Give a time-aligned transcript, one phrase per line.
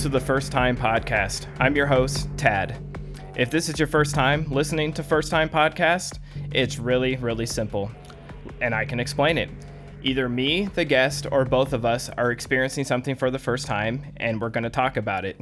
[0.00, 1.46] To the First Time Podcast.
[1.58, 2.82] I'm your host, Tad.
[3.36, 6.20] If this is your first time listening to First Time Podcast,
[6.52, 7.90] it's really, really simple.
[8.62, 9.50] And I can explain it.
[10.02, 14.02] Either me, the guest, or both of us are experiencing something for the first time,
[14.16, 15.38] and we're going to talk about it.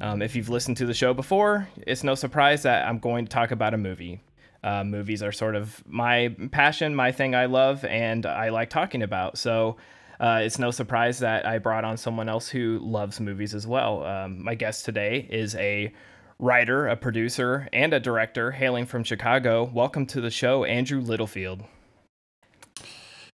[0.00, 3.30] Um, if you've listened to the show before, it's no surprise that I'm going to
[3.30, 4.22] talk about a movie.
[4.64, 9.04] Uh, movies are sort of my passion, my thing I love, and I like talking
[9.04, 9.38] about.
[9.38, 9.76] So
[10.20, 14.04] uh, it's no surprise that I brought on someone else who loves movies as well.
[14.04, 15.92] Um, my guest today is a
[16.38, 19.64] writer, a producer, and a director hailing from Chicago.
[19.64, 21.62] Welcome to the show, Andrew Littlefield.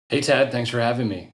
[0.09, 0.51] Hey, Ted.
[0.51, 1.31] Thanks for having me.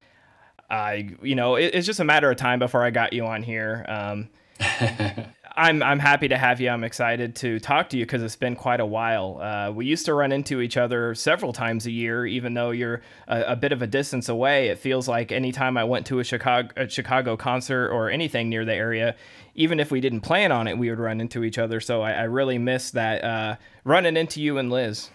[0.70, 3.44] I, you know, it, it's just a matter of time before I got you on
[3.44, 3.86] here.
[3.90, 4.30] Um,
[5.56, 6.70] I'm I'm happy to have you.
[6.70, 9.40] I'm excited to talk to you because it's been quite a while.
[9.42, 13.02] Uh, we used to run into each other several times a year, even though you're
[13.28, 14.70] a, a, bit of a distance away.
[14.70, 18.64] It feels like anytime I went to a Chicago a Chicago concert or anything near
[18.64, 19.16] the area,
[19.56, 21.80] even if we didn't plan on it, we would run into each other.
[21.80, 25.10] So I, I really miss that uh, running into you and Liz.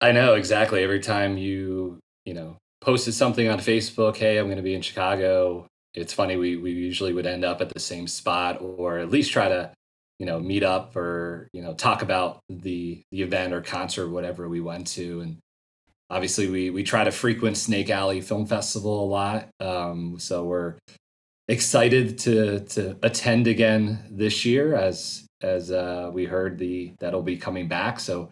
[0.00, 0.82] I know exactly.
[0.82, 4.82] Every time you you know posted something on Facebook, hey, I'm going to be in
[4.82, 9.10] Chicago it's funny we we usually would end up at the same spot or at
[9.10, 9.72] least try to
[10.18, 14.10] you know meet up or you know talk about the the event or concert or
[14.10, 15.20] whatever we went to.
[15.20, 15.38] And
[16.10, 19.48] obviously we we try to frequent snake alley film festival a lot.
[19.60, 20.74] Um, so we're
[21.48, 27.36] excited to to attend again this year as as uh, we heard the that'll be
[27.36, 27.98] coming back.
[27.98, 28.30] So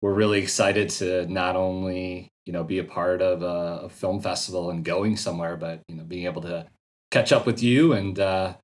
[0.00, 4.20] we're really excited to not only you know be a part of a, a film
[4.20, 6.64] festival and going somewhere but you know being able to
[7.10, 8.54] catch up with you and uh,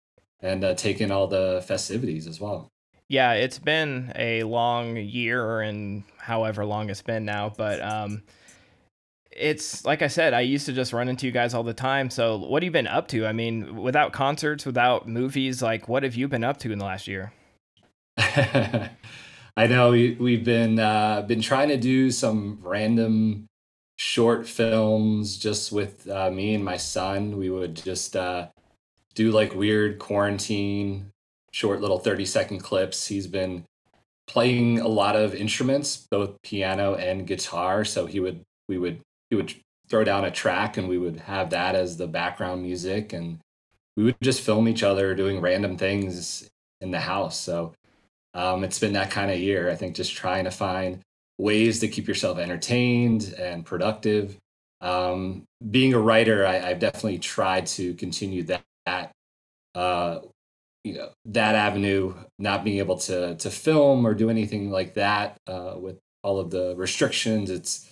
[0.41, 2.69] and uh, take in all the festivities as well.
[3.09, 8.23] Yeah, it's been a long year and however long it's been now, but um,
[9.31, 12.11] it's like I said, I used to just run into you guys all the time.
[12.11, 13.27] So, what have you been up to?
[13.27, 16.85] I mean, without concerts, without movies, like what have you been up to in the
[16.85, 17.33] last year?
[18.19, 23.47] I know we, we've been uh, been trying to do some random
[24.03, 27.39] short films just with uh, me and my son.
[27.39, 28.49] We would just uh,
[29.15, 31.13] do like weird quarantine,
[31.53, 33.07] short little 30 second clips.
[33.07, 33.65] He's been
[34.27, 37.85] playing a lot of instruments, both piano and guitar.
[37.85, 39.55] So he would, we would, he would
[39.89, 43.13] throw down a track and we would have that as the background music.
[43.13, 43.39] And
[43.97, 47.39] we would just film each other doing random things in the house.
[47.39, 47.73] So
[48.35, 49.71] um, it's been that kind of year.
[49.71, 51.03] I think just trying to find
[51.43, 54.39] ways to keep yourself entertained and productive.
[54.81, 59.13] Um, being a writer, I, have definitely tried to continue that, that
[59.75, 60.21] uh,
[60.85, 62.15] you know, that avenue.
[62.39, 66.51] Not being able to to film or do anything like that uh, with all of
[66.51, 67.91] the restrictions, it's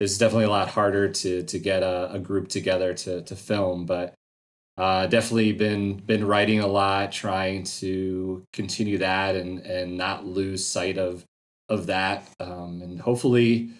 [0.00, 3.86] it's definitely a lot harder to to get a, a group together to to film.
[3.86, 4.14] But
[4.76, 10.66] uh, definitely been been writing a lot, trying to continue that and and not lose
[10.66, 11.24] sight of
[11.72, 12.28] of that.
[12.38, 13.70] Um, and hopefully,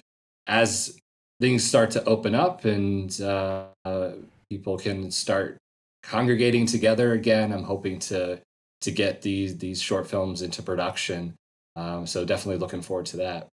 [0.46, 0.98] as
[1.40, 4.12] things start to open up and uh, uh,
[4.50, 5.58] people can start
[6.02, 8.40] congregating together again, I'm hoping to
[8.80, 11.34] to get these these short films into production.
[11.76, 13.48] Um, so definitely looking forward to that.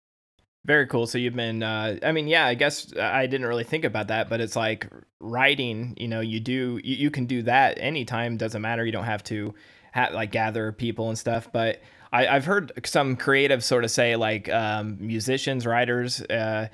[0.66, 1.08] Very cool.
[1.08, 4.28] So you've been, uh, I mean, yeah, I guess I didn't really think about that,
[4.28, 4.90] but it's like
[5.22, 8.36] writing, you know, you do, you, you can do that anytime.
[8.36, 8.86] Doesn't matter.
[8.86, 9.54] You don't have to
[9.94, 11.48] have like gather people and stuff.
[11.54, 11.82] But
[12.12, 16.68] I, have heard some creatives sort of say like um, musicians, writers, uh,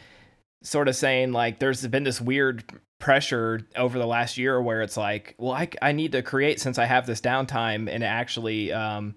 [0.62, 2.64] sort of saying like there's been this weird
[3.00, 6.78] pressure over the last year where it's like, well, I, I need to create since
[6.78, 9.16] I have this downtime, and it actually um,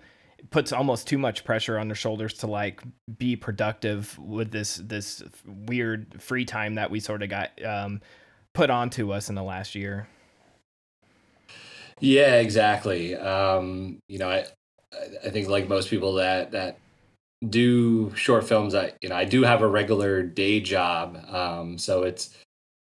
[0.50, 2.82] puts almost too much pressure on their shoulders to like
[3.18, 8.00] be productive with this this weird free time that we sort of got um,
[8.54, 10.08] put onto us in the last year.
[12.00, 13.14] Yeah, exactly.
[13.16, 14.46] Um, you know, I,
[15.24, 16.78] I think like most people that that
[17.48, 22.02] do short films, I you know I do have a regular day job, um, so
[22.02, 22.36] it's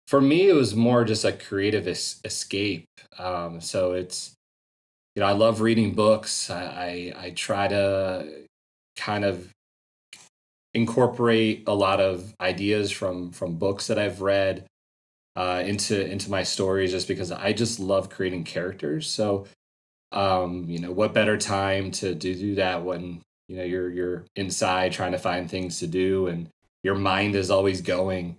[0.08, 2.86] for me it was more just a creative es- escape.
[3.18, 4.34] Um, so it's
[5.14, 6.50] you know I love reading books.
[6.50, 8.46] I, I I try to
[8.96, 9.50] kind of
[10.74, 14.66] incorporate a lot of ideas from from books that I've read
[15.34, 19.08] uh, into into my stories just because I just love creating characters.
[19.08, 19.46] So
[20.12, 24.24] um, you know, what better time to, to do that when, you know, you're you're
[24.36, 26.48] inside trying to find things to do and
[26.82, 28.36] your mind is always going.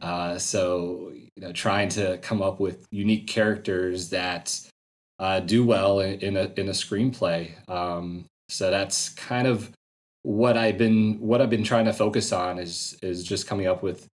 [0.00, 4.60] Uh, so, you know, trying to come up with unique characters that
[5.18, 7.50] uh, do well in, in, a in a screenplay.
[7.68, 9.70] Um, so that's kind of
[10.22, 13.82] what I've been what I've been trying to focus on is is just coming up
[13.82, 14.06] with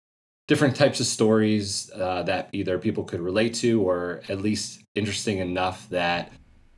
[0.48, 5.40] different types of stories uh, that either people could relate to or at least interesting
[5.40, 6.32] enough that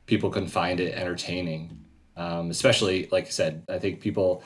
[0.08, 1.84] people can find it entertaining.
[2.16, 4.42] Um, especially, like I said, I think people,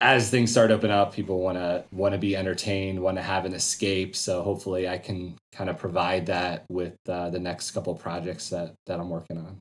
[0.00, 3.44] as things start open up, people want to want to be entertained, want to have
[3.44, 4.16] an escape.
[4.16, 8.72] So hopefully, I can kind of provide that with uh, the next couple projects that
[8.86, 9.58] that I'm working on.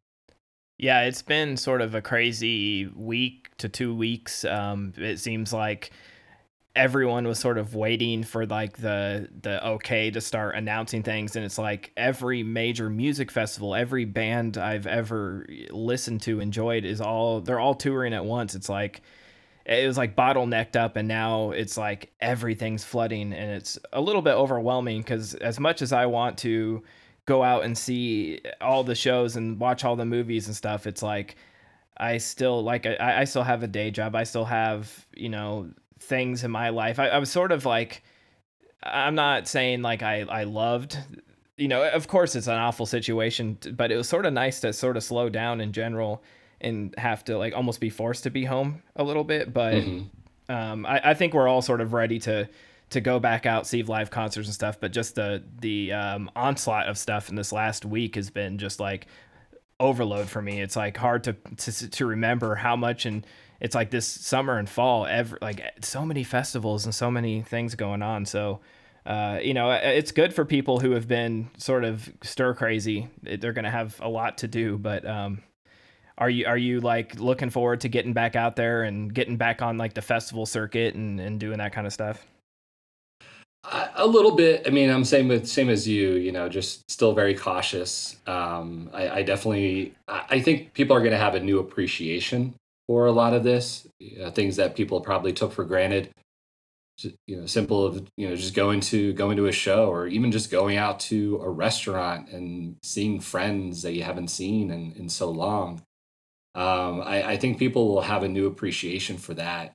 [0.78, 4.46] Yeah, it's been sort of a crazy week to two weeks.
[4.46, 5.92] Um, it seems like
[6.76, 11.46] everyone was sort of waiting for like the the okay to start announcing things and
[11.46, 17.42] it's like every major music festival every band i've ever listened to enjoyed is all
[17.42, 18.56] they're all touring at once.
[18.56, 19.02] It's like
[19.66, 24.22] it was like bottlenecked up and now it's like everything's flooding and it's a little
[24.22, 26.84] bit overwhelming because as much as i want to
[27.26, 31.02] go out and see all the shows and watch all the movies and stuff it's
[31.02, 31.36] like
[31.98, 34.16] i still like i, I still have a day job.
[34.16, 35.72] I still have you know
[36.06, 37.00] things in my life.
[37.00, 38.04] I, I was sort of like,
[38.84, 40.98] I'm not saying like I, I loved,
[41.58, 44.74] you know, of course it's an awful situation, but it was sort of nice to
[44.74, 46.24] sort of slow down in general
[46.62, 49.54] and have to like almost be forced to be home a little bit.
[49.54, 50.54] But mm-hmm.
[50.54, 52.48] um, I, I think we're all sort of ready to
[52.92, 54.80] to go back out, see live concerts and stuff.
[54.80, 58.80] But just the the um, onslaught of stuff in this last week has been just
[58.80, 59.08] like
[59.80, 60.62] overload for me.
[60.62, 63.26] It's like hard to to, to remember how much and
[63.60, 67.76] it's like this summer and fall, every like so many festivals and so many things
[67.76, 68.26] going on.
[68.26, 68.60] So,
[69.06, 73.08] uh, you know, it's good for people who have been sort of stir crazy.
[73.22, 75.42] They're going to have a lot to do, but um,
[76.18, 79.62] are you are you like looking forward to getting back out there and getting back
[79.62, 82.26] on like the festival circuit and, and doing that kind of stuff?
[83.96, 84.62] A little bit.
[84.68, 86.14] I mean, I'm same with same as you.
[86.14, 88.16] You know, just still very cautious.
[88.28, 89.96] Um, I, I definitely.
[90.08, 92.54] I think people are going to have a new appreciation
[92.88, 93.88] for a lot of this,
[94.32, 96.10] things that people probably took for granted.
[97.28, 100.32] You know, simple of you know just going to going to a show or even
[100.32, 105.10] just going out to a restaurant and seeing friends that you haven't seen in, in
[105.10, 105.82] so long.
[106.56, 109.74] Um, I, I think people will have a new appreciation for that.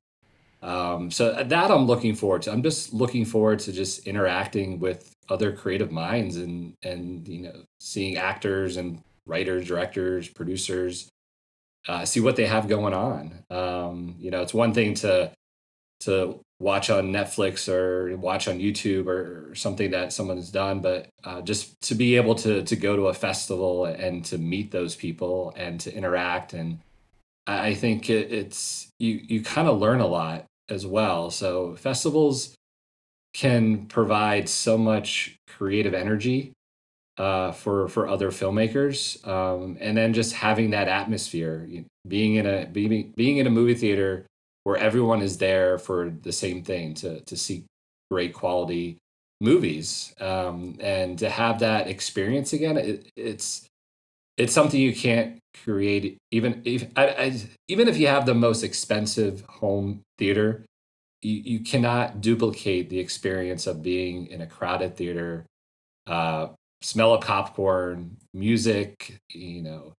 [0.62, 2.52] Um, so uh, that I'm looking forward to.
[2.52, 7.64] I'm just looking forward to just interacting with other creative minds and and you know
[7.80, 11.10] seeing actors and writers, directors, producers
[11.88, 13.44] uh, see what they have going on.
[13.50, 15.32] Um, you know, it's one thing to
[16.00, 21.08] to watch on Netflix or watch on YouTube or, something that someone has done, but
[21.24, 24.94] uh, just to be able to to go to a festival and to meet those
[24.94, 26.78] people and to interact, and
[27.46, 31.30] I think it, it's you you kind of learn a lot as well.
[31.30, 32.54] So festivals
[33.34, 36.52] can provide so much creative energy
[37.20, 41.69] uh, for for other filmmakers, um, and then just having that atmosphere,
[42.08, 44.25] being in a being being in a movie theater
[44.64, 47.64] where everyone is there for the same thing to to see
[48.11, 48.96] great quality
[49.38, 53.66] movies, um, and to have that experience again, it, it's
[54.38, 58.62] it's something you can't create even if I, I, even if you have the most
[58.62, 60.64] expensive home theater
[61.20, 65.44] you, you cannot duplicate the experience of being in a crowded theater
[66.06, 66.49] uh,
[66.82, 69.92] smell of popcorn, music, you know,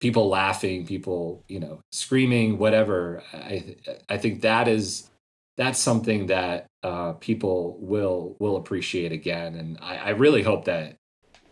[0.00, 3.22] people laughing, people, you know, screaming, whatever.
[3.32, 3.76] I
[4.08, 5.10] I think that is
[5.56, 10.96] that's something that uh, people will will appreciate again, and I, I really hope that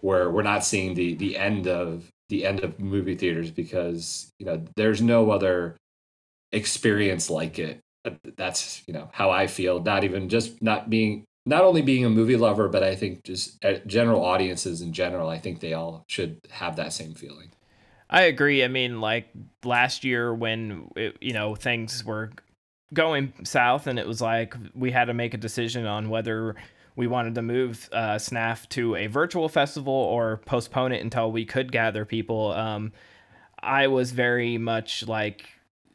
[0.02, 4.46] we're we're not seeing the the end of the end of movie theaters because you
[4.46, 5.76] know there's no other
[6.52, 7.80] experience like it.
[8.36, 9.82] That's you know how i feel.
[9.82, 13.62] Not even just not being not only being a movie lover, but I think just
[13.64, 17.50] uh, general audiences in general, I think they all should have that same feeling.
[18.08, 18.62] I agree.
[18.62, 19.28] I mean, like
[19.64, 22.30] last year when it, you know things were
[22.94, 26.54] going south, and it was like we had to make a decision on whether
[26.94, 31.44] we wanted to move uh, SNAF to a virtual festival or postpone it until we
[31.44, 32.52] could gather people.
[32.52, 32.92] Um,
[33.60, 35.46] I was very much like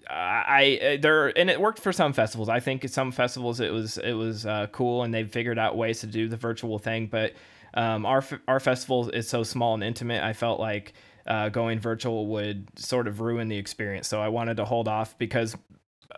[0.10, 2.50] I there and it worked for some festivals.
[2.50, 6.02] I think some festivals it was it was uh, cool and they figured out ways
[6.02, 7.08] to do the virtual thing.
[7.08, 7.34] But
[7.74, 10.24] um, our our festival is so small and intimate.
[10.24, 10.94] I felt like
[11.26, 14.08] uh, going virtual would sort of ruin the experience.
[14.08, 15.56] So I wanted to hold off because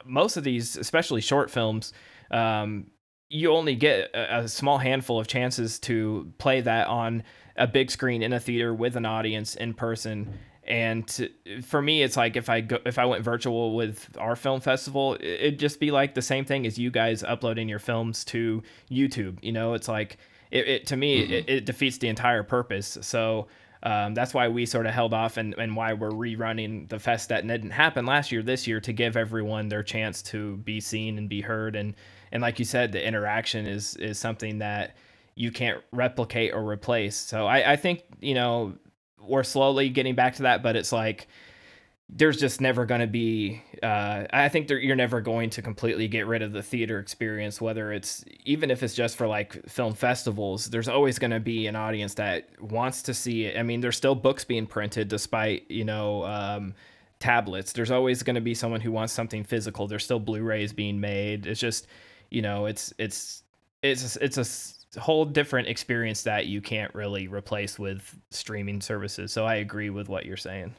[0.05, 1.93] most of these, especially short films,
[2.31, 2.87] um,
[3.29, 7.23] you only get a, a small handful of chances to play that on
[7.55, 11.29] a big screen in a theater with an audience in person and to,
[11.61, 15.15] for me it's like if i go if i went virtual with our film festival
[15.19, 19.37] it'd just be like the same thing as you guys uploading your films to youtube
[19.47, 19.73] you know?
[19.73, 20.17] It's like
[20.51, 21.33] it, it to me mm-hmm.
[21.33, 22.97] it, it, defeats the entire purpose.
[23.01, 23.47] So
[23.83, 27.29] um, that's why we sort of held off and, and why we're rerunning the fest
[27.29, 31.17] that didn't happen last year this year to give everyone their chance to be seen
[31.17, 31.75] and be heard.
[31.75, 31.95] And
[32.31, 34.95] and like you said the interaction is is something that
[35.35, 37.15] you can't replicate or replace.
[37.15, 38.73] So I, I think you know
[39.21, 41.27] we're slowly getting back to that but it's like
[42.09, 46.25] there's just never going to be uh, i think you're never going to completely get
[46.25, 50.67] rid of the theater experience whether it's even if it's just for like film festivals
[50.67, 53.57] there's always going to be an audience that wants to see it.
[53.57, 56.73] I mean there's still books being printed despite you know um,
[57.19, 57.73] tablets.
[57.73, 59.87] There's always going to be someone who wants something physical.
[59.87, 61.47] There's still blu-rays being made.
[61.47, 61.87] It's just
[62.29, 63.43] you know it's it's
[63.81, 64.45] it's it's a
[64.99, 70.09] whole different experience that you can't really replace with streaming services so i agree with
[70.09, 70.73] what you're saying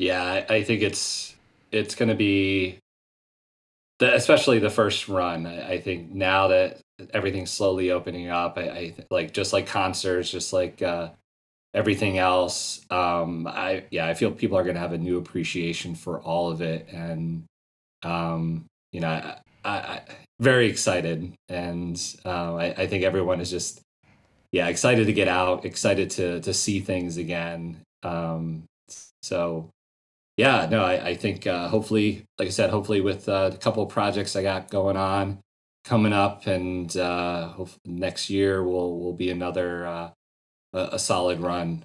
[0.00, 1.36] yeah, I, think it's
[1.70, 2.78] it's going to be,
[3.98, 5.46] the, especially the first run.
[5.46, 6.78] I, I, think now that
[7.12, 11.10] everything's slowly opening up, I, I like just like concerts, just like uh,
[11.74, 12.80] everything else.
[12.88, 16.50] Um, I yeah, I feel people are going to have a new appreciation for all
[16.50, 17.44] of it, and
[18.02, 20.02] um, you know, I, I,
[20.40, 23.80] very excited, and uh, I, I think everyone is just
[24.52, 27.82] yeah excited to get out, excited to to see things again.
[28.02, 28.64] Um,
[29.22, 29.70] so
[30.36, 33.84] yeah, no, I, I think uh, hopefully, like I said, hopefully with uh, a couple
[33.86, 35.38] projects I got going on
[35.84, 37.52] coming up, and uh,
[37.84, 40.10] next year will will be another uh,
[40.72, 41.84] a, a solid run.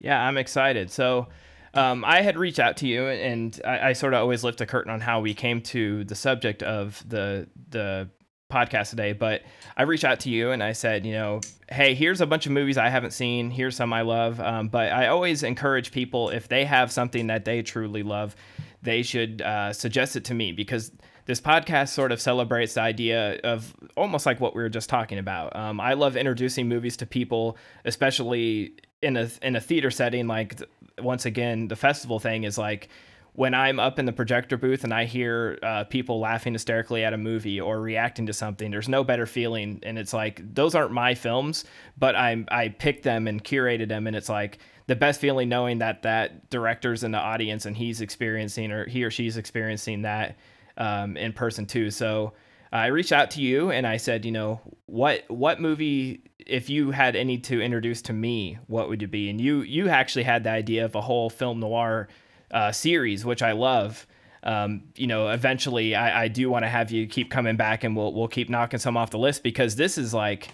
[0.00, 0.90] Yeah, I'm excited.
[0.90, 1.28] So.
[1.74, 4.66] Um, I had reached out to you, and I, I, sort of always lift a
[4.66, 8.08] curtain on how we came to the subject of the the
[8.54, 9.42] podcast today, but
[9.76, 12.52] I reached out to you and I said, you know, hey, here's a bunch of
[12.52, 13.50] movies I haven't seen.
[13.50, 14.38] Here's some I love.
[14.40, 18.36] Um, but I always encourage people if they have something that they truly love,
[18.82, 20.92] they should uh, suggest it to me because
[21.26, 25.18] this podcast sort of celebrates the idea of almost like what we were just talking
[25.18, 25.56] about.
[25.56, 30.26] Um, I love introducing movies to people, especially in a in a theater setting.
[30.26, 30.60] Like
[31.00, 32.88] once again, the festival thing is like
[33.34, 37.12] when I'm up in the projector booth and I hear uh, people laughing hysterically at
[37.12, 39.80] a movie or reacting to something, there's no better feeling.
[39.82, 41.64] And it's like those aren't my films,
[41.98, 45.78] but I I picked them and curated them, and it's like the best feeling knowing
[45.78, 50.36] that that director's in the audience and he's experiencing or he or she's experiencing that
[50.76, 51.90] um, in person too.
[51.90, 52.32] So.
[52.74, 56.90] I reached out to you and I said, you know, what what movie if you
[56.90, 59.30] had any to introduce to me, what would it be?
[59.30, 62.08] And you you actually had the idea of a whole film noir
[62.50, 64.06] uh, series, which I love.
[64.42, 67.96] Um, you know, eventually I, I do want to have you keep coming back and
[67.96, 70.48] we'll, we'll keep knocking some off the list because this is like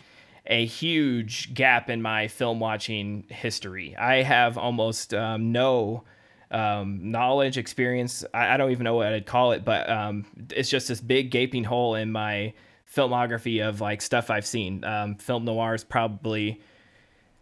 [0.46, 3.96] a huge gap in my film watching history.
[3.96, 6.04] I have almost um, no
[6.50, 8.24] um, knowledge, experience.
[8.34, 11.30] I, I, don't even know what I'd call it, but um, it's just this big
[11.30, 12.54] gaping hole in my
[12.92, 14.84] filmography of like stuff I've seen.
[14.84, 16.60] Um, film noir is probably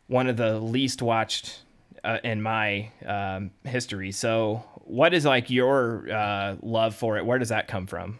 [0.09, 1.62] one of the least watched
[2.05, 4.12] uh, in my um, history.
[4.12, 7.25] So, what is like your uh, love for it?
[7.25, 8.19] Where does that come from?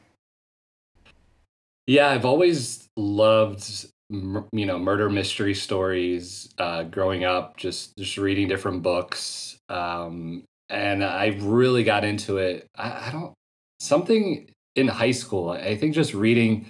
[1.87, 7.57] Yeah, I've always loved you know murder mystery stories uh, growing up.
[7.57, 12.67] Just just reading different books, um, and I really got into it.
[12.77, 13.35] I, I don't
[13.81, 15.51] something in high school.
[15.51, 16.67] I think just reading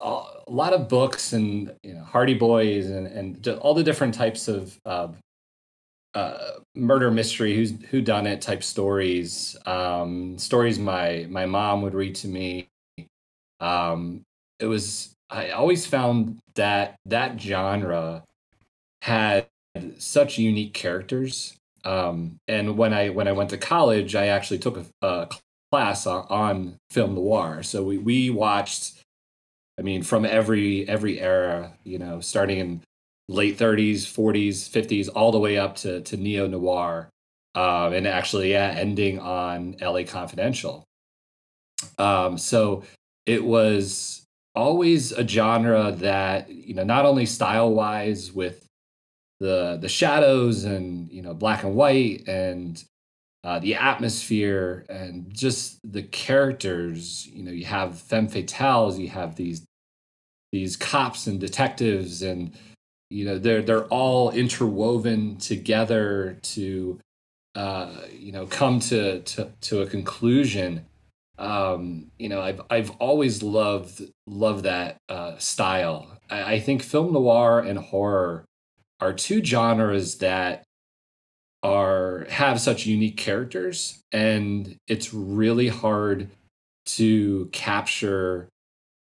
[0.00, 4.48] a lot of books and you know Hardy Boys and and all the different types
[4.48, 5.08] of uh,
[6.14, 9.56] uh, murder mystery, who's who done it type stories.
[9.66, 12.68] Um, stories my my mom would read to me.
[13.60, 14.22] Um,
[14.58, 18.24] it was I always found that that genre
[19.02, 19.46] had
[19.98, 21.56] such unique characters.
[21.84, 25.28] Um, and when I when I went to college, I actually took a, a
[25.70, 27.62] class on, on film noir.
[27.62, 28.98] So we we watched.
[29.78, 32.82] I mean, from every every era, you know, starting in
[33.28, 37.08] late 30s, 40s, 50s, all the way up to, to neo noir.
[37.54, 40.84] Um, and actually, yeah, ending on LA Confidential.
[41.98, 42.84] Um, so
[43.26, 44.24] it was
[44.54, 48.66] always a genre that, you know, not only style wise with
[49.42, 52.82] the the shadows and you know black and white and
[53.44, 57.26] uh, the atmosphere and just the characters.
[57.26, 59.66] You know, you have femme fatales, you have these
[60.52, 62.52] these cops and detectives and
[63.10, 67.00] you know they're they're all interwoven together to
[67.54, 70.84] uh, you know come to to, to a conclusion
[71.38, 77.14] um, you know I've I've always loved loved that uh, style I, I think film
[77.14, 78.44] noir and horror
[79.02, 80.62] are two genres that
[81.62, 86.28] are have such unique characters and it's really hard
[86.86, 88.48] to capture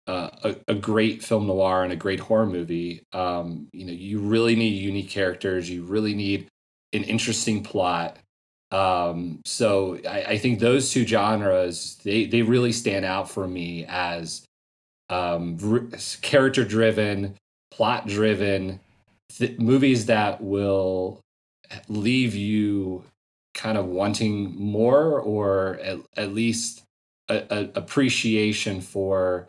[0.08, 4.20] uh, a, a great film noir and a great horror movie, um, you know, you
[4.20, 5.70] really need unique characters.
[5.70, 6.48] You really need
[6.94, 8.18] an interesting plot.
[8.72, 13.86] Um, so I, I think those two genres they they really stand out for me
[13.88, 14.44] as
[15.10, 17.36] um, r- character driven,
[17.72, 18.80] plot driven
[19.29, 21.22] th- movies that will
[21.88, 23.03] leave you
[23.53, 26.84] kind of wanting more or at, at least
[27.29, 29.48] a, a appreciation for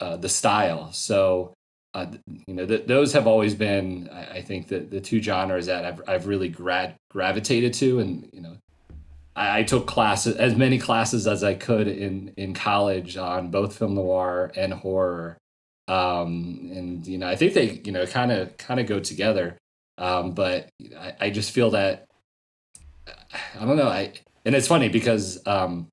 [0.00, 0.90] uh, the style.
[0.92, 1.52] So,
[1.94, 2.06] uh,
[2.46, 5.84] you know, th- those have always been, I, I think, the, the two genres that
[5.84, 8.00] I've, I've really grad- gravitated to.
[8.00, 8.56] And, you know,
[9.36, 13.76] I, I, took classes, as many classes as I could in, in college on both
[13.76, 15.36] film noir and horror.
[15.88, 19.56] Um, and, you know, I think they, you know, kind of, kind of go together.
[19.98, 22.06] Um, but I, I just feel that,
[23.60, 23.88] I don't know.
[23.88, 24.12] I,
[24.44, 25.88] and it's funny because, um,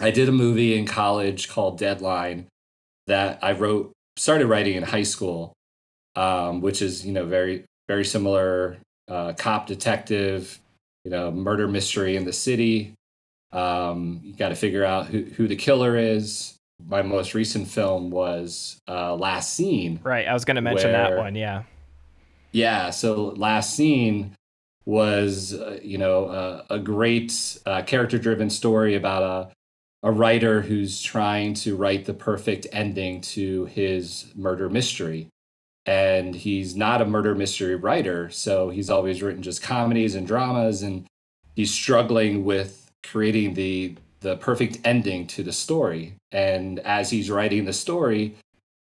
[0.00, 2.46] I did a movie in college called Deadline
[3.06, 5.54] that I wrote, started writing in high school,
[6.16, 8.78] um, which is you know very very similar
[9.08, 10.58] uh, cop detective,
[11.04, 12.94] you know murder mystery in the city.
[13.52, 16.55] Um, you got to figure out who who the killer is.
[16.84, 20.00] My most recent film was uh, Last Scene.
[20.02, 21.34] Right, I was going to mention where, that one.
[21.34, 21.64] Yeah.
[22.52, 22.90] Yeah.
[22.90, 24.34] So Last Scene
[24.84, 29.52] was uh, you know uh, a great uh, character driven story about a
[30.02, 35.28] a writer who's trying to write the perfect ending to his murder mystery.
[35.84, 40.82] And he's not a murder mystery writer, so he's always written just comedies and dramas,
[40.82, 41.06] and
[41.54, 46.14] he's struggling with creating the the perfect ending to the story.
[46.32, 48.34] And as he's writing the story,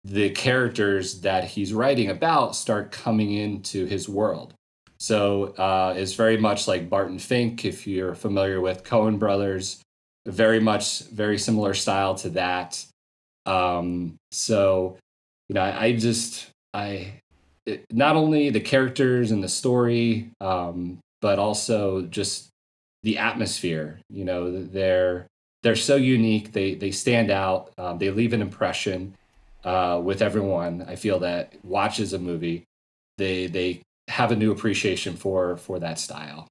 [0.04, 4.54] the characters that he's writing about start coming into his world.
[4.98, 9.82] So uh, it's very much like Barton Fink, if you're familiar with Coen Brothers
[10.26, 12.84] very much very similar style to that.
[13.46, 14.98] Um, so,
[15.48, 17.20] you know, I, I just I
[17.64, 22.48] it, not only the characters and the story, um, but also just
[23.06, 24.00] the atmosphere.
[24.10, 25.28] You know, they're
[25.62, 26.52] they're so unique.
[26.52, 27.72] They they stand out.
[27.78, 29.14] Um, they leave an impression
[29.64, 30.84] uh, with everyone.
[30.88, 32.64] I feel that watches a movie.
[33.16, 36.48] They they have a new appreciation for for that style.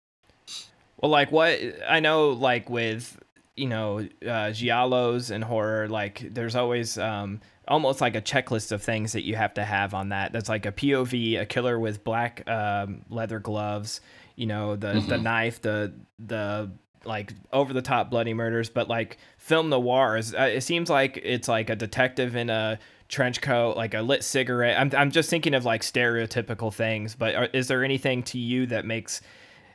[1.02, 3.20] Well, like what I know, like with
[3.58, 8.82] you know uh, giallos and horror like there's always um, almost like a checklist of
[8.82, 12.04] things that you have to have on that that's like a pov a killer with
[12.04, 14.02] black um, leather gloves
[14.36, 15.10] you know the mm-hmm.
[15.10, 16.70] the knife the the
[17.04, 21.20] like over the top bloody murders but like film noir is uh, it seems like
[21.24, 25.30] it's like a detective in a trench coat like a lit cigarette i'm, I'm just
[25.30, 29.22] thinking of like stereotypical things but are, is there anything to you that makes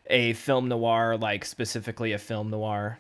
[0.07, 2.99] a film noir like specifically a film noir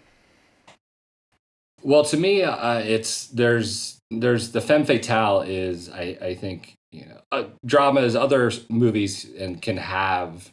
[1.82, 7.06] well, to me, uh, it's there's there's the femme fatale is I I think you
[7.06, 10.50] know uh, dramas other movies and can have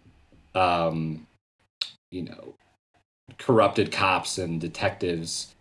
[0.58, 1.28] um
[2.12, 2.56] you know
[3.38, 5.54] corrupted cops and detectives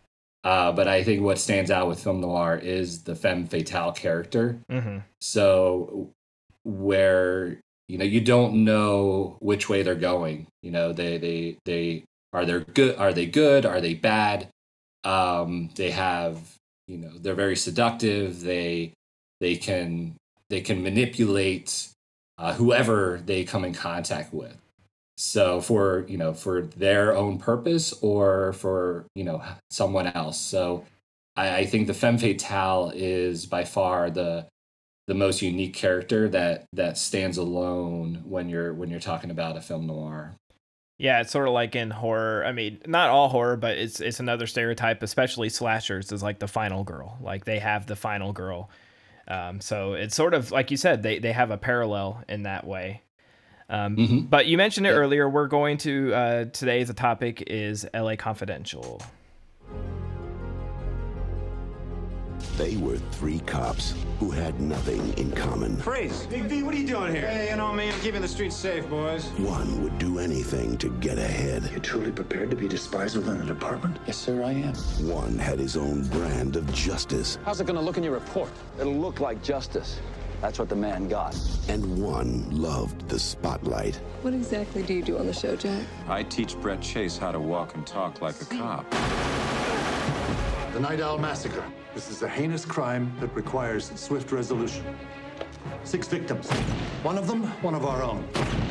[0.46, 4.60] uh, but I think what stands out with film noir is the femme fatale character.
[4.70, 4.98] Mm-hmm.
[5.20, 6.12] So
[6.62, 10.46] where you know you don't know which way they're going.
[10.62, 12.96] You know they they they are they good?
[12.96, 13.66] Are they good?
[13.66, 14.48] Are they bad?
[15.02, 16.38] Um, they have,
[16.86, 18.42] you know, they're very seductive.
[18.42, 18.92] They
[19.40, 20.14] they can
[20.48, 21.88] they can manipulate
[22.38, 24.56] uh, whoever they come in contact with.
[25.16, 30.38] So for you know for their own purpose or for you know someone else.
[30.38, 30.84] So
[31.36, 34.46] I, I think the femme fatale is by far the
[35.06, 39.60] the most unique character that that stands alone when you're when you're talking about a
[39.60, 40.34] film noir.
[40.98, 42.44] Yeah, it's sort of like in horror.
[42.44, 46.48] I mean, not all horror, but it's it's another stereotype, especially slashers, is like the
[46.48, 47.18] final girl.
[47.20, 48.70] Like they have the final girl.
[49.28, 52.66] Um, so it's sort of like you said, they they have a parallel in that
[52.66, 53.02] way.
[53.68, 54.18] Um, mm-hmm.
[54.26, 54.96] But you mentioned it yeah.
[54.96, 55.28] earlier.
[55.28, 58.16] We're going to uh, today's topic is L.A.
[58.16, 59.02] Confidential.
[62.56, 65.76] They were three cops who had nothing in common.
[65.76, 66.26] Freeze!
[66.26, 67.28] Big V, what are you doing here?
[67.28, 69.26] Hey, you know me, I'm keeping the streets safe, boys.
[69.38, 71.68] One would do anything to get ahead.
[71.70, 73.98] You're truly prepared to be despised within the department?
[74.06, 74.74] Yes, sir, I am.
[75.06, 77.38] One had his own brand of justice.
[77.44, 78.50] How's it gonna look in your report?
[78.80, 79.98] It'll look like justice.
[80.40, 81.36] That's what the man got.
[81.68, 83.96] And one loved the spotlight.
[84.22, 85.82] What exactly do you do on the show, Jack?
[86.08, 88.88] I teach Brett Chase how to walk and talk like a cop.
[90.72, 91.64] The Night Owl Massacre.
[91.94, 94.84] This is a heinous crime that requires swift resolution.
[95.86, 96.50] Six victims.
[97.04, 98.28] One of them, one of our own.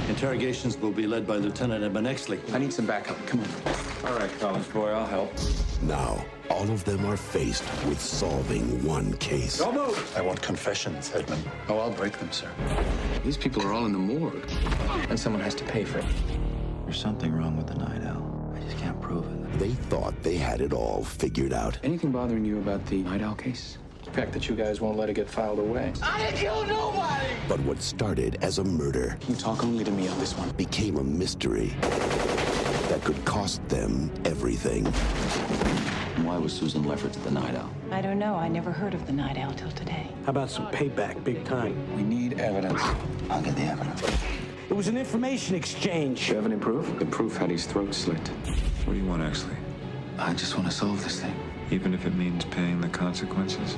[0.09, 2.39] Interrogations will be led by Lieutenant Edmund Exley.
[2.53, 3.15] I need some backup.
[3.25, 3.47] Come on.
[4.05, 5.31] All right, college boy, I'll help.
[5.81, 9.59] Now, all of them are faced with solving one case.
[9.59, 10.13] Don't move!
[10.17, 11.49] I want confessions, Edmund.
[11.69, 12.49] Oh, I'll break them, sir.
[13.23, 14.47] These people are all in the morgue.
[15.09, 16.05] And someone has to pay for it.
[16.83, 18.53] There's something wrong with the Night Owl.
[18.55, 19.57] I just can't prove it.
[19.57, 21.79] They thought they had it all figured out.
[21.81, 23.77] Anything bothering you about the Night Owl case?
[24.05, 25.91] The fact that you guys won't let it get filed away.
[26.01, 27.25] I didn't kill nobody!
[27.49, 30.49] But what started as a murder You talk only to me on this one.
[30.51, 31.75] became a mystery
[32.89, 34.85] that could cost them everything.
[36.23, 37.69] Why was Susan Lefferts at the Night Owl?
[37.91, 38.35] I don't know.
[38.35, 40.07] I never heard of the Night Owl till today.
[40.23, 41.75] How about some payback, big time?
[41.95, 42.81] We need evidence.
[43.29, 44.03] I'll get the evidence.
[44.69, 46.25] It was an information exchange.
[46.27, 46.97] Do you have any proof?
[46.99, 48.27] The proof had his throat slit.
[48.85, 49.55] What do you want, Exley?
[50.17, 51.35] I just want to solve this thing.
[51.71, 53.75] Even if it means paying the consequences?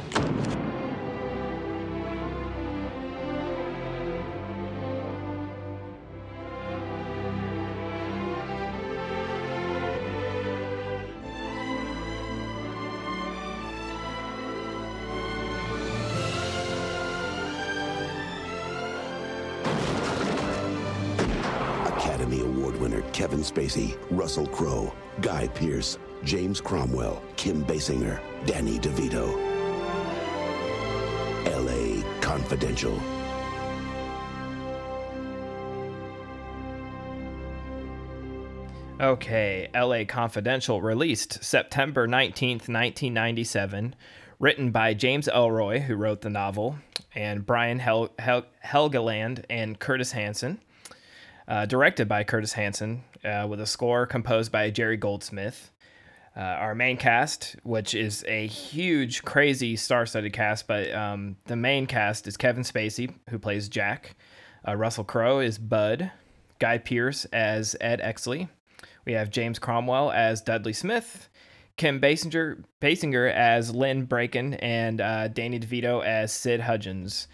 [23.38, 29.28] Kevin Spacey, Russell Crowe, Guy Pearce, James Cromwell, Kim Basinger, Danny DeVito.
[31.46, 33.00] LA Confidential.
[39.00, 43.94] Okay, LA Confidential released September 19th, 1997,
[44.40, 46.78] written by James Ellroy, who wrote the novel,
[47.14, 50.60] and Brian Hel- Hel- Helgeland and Curtis Hanson.
[51.48, 55.72] Uh, directed by Curtis Hanson, uh, with a score composed by Jerry Goldsmith.
[56.36, 61.88] Uh, our main cast, which is a huge, crazy star-studded cast, but um, the main
[61.88, 64.16] cast is Kevin Spacey, who plays Jack.
[64.68, 66.12] Uh, Russell Crowe is Bud.
[66.60, 68.50] Guy Pearce as Ed Exley.
[69.06, 71.30] We have James Cromwell as Dudley Smith.
[71.78, 77.28] Kim Basinger, Basinger as Lynn Bracken, and uh, Danny DeVito as Sid Hudgens.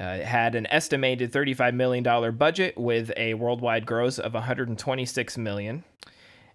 [0.00, 5.84] Uh, it had an estimated $35 million budget with a worldwide gross of 126 million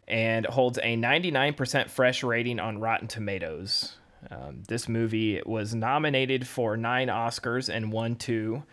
[0.07, 3.97] and holds a 99% fresh rating on Rotten Tomatoes.
[4.31, 8.63] Um, this movie was nominated for nine Oscars and won two.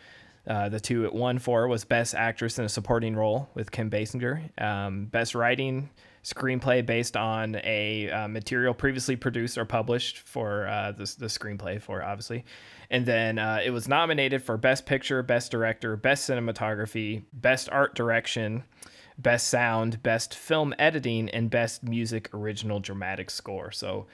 [0.46, 3.90] Uh, the two it won for was Best Actress in a Supporting Role with Kim
[3.90, 5.90] Basinger, um, Best Writing
[6.24, 11.80] Screenplay based on a uh, material previously produced or published for uh, the, the screenplay
[11.80, 12.44] for obviously,
[12.92, 17.94] and then uh, it was nominated for Best Picture, Best Director, Best Cinematography, Best Art
[17.94, 18.64] Direction,
[19.16, 23.72] Best Sound, Best Film Editing, and Best Music Original Dramatic Score.
[23.72, 24.06] So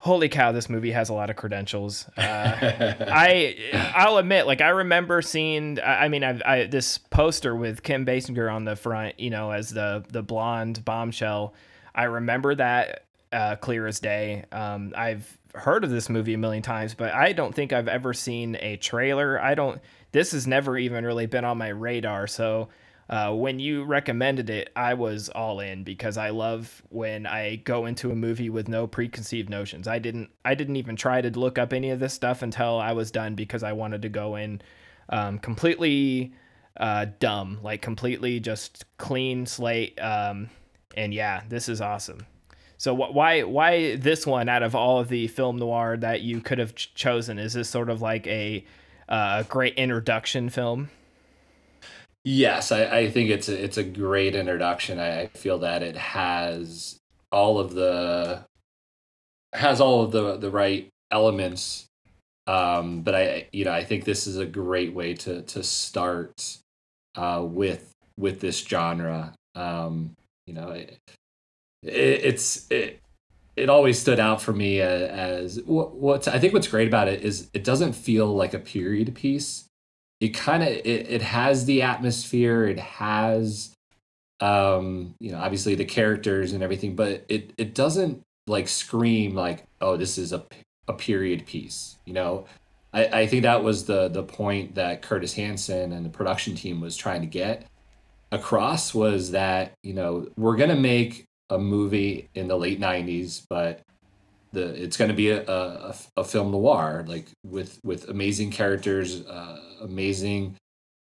[0.00, 2.56] holy cow this movie has a lot of credentials uh,
[3.08, 3.56] i
[3.94, 8.04] i'll admit like i remember seeing i I mean I've, I, this poster with kim
[8.04, 11.54] basinger on the front you know as the the blonde bombshell
[11.94, 16.62] i remember that uh, clear as day um, i've heard of this movie a million
[16.62, 19.80] times but i don't think i've ever seen a trailer i don't
[20.12, 22.68] this has never even really been on my radar so
[23.12, 27.84] uh, when you recommended it, I was all in because I love when I go
[27.84, 29.86] into a movie with no preconceived notions.
[29.86, 32.92] I didn't I didn't even try to look up any of this stuff until I
[32.92, 34.62] was done because I wanted to go in
[35.10, 36.32] um, completely
[36.78, 40.00] uh, dumb, like completely just clean slate.
[40.00, 40.48] Um,
[40.96, 42.24] and yeah, this is awesome.
[42.82, 46.40] So wh- why why this one out of all of the film noir that you
[46.40, 47.38] could have ch- chosen?
[47.38, 48.64] Is this sort of like a
[49.08, 50.90] uh, great introduction film?
[52.24, 54.98] Yes, I, I think it's a, it's a great introduction.
[54.98, 56.98] I, I feel that it has
[57.30, 58.46] all of the
[59.52, 61.86] has all of the the right elements.
[62.48, 66.58] Um, but I you know I think this is a great way to to start
[67.14, 69.34] uh, with with this genre.
[69.54, 70.16] Um,
[70.48, 70.98] you know, it,
[71.82, 73.00] it's it
[73.56, 77.08] it always stood out for me as, as what what's I think what's great about
[77.08, 79.64] it is it doesn't feel like a period piece.
[80.20, 83.74] It kind of it, it has the atmosphere it has
[84.40, 89.64] um you know obviously the characters and everything but it it doesn't like scream like
[89.80, 90.44] oh this is a,
[90.88, 92.44] a period piece you know?
[92.92, 96.80] I, I think that was the the point that curtis hanson and the production team
[96.80, 97.66] was trying to get
[98.32, 103.80] across was that you know we're gonna make a movie in the late 90s but
[104.52, 109.24] the it's going to be a, a, a film noir like with with amazing characters
[109.26, 110.54] uh, amazing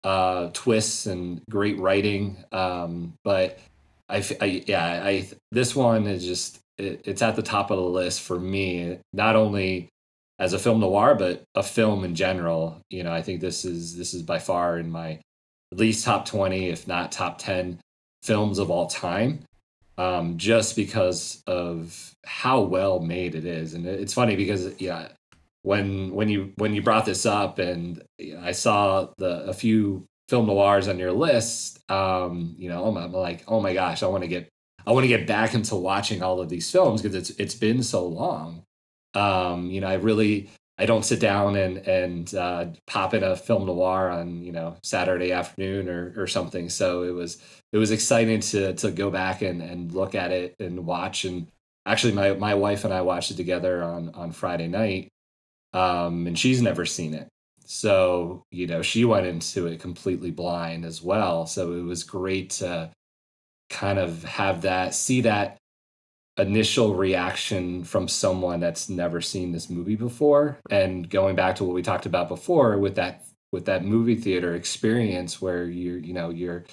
[0.04, 3.60] uh, twists and great writing um, but
[4.08, 7.84] I, I yeah I this one is just it, it's at the top of the
[7.84, 9.90] list for me not only
[10.40, 12.82] as a film noir, but a film in general.
[12.90, 15.20] You know, I think this is this is by far in my
[15.72, 17.80] at least top twenty, if not top ten,
[18.24, 19.44] films of all time.
[20.00, 25.10] Um, just because of how well made it is, and it's funny because yeah,
[25.64, 28.02] when when you when you brought this up, and
[28.42, 33.12] I saw the a few film noirs on your list, um, you know, I'm, I'm
[33.12, 34.48] like, oh my gosh, I want to get
[34.88, 37.84] I want to get back into watching all of these films because it's it's been
[37.84, 38.64] so long.
[39.14, 40.50] Um, you know, I really
[40.80, 44.78] I don't sit down and and uh, pop in a film noir on you know
[44.82, 46.70] Saturday afternoon or or something.
[46.70, 50.56] So it was it was exciting to to go back and and look at it
[50.60, 51.26] and watch.
[51.26, 51.48] And
[51.86, 55.10] actually, my my wife and I watched it together on on Friday night,
[55.74, 57.28] um, and she's never seen it.
[57.66, 61.46] So you know she went into it completely blind as well.
[61.46, 62.90] So it was great to
[63.70, 65.58] kind of have that see that
[66.40, 70.58] initial reaction from someone that's never seen this movie before.
[70.70, 74.56] And going back to what we talked about before with that with that movie theater
[74.56, 76.66] experience where you're you know you're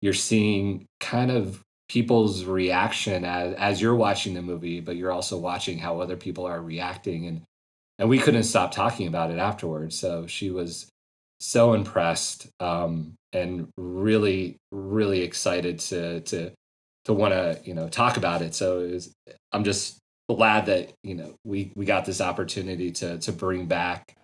[0.00, 5.36] you're seeing kind of people's reaction as as you're watching the movie but you're also
[5.36, 7.26] watching how other people are reacting.
[7.26, 7.42] And
[7.98, 9.96] and we couldn't stop talking about it afterwards.
[9.96, 10.88] So she was
[11.38, 16.52] so impressed um, and really really excited to to
[17.04, 18.54] to want to you know talk about it.
[18.54, 19.12] So it was,
[19.52, 24.16] I'm just glad that you know we we got this opportunity to to bring back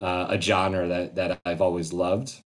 [0.00, 2.40] uh, a genre that that I've always loved,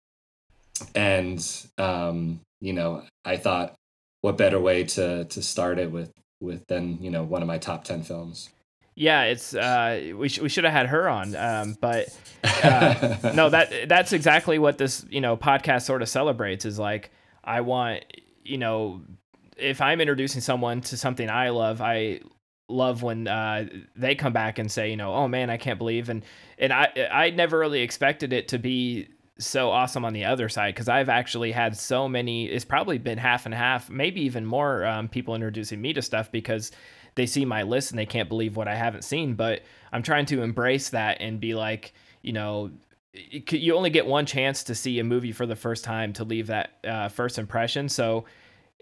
[0.96, 1.46] and
[1.78, 3.76] um, you know I thought
[4.22, 7.58] what better way to to start it with with than you know one of my
[7.58, 8.50] top ten films.
[8.96, 12.10] Yeah, it's uh, we sh- we should have had her on, um, but
[12.44, 16.66] uh, no, that that's exactly what this you know podcast sort of celebrates.
[16.66, 17.12] Is like
[17.44, 18.04] I want
[18.44, 19.02] you know
[19.58, 22.22] if I'm introducing someone to something I love, I
[22.70, 26.10] love when uh, they come back and say, you know, oh man, I can't believe,
[26.10, 26.24] and
[26.58, 30.74] and I I never really expected it to be so awesome on the other side
[30.74, 32.48] because I've actually had so many.
[32.48, 36.32] It's probably been half and half, maybe even more um, people introducing me to stuff
[36.32, 36.72] because
[37.16, 39.36] they see my list and they can't believe what I haven't seen.
[39.36, 42.72] But I'm trying to embrace that and be like, you know,
[43.50, 46.48] you only get one chance to see a movie for the first time to leave
[46.48, 47.90] that uh, first impression.
[47.90, 48.26] So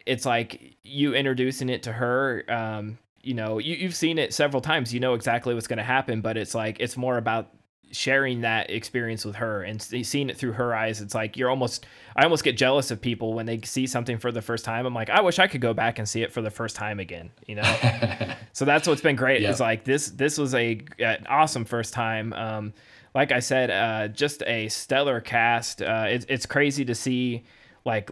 [0.05, 4.61] it's like you introducing it to her um, you know you, you've seen it several
[4.61, 7.51] times you know exactly what's going to happen but it's like it's more about
[7.91, 11.01] sharing that experience with her and seeing it through her eyes.
[11.01, 14.31] It's like you're almost i almost get jealous of people when they see something for
[14.31, 14.85] the first time.
[14.85, 16.99] I'm like i wish i could go back and see it for the first time
[16.99, 17.63] again you know?
[18.55, 19.41] So that's what's been great.
[19.41, 19.51] Yep.
[19.51, 22.31] is like this this was a an awesome first time.
[22.31, 22.73] Um,
[23.13, 25.81] like i said uh, just a stellar cast.
[25.81, 27.43] Uh, it, it's crazy to see
[27.83, 28.09] like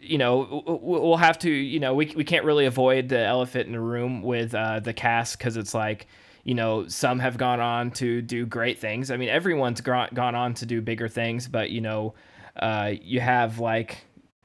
[0.00, 3.72] you know, we'll have to, you know, we, we can't really avoid the elephant in
[3.72, 6.06] the room with uh, the cast because it's like,
[6.44, 9.10] you know, some have gone on to do great things.
[9.10, 12.14] I mean, everyone's gone on to do bigger things, but, you know,
[12.56, 14.04] uh, you have like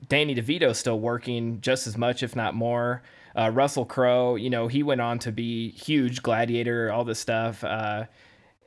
[0.10, 3.04] Danny DeVito still working just as much, if not more.
[3.38, 7.64] Uh, Russell Crowe, you know, he went on to be huge, Gladiator, all this stuff.
[7.64, 8.06] Uh,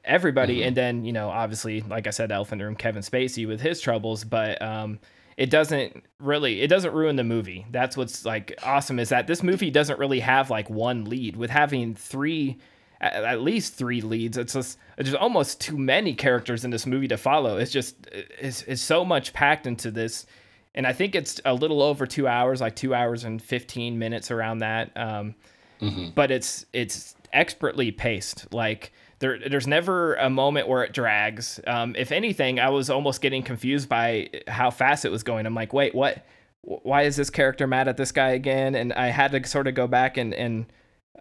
[0.05, 0.69] everybody, mm-hmm.
[0.69, 3.81] and then, you know, obviously, like I said, the Elephant Room, Kevin Spacey with his
[3.81, 4.99] troubles, but, um,
[5.37, 7.67] it doesn't really it doesn't ruin the movie.
[7.71, 11.51] That's what's like awesome is that this movie doesn't really have like one lead with
[11.51, 12.59] having three
[13.01, 14.39] at least three leads.
[14.39, 17.59] It's just there's almost too many characters in this movie to follow.
[17.59, 20.27] It's just it's, it's so much packed into this,
[20.75, 24.31] and I think it's a little over two hours, like two hours and fifteen minutes
[24.31, 24.93] around that.
[24.97, 25.35] Um,
[25.81, 26.11] mm-hmm.
[26.15, 28.53] But it's it's expertly paced.
[28.53, 31.61] Like there there's never a moment where it drags.
[31.67, 35.47] Um, if anything, I was almost getting confused by how fast it was going.
[35.47, 36.25] I'm like, wait, what?
[36.63, 38.75] Why is this character mad at this guy again?
[38.75, 40.67] And I had to sort of go back and and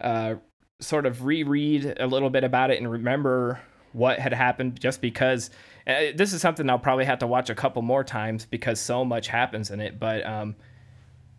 [0.00, 0.34] uh,
[0.80, 3.60] sort of reread a little bit about it and remember
[3.92, 5.48] what had happened just because
[5.86, 9.04] uh, this is something I'll probably have to watch a couple more times because so
[9.04, 9.98] much happens in it.
[9.98, 10.56] But um,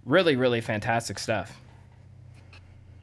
[0.06, 1.60] really, really fantastic stuff.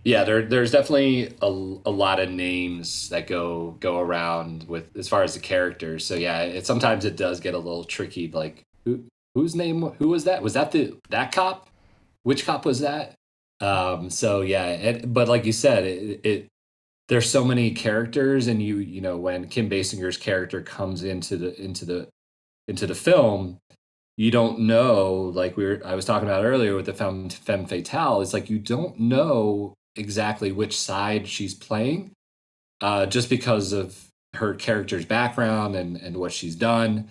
[0.05, 5.09] Yeah, there, there's definitely a, a lot of names that go go around with as
[5.09, 6.05] far as the characters.
[6.05, 8.31] So yeah, it sometimes it does get a little tricky.
[8.31, 10.43] Like who whose name who was that?
[10.43, 11.71] Was that the that cop?
[12.23, 13.15] Which cop was that?
[13.61, 16.49] Um, so yeah, it, but like you said, it, it
[17.09, 21.59] there's so many characters, and you you know when Kim Basinger's character comes into the
[21.61, 22.09] into the
[22.69, 23.59] into the film,
[24.19, 27.67] you don't know like we were I was talking about earlier with the femme, femme
[27.67, 28.21] fatale.
[28.21, 32.13] It's like you don't know exactly which side she's playing,
[32.81, 37.09] uh, just because of her character's background and and what she's done,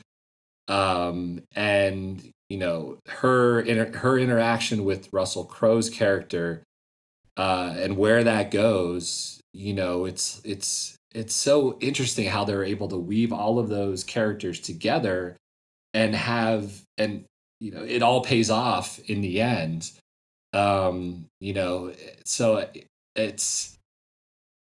[0.67, 6.63] um, and you know her inter- her interaction with Russell Crowe's character,
[7.38, 9.39] uh, and where that goes.
[9.54, 14.04] You know, it's it's it's so interesting how they're able to weave all of those
[14.04, 15.38] characters together
[15.93, 17.26] and have and
[17.60, 19.91] you know it all pays off in the end
[20.54, 21.94] um you know
[22.26, 22.68] so
[23.16, 23.78] it's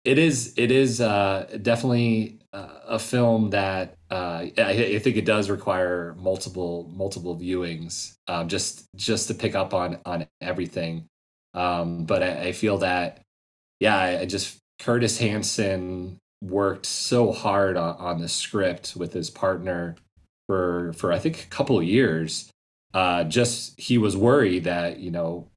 [0.05, 5.25] it is it is uh definitely uh, a film that uh I, I think it
[5.25, 11.07] does require multiple multiple viewings um just just to pick up on on everything
[11.55, 13.21] um but i, I feel that
[13.81, 19.31] yeah I, I just curtis hanson worked so hard on, on the script with his
[19.31, 19.97] partner
[20.47, 22.51] for for I think a couple of years.
[22.93, 25.49] Uh, just he was worried that you know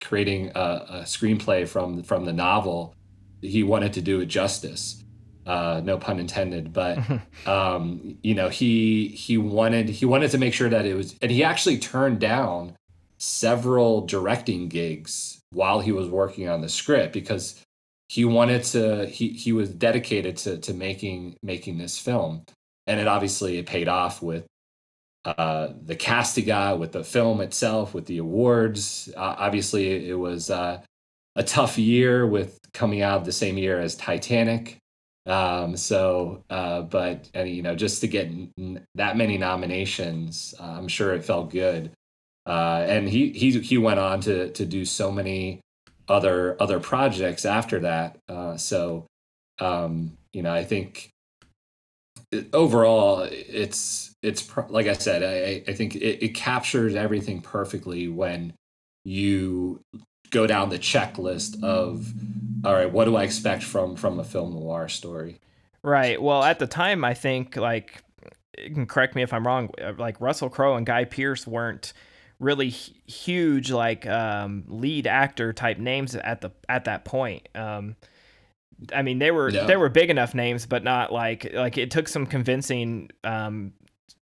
[0.00, 2.94] creating a, a, screenplay from from the novel,
[3.40, 5.02] he wanted to do it justice.
[5.46, 6.98] Uh, no pun intended, but
[7.46, 11.30] um, you know he he wanted he wanted to make sure that it was, and
[11.30, 12.76] he actually turned down
[13.18, 17.62] several directing gigs while he was working on the script because
[18.08, 22.44] he wanted to he he was dedicated to to making making this film
[22.86, 24.46] and it obviously it paid off with
[25.36, 29.08] uh, the casting got with the film itself with the awards.
[29.16, 30.80] Uh, obviously it was uh,
[31.36, 34.78] a tough year with coming out the same year as titanic.
[35.26, 40.62] Um, so uh, but and you know just to get n- that many nominations uh,
[40.62, 41.90] i'm sure it felt good.
[42.46, 45.60] And he he he went on to to do so many
[46.08, 48.16] other other projects after that.
[48.56, 49.06] So
[49.58, 51.10] um, you know, I think
[52.52, 58.54] overall it's it's like I said, I, I think it, it captures everything perfectly when
[59.04, 59.80] you
[60.30, 62.12] go down the checklist of
[62.64, 65.40] all right, what do I expect from from a film noir story?
[65.82, 66.20] Right.
[66.20, 68.02] Well, at the time, I think like
[68.58, 69.70] you can correct me if I'm wrong.
[69.96, 71.92] Like Russell Crowe and Guy Pearce weren't
[72.40, 77.48] really huge like um, lead actor type names at the at that point.
[77.54, 77.96] Um,
[78.94, 82.08] I mean, they were they were big enough names, but not like like it took
[82.08, 83.72] some convincing um,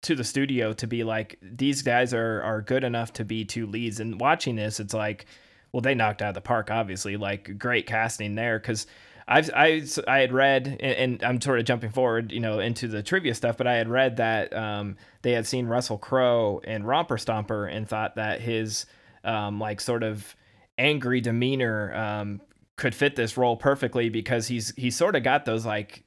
[0.03, 3.65] to the studio to be like these guys are are good enough to be two
[3.65, 3.99] leads.
[3.99, 5.25] And watching this, it's like,
[5.71, 6.69] well, they knocked out of the park.
[6.71, 8.85] Obviously, like great casting there because
[9.27, 13.01] I've I I had read, and, I'm sort of jumping forward, you know, into the
[13.01, 17.17] trivia stuff, but I had read that um, they had seen Russell Crowe in Romper
[17.17, 18.85] Stomper and thought that his
[19.23, 20.35] um, like sort of
[20.77, 22.41] angry demeanor um,
[22.75, 26.03] could fit this role perfectly because he's he's sort of got those like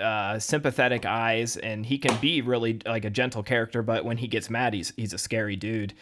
[0.00, 4.28] uh, sympathetic eyes and he can be really like a gentle character, but when he
[4.28, 5.94] gets mad, he's he's a scary dude.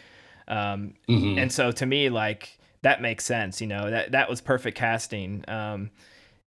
[0.47, 1.37] Um, mm-hmm.
[1.37, 3.61] And so to me, like that makes sense.
[3.61, 5.43] You know that that was perfect casting.
[5.47, 5.91] Um,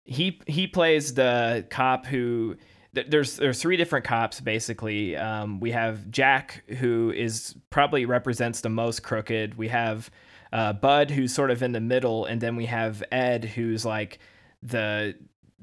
[0.03, 2.57] he he plays the cop who
[2.93, 5.15] there's there's three different cops basically.
[5.17, 9.57] Um, we have Jack who is probably represents the most crooked.
[9.57, 10.09] We have
[10.53, 14.19] uh, Bud who's sort of in the middle, and then we have Ed who's like
[14.63, 15.15] the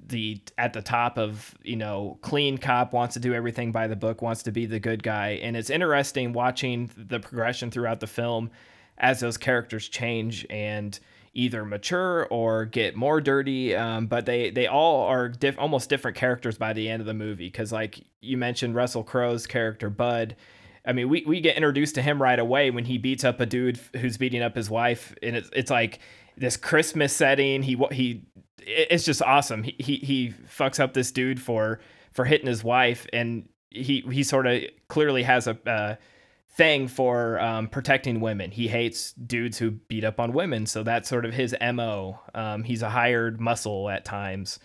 [0.07, 3.97] the at the top of you know clean cop wants to do everything by the
[3.97, 8.07] book wants to be the good guy and it's interesting watching the progression throughout the
[8.07, 8.51] film
[8.99, 10.99] as those characters change and
[11.35, 13.75] either mature or get more dirty.
[13.75, 17.15] Um, but they they all are diff- almost different characters by the end of the
[17.15, 20.37] movie because, like you mentioned, Russell Crowe's character Bud.
[20.85, 23.47] I mean, we, we get introduced to him right away when he beats up a
[23.47, 26.01] dude who's beating up his wife, and it's it's like
[26.37, 27.63] this Christmas setting.
[27.63, 28.25] He he,
[28.67, 29.63] it's just awesome.
[29.63, 31.81] He he, he fucks up this dude for
[32.13, 35.59] for hitting his wife, and he he sort of clearly has a.
[35.69, 35.97] Uh,
[36.55, 38.51] thing for um, protecting women.
[38.51, 42.21] He hates dudes who beat up on women, so that's sort of his mo.
[42.35, 44.59] Um, he's a hired muscle at times,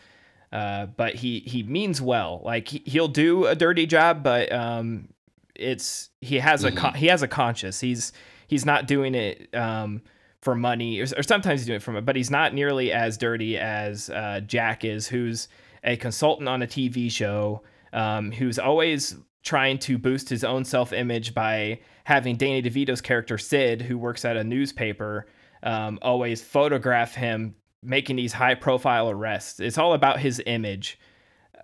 [0.51, 2.41] uh, but he he means well.
[2.43, 5.09] Like he, will do a dirty job, but um,
[5.55, 6.95] it's he has a mm-hmm.
[6.97, 7.79] he has a conscience.
[7.79, 8.11] He's
[8.47, 10.01] he's not doing it um,
[10.47, 13.17] for money, or, or, sometimes he's doing it for money, but he's not nearly as
[13.17, 15.49] dirty as uh, Jack is, who's
[15.83, 17.63] a consultant on a TV show.
[17.91, 23.37] Um, who's always trying to boost his own self image by having Danny DeVito's character
[23.37, 25.27] Sid, who works at a newspaper,
[25.63, 29.59] um, always photograph him making these high profile arrests.
[29.59, 30.97] It's all about his image.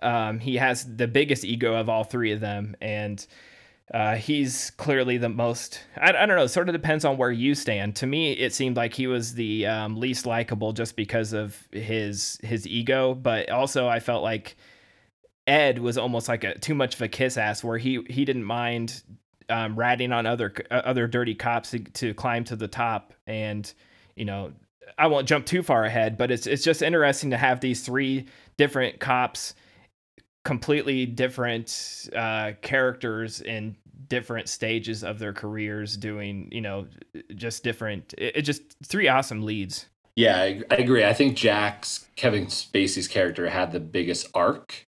[0.02, 3.26] Um, he has the biggest ego of all three of them, and
[3.92, 5.80] uh, he's clearly the most.
[5.96, 6.46] I, I, don't know.
[6.46, 7.96] Sort of depends on where you stand.
[7.96, 12.38] To me, it seemed like he was the um, least likable just because of his
[12.42, 14.56] his ego, but also I felt like
[15.46, 18.44] Ed was almost like a too much of a kiss ass, where he he didn't
[18.44, 19.02] mind
[19.50, 23.12] um, ratting on other uh, other dirty cops to, to climb to the top.
[23.26, 23.70] And
[24.16, 24.52] you know,
[24.96, 28.26] I won't jump too far ahead, but it's it's just interesting to have these three
[28.56, 29.54] different cops,
[30.44, 33.76] completely different uh, characters in
[34.08, 36.86] different stages of their careers, doing you know
[37.34, 38.14] just different.
[38.18, 39.86] It, it just three awesome leads.
[40.16, 41.04] Yeah, I, I agree.
[41.04, 44.86] I think Jack's Kevin Spacey's character had the biggest arc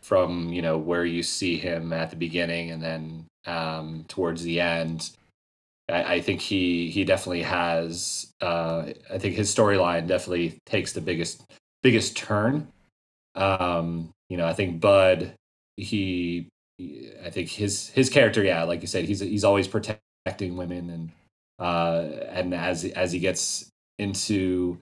[0.00, 4.60] from you know where you see him at the beginning and then um, towards the
[4.60, 5.10] end.
[5.88, 8.32] I, I, think he he definitely has.
[8.40, 11.42] Uh, I think his storyline definitely takes the biggest
[11.82, 12.68] biggest turn.
[13.34, 15.32] Um, you know, I think Bud.
[15.76, 16.48] He,
[17.24, 18.42] I think his his character.
[18.42, 21.12] Yeah, like you said, he's he's always protecting women and
[21.60, 23.70] uh, and as as he gets
[24.00, 24.80] into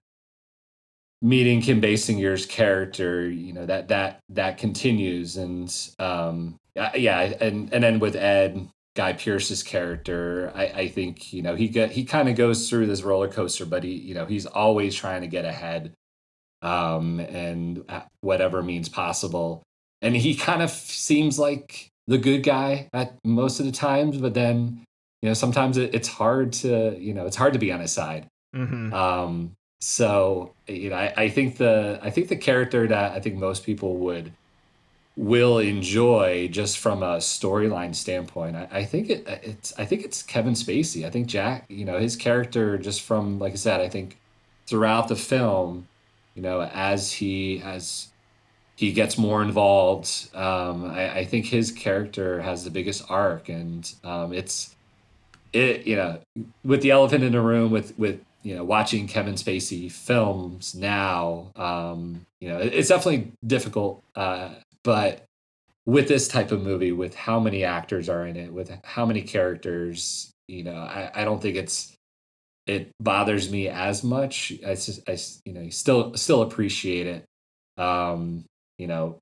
[1.20, 6.56] meeting Kim Basinger's character, you know that that that continues, and um,
[6.94, 11.68] yeah, and and then with Ed Guy Pearce's character, I, I think you know he
[11.68, 14.94] get he kind of goes through this roller coaster, but he you know he's always
[14.94, 15.92] trying to get ahead,
[16.62, 17.84] um, and
[18.20, 19.62] whatever means possible,
[20.00, 24.34] and he kind of seems like the good guy at most of the times, but
[24.34, 24.84] then
[25.20, 27.92] you know sometimes it, it's hard to you know it's hard to be on his
[27.92, 28.26] side.
[28.54, 28.92] Mm-hmm.
[28.92, 33.36] Um, so you know, I, I think the I think the character that I think
[33.36, 34.32] most people would
[35.16, 38.56] will enjoy just from a storyline standpoint.
[38.56, 41.04] I, I, think it it's I think it's Kevin Spacey.
[41.04, 44.18] I think Jack, you know, his character just from like I said, I think
[44.66, 45.88] throughout the film,
[46.34, 48.08] you know, as he as
[48.76, 53.90] he gets more involved, um, I, I think his character has the biggest arc, and
[54.04, 54.74] um, it's
[55.52, 56.18] it you know
[56.64, 61.52] with the elephant in the room with with you know, watching Kevin Spacey films now,
[61.56, 64.02] um, you know, it's definitely difficult.
[64.16, 64.50] Uh,
[64.82, 65.24] but
[65.86, 69.22] with this type of movie, with how many actors are in it, with how many
[69.22, 71.96] characters, you know, I, I don't think it's
[72.66, 74.52] it bothers me as much.
[74.66, 74.76] I
[75.08, 77.24] I, you know, still still appreciate it.
[77.76, 78.44] Um,
[78.78, 79.18] you know,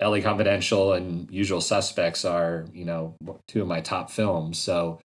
[0.00, 3.16] LA Confidential and Usual Suspects are, you know,
[3.48, 4.58] two of my top films.
[4.58, 5.00] So,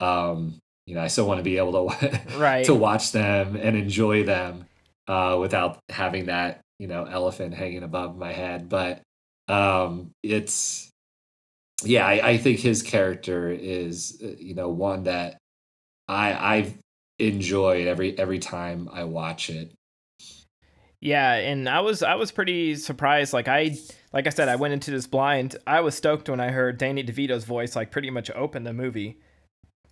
[0.00, 2.64] um, you know, I still want to be able to right.
[2.66, 4.66] to watch them and enjoy them
[5.08, 8.68] uh, without having that you know elephant hanging above my head.
[8.68, 9.02] But
[9.48, 10.90] um, it's
[11.84, 15.38] yeah, I, I think his character is uh, you know one that
[16.08, 16.74] I I've
[17.18, 19.72] enjoyed every every time I watch it.
[21.00, 23.32] Yeah, and I was I was pretty surprised.
[23.32, 23.76] Like I
[24.12, 25.56] like I said, I went into this blind.
[25.66, 29.18] I was stoked when I heard Danny DeVito's voice like pretty much open the movie.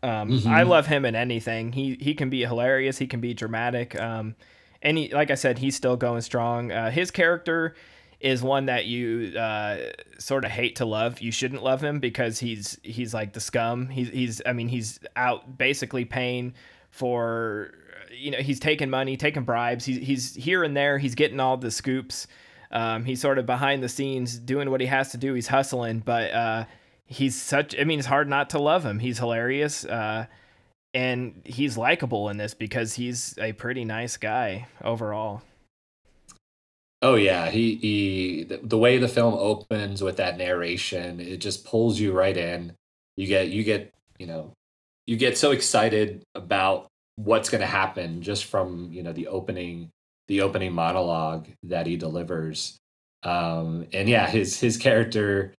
[0.03, 0.49] Um, mm-hmm.
[0.49, 1.73] I love him in anything.
[1.73, 2.99] He he can be hilarious.
[2.99, 3.99] He can be dramatic.
[3.99, 4.35] Um,
[4.83, 6.71] and he, like I said, he's still going strong.
[6.71, 7.75] Uh, his character
[8.21, 9.79] is one that you uh,
[10.19, 11.21] sort of hate to love.
[11.21, 13.89] You shouldn't love him because he's he's like the scum.
[13.89, 16.55] He's he's I mean he's out basically paying
[16.95, 17.73] for
[18.11, 19.85] you know he's taking money, taking bribes.
[19.85, 20.99] He's he's here and there.
[20.99, 22.27] He's getting all the scoops.
[22.71, 25.35] Um, he's sort of behind the scenes doing what he has to do.
[25.35, 26.65] He's hustling, but uh,
[27.07, 30.27] he's such i mean it's hard not to love him he's hilarious uh,
[30.93, 35.43] and he's likable in this because he's a pretty nice guy overall
[37.03, 42.01] oh yeah he he the way the film opens with that narration it just pulls
[42.01, 42.75] you right in
[43.17, 44.53] you get you get you know
[45.07, 49.91] you get so excited about what's going to happen just from you know the opening
[50.29, 52.79] the opening monologue that he delivers.
[53.23, 55.55] Um and yeah his his character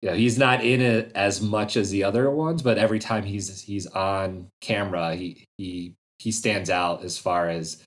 [0.00, 3.24] you know he's not in it as much as the other ones but every time
[3.24, 7.82] he's he's on camera he he he stands out as far as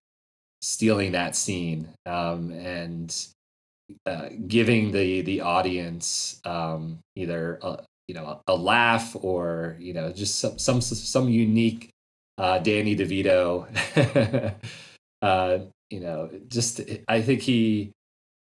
[0.61, 3.27] stealing that scene um, and
[4.05, 10.11] uh, giving the the audience um, either a, you know a laugh or you know
[10.11, 11.89] just some some some unique
[12.37, 13.67] uh, Danny DeVito
[15.21, 15.57] uh,
[15.89, 17.91] you know just I think he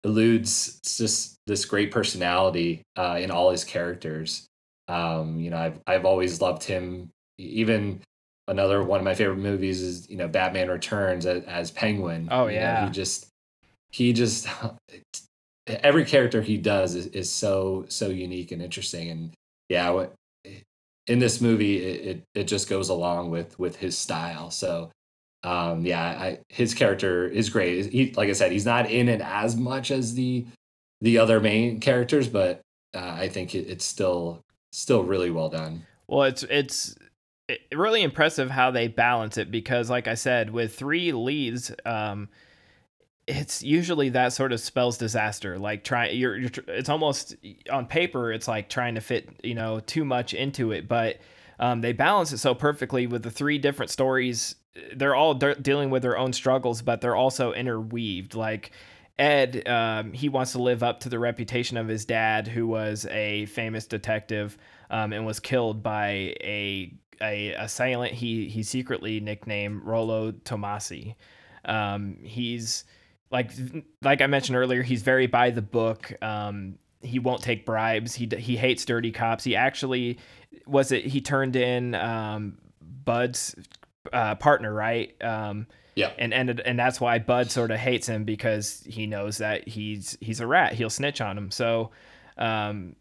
[0.07, 4.47] eludes just this great personality uh, in all his characters.
[4.89, 7.11] Um, you know, I've I've always loved him.
[7.39, 8.01] Even
[8.49, 12.29] another one of my favorite movies is you know Batman Returns as, as Penguin.
[12.31, 13.27] Oh yeah, you know, he just
[13.91, 14.49] he just
[15.67, 19.11] every character he does is, is so so unique and interesting.
[19.11, 19.35] And
[19.69, 20.07] yeah,
[21.07, 24.51] in this movie, it, it, it just goes along with with his style.
[24.51, 24.91] So
[25.47, 27.93] um, yeah, I, his character is great.
[27.93, 30.45] He, like I said, he's not in it as much as the
[31.01, 32.63] the other main characters, but
[32.95, 34.43] uh, I think it, it's still
[34.73, 35.87] still really well done.
[36.09, 36.97] Well, it's it's
[37.73, 42.29] really impressive how they balance it because, like I said, with three leads, um,
[43.27, 45.59] it's usually that sort of spells disaster.
[45.59, 47.37] Like try you're, you're it's almost
[47.71, 51.19] on paper, it's like trying to fit you know too much into it, but
[51.59, 54.57] um, they balance it so perfectly with the three different stories
[54.95, 58.35] they're all de- dealing with their own struggles, but they're also interweaved.
[58.35, 58.73] Like
[59.19, 63.07] Ed, um, he wants to live up to the reputation of his dad, who was
[63.07, 64.59] a famous detective
[64.91, 71.15] um, and was killed by a a assailant he he secretly nicknamed Rollo Tomassi.
[71.65, 72.85] Um, he's
[73.31, 73.51] like
[74.03, 76.13] like I mentioned earlier, he's very by the book.
[76.23, 78.15] Um, he won't take bribes.
[78.15, 79.45] He he hates dirty cops.
[79.45, 80.19] He actually
[80.67, 81.05] was it.
[81.05, 83.55] He turned in um, Bud's
[84.13, 85.15] uh, partner, right?
[85.23, 86.13] Um, yeah.
[86.19, 90.19] And ended, and that's why Bud sort of hates him because he knows that he's
[90.21, 90.75] he's a rat.
[90.75, 91.51] He'll snitch on him.
[91.51, 91.91] So.
[92.39, 92.97] Um,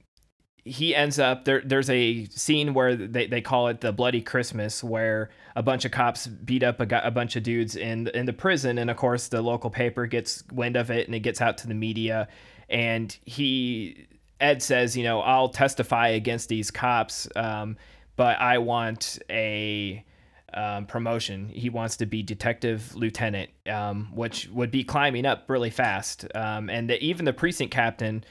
[0.66, 1.62] he ends up there.
[1.64, 5.92] There's a scene where they, they call it the Bloody Christmas, where a bunch of
[5.92, 9.28] cops beat up a, a bunch of dudes in in the prison, and of course
[9.28, 12.28] the local paper gets wind of it and it gets out to the media,
[12.68, 14.08] and he
[14.42, 17.78] Ed says, you know, I'll testify against these cops, um,
[18.16, 20.04] but I want a
[20.52, 21.48] um, promotion.
[21.50, 26.72] He wants to be detective lieutenant, um, which would be climbing up really fast, um,
[26.72, 28.24] and the, even the precinct captain.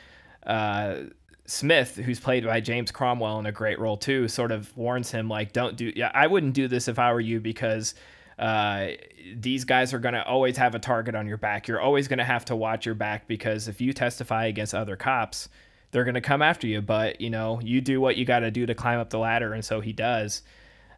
[0.44, 1.04] Uh,
[1.46, 5.28] Smith, who's played by James Cromwell in a great role too, sort of warns him
[5.28, 5.92] like, "Don't do.
[5.94, 7.94] Yeah, I wouldn't do this if I were you because."
[8.36, 8.88] Uh,
[9.36, 11.68] these guys are going to always have a target on your back.
[11.68, 14.96] You're always going to have to watch your back because if you testify against other
[14.96, 15.48] cops,
[15.92, 16.82] they're going to come after you.
[16.82, 19.52] But, you know, you do what you got to do to climb up the ladder.
[19.54, 20.42] And so he does.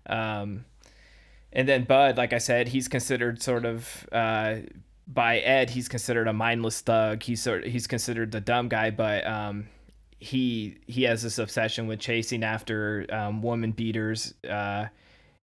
[0.06, 0.64] Um,
[1.52, 4.56] and then Bud, like I said, he's considered sort of, uh,
[5.06, 7.22] by Ed, he's considered a mindless thug.
[7.22, 9.68] He's sort of, he's considered the dumb guy, but, um,
[10.18, 14.34] he he has this obsession with chasing after um, woman beaters.
[14.48, 14.86] Uh,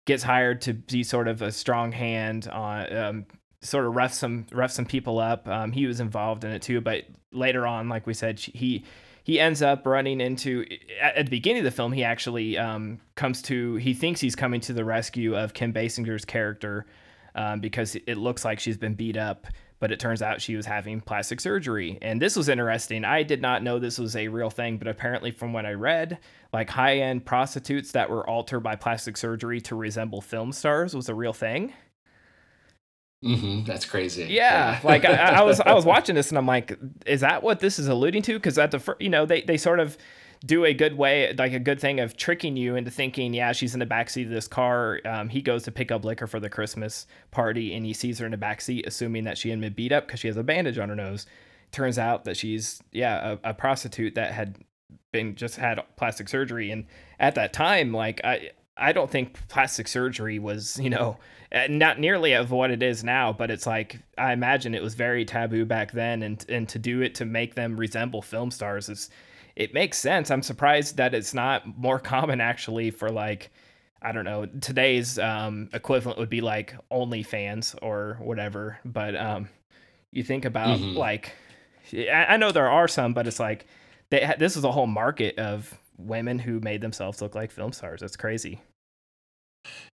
[0.06, 3.26] gets hired to be sort of a strong hand on um,
[3.62, 5.48] sort of rough some rough some people up.
[5.48, 8.84] Um, he was involved in it too, but later on, like we said, he
[9.24, 10.66] he ends up running into
[11.00, 11.92] at, at the beginning of the film.
[11.92, 16.26] He actually um, comes to he thinks he's coming to the rescue of Kim Basinger's
[16.26, 16.86] character
[17.36, 19.48] um, because it looks like she's been beat up
[19.82, 21.98] but it turns out she was having plastic surgery.
[22.04, 23.04] And this was interesting.
[23.04, 26.20] I did not know this was a real thing, but apparently, from what I read,
[26.54, 31.10] like high end prostitutes that were altered by plastic surgery to resemble film stars was
[31.10, 31.74] a real thing.
[33.26, 34.26] Mm-hmm, that's crazy.
[34.26, 36.78] Yeah, like I, I, was I was watching this and I'm like,
[37.08, 38.36] is that what this is alluding to?
[38.36, 39.98] Because at the fir- you know they they sort of
[40.46, 43.74] do a good way, like a good thing of tricking you into thinking, yeah, she's
[43.74, 45.00] in the backseat of this car.
[45.06, 48.26] Um, he goes to pick up liquor for the Christmas party and he sees her
[48.26, 50.80] in the backseat, assuming that she had been beat up because she has a bandage
[50.80, 51.28] on her nose.
[51.72, 54.58] Turns out that she's, yeah, a, a prostitute that had
[55.12, 56.72] been just had plastic surgery.
[56.72, 56.86] And
[57.20, 61.18] at that time, like, I, I don't think plastic surgery was, you know,
[61.70, 65.24] not nearly of what it is now, but it's like I imagine it was very
[65.26, 69.10] taboo back then, and and to do it to make them resemble film stars is
[69.62, 70.32] it makes sense.
[70.32, 73.52] I'm surprised that it's not more common actually for like
[74.02, 78.80] I don't know today's um, equivalent would be like OnlyFans or whatever.
[78.84, 79.50] But um,
[80.12, 80.98] you think about mm-hmm.
[80.98, 81.34] like
[81.94, 83.68] I, know there are some, but it's like
[84.10, 88.02] they this is a whole market of women who made themselves look like film stars.
[88.02, 88.62] That's crazy.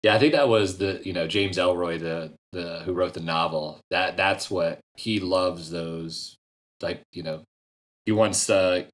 [0.04, 3.20] Yeah, I think that was the you know James Ellroy, the the who wrote the
[3.20, 3.80] novel.
[3.90, 6.36] That that's what he loves those
[6.80, 7.42] like you know
[8.04, 8.86] he wants to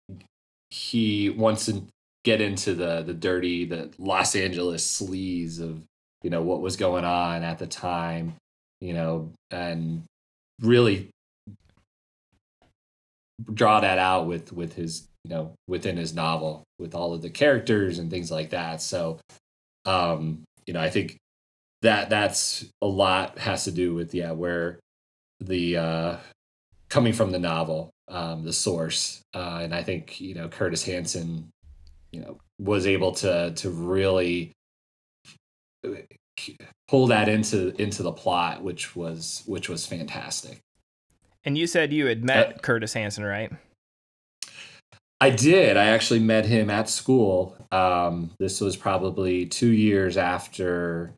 [0.73, 1.83] he wants to
[2.25, 5.83] get into the the dirty the Los Angeles sleaze of
[6.23, 8.37] you know what was going on at the time,
[8.81, 10.05] you know, and
[10.63, 11.11] really
[13.53, 17.29] draw that out with with his you know within his novel with all of the
[17.29, 18.81] characters and things like that.
[18.81, 19.21] So,
[19.85, 21.19] um, you know, I think
[21.83, 24.81] that that's a lot has to do with yeah where
[25.39, 26.17] the uh
[26.89, 29.23] coming from the novel um, the source.
[29.35, 31.49] Uh, and I think you know Curtis Hanson,
[32.13, 34.53] you know, was able to to really
[36.89, 40.59] pull that into into the plot, which was which was fantastic.
[41.45, 43.51] And you said you had met uh, Curtis Hanson, right?
[45.21, 45.77] I did.
[45.77, 47.57] I actually met him at school.
[47.71, 51.15] Um, this was probably two years after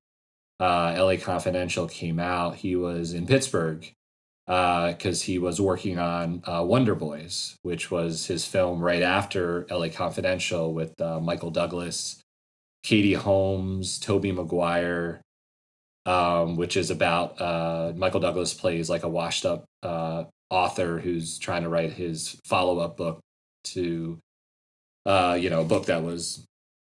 [0.61, 2.57] uh, LA Confidential came out.
[2.57, 3.90] He was in Pittsburgh
[4.47, 9.66] because uh, he was working on uh, Wonder Boys, which was his film right after
[9.70, 12.20] LA Confidential with uh, Michael Douglas,
[12.82, 15.22] Katie Holmes, Tobey Maguire,
[16.05, 21.38] um, which is about uh, Michael Douglas plays like a washed up uh, author who's
[21.38, 23.20] trying to write his follow up book
[23.64, 24.18] to,
[25.07, 26.45] uh, you know, a book that was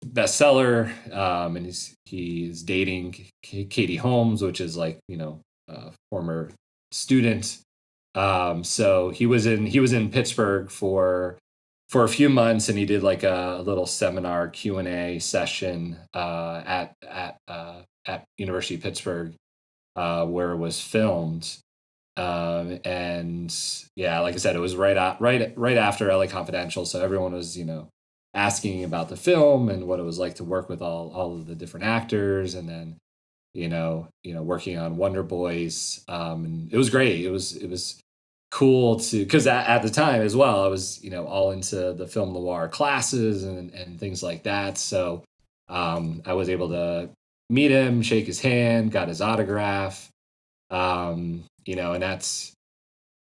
[0.06, 5.40] bestseller, um, and he's he's dating Katie Holmes, which is like you know
[6.10, 6.50] former
[6.90, 7.58] student.
[8.14, 11.38] Um, so he was in he was in Pittsburgh for
[11.88, 15.98] for a few months, and he did like a, little seminar Q and A session
[16.14, 19.34] uh, at at uh, at University of Pittsburgh,
[19.96, 21.58] uh, where it was filmed.
[22.16, 23.54] Um, and
[23.96, 27.32] yeah, like I said, it was right at, right right after LA Confidential, so everyone
[27.32, 27.88] was you know
[28.34, 31.46] asking about the film and what it was like to work with all all of
[31.46, 32.96] the different actors, and then
[33.54, 36.04] you know, you know, working on Wonder Boys.
[36.08, 37.24] Um, and it was great.
[37.24, 38.00] It was, it was,
[38.50, 41.92] cool to because at, at, the time as well, I was you know all into
[41.92, 44.76] the film noir classes and and things like that.
[44.76, 45.22] So
[45.68, 47.10] um, I was able to
[47.48, 50.10] meet him, shake his hand, got his autograph,
[50.70, 52.52] um, you know, and that's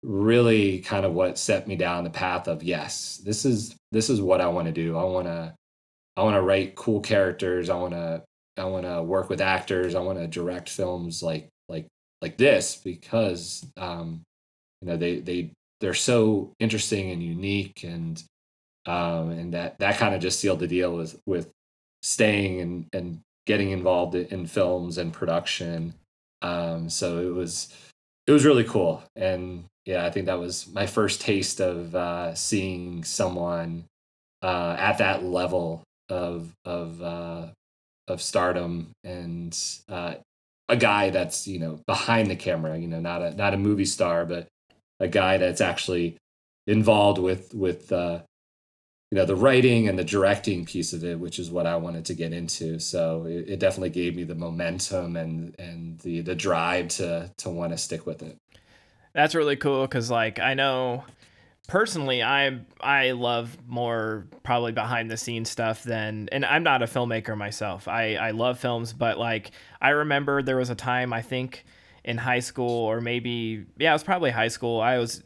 [0.03, 4.21] really kind of what set me down the path of yes, this is this is
[4.21, 4.97] what I want to do.
[4.97, 5.53] I want to
[6.15, 7.69] I want to write cool characters.
[7.69, 8.23] I want to
[8.59, 9.95] I want to work with actors.
[9.95, 11.87] I want to direct films like like
[12.21, 14.21] like this because um,
[14.81, 18.21] you know they they they're so interesting and unique and
[18.85, 21.49] um, and that that kind of just sealed the deal with with
[22.03, 25.93] staying and and getting involved in films and production.
[26.41, 27.73] Um, so it was
[28.27, 32.35] it was really cool, and yeah, I think that was my first taste of uh,
[32.35, 33.85] seeing someone
[34.41, 37.47] uh, at that level of of uh,
[38.09, 39.57] of stardom and
[39.87, 40.15] uh,
[40.67, 43.85] a guy that's you know behind the camera, you know, not a not a movie
[43.85, 44.47] star, but
[44.99, 46.17] a guy that's actually
[46.67, 48.19] involved with with uh,
[49.11, 52.05] you know the writing and the directing piece of it, which is what I wanted
[52.05, 52.79] to get into.
[52.79, 57.49] So it, it definitely gave me the momentum and and the the drive to to
[57.49, 58.37] want to stick with it.
[59.13, 61.03] That's really cool because like I know
[61.69, 66.85] personally I I love more probably behind the scenes stuff than and I'm not a
[66.85, 67.87] filmmaker myself.
[67.87, 71.63] I I love films, but like I remember there was a time I think
[72.03, 74.81] in high school or maybe yeah, it was probably high school.
[74.81, 75.23] I was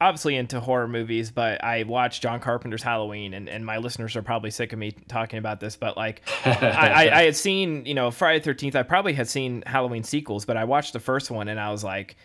[0.00, 4.22] obviously into horror movies, but I watched John Carpenter's Halloween, and, and my listeners are
[4.22, 7.94] probably sick of me talking about this, but like I, I, I, had seen, you
[7.94, 8.76] know, Friday Thirteenth.
[8.76, 11.84] I probably had seen Halloween sequels, but I watched the first one, and I was
[11.84, 12.16] like,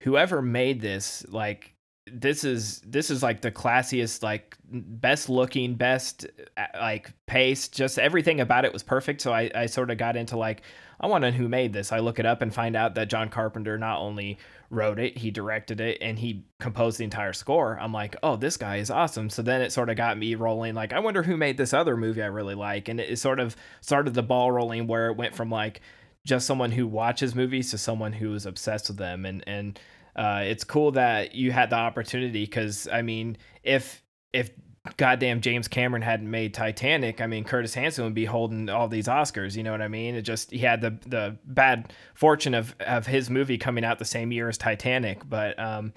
[0.00, 1.73] whoever made this, like
[2.12, 6.26] this is this is like the classiest like best looking best
[6.56, 9.22] uh, like pace just everything about it was perfect.
[9.22, 10.62] So i, I sort of got into like
[11.00, 11.92] i want to know who made this.
[11.92, 14.38] I look it up and find out that john carpenter not only
[14.68, 17.78] wrote it he directed it and he composed the entire score.
[17.80, 19.30] I'm like oh this guy is awesome.
[19.30, 20.74] So then it sort of got me rolling.
[20.74, 22.88] Like i wonder who made this other movie i really like.
[22.88, 25.80] And it sort of started the ball rolling where it went from like
[26.26, 29.24] just someone who watches movies to someone who is obsessed with them.
[29.24, 29.80] And and
[30.16, 34.02] uh, it's cool that you had the opportunity because I mean, if
[34.32, 34.50] if
[34.96, 39.08] goddamn James Cameron hadn't made Titanic, I mean Curtis Hanson would be holding all these
[39.08, 39.56] Oscars.
[39.56, 40.14] You know what I mean?
[40.14, 44.04] It just he had the the bad fortune of of his movie coming out the
[44.04, 45.92] same year as Titanic, but um.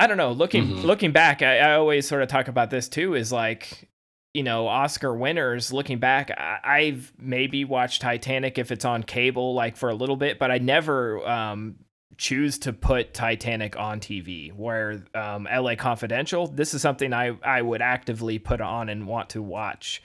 [0.00, 0.30] I don't know.
[0.30, 0.86] Looking mm-hmm.
[0.86, 3.14] looking back, I, I always sort of talk about this too.
[3.14, 3.88] Is like
[4.32, 9.54] you know oscar winners looking back I, have maybe watched titanic if it's on cable
[9.54, 11.76] like for a little bit but i never um,
[12.18, 14.52] choose to put Titanic on TV.
[14.52, 19.30] Where um, LA Confidential, this is something I, I would actively put on and want
[19.30, 20.02] to watch.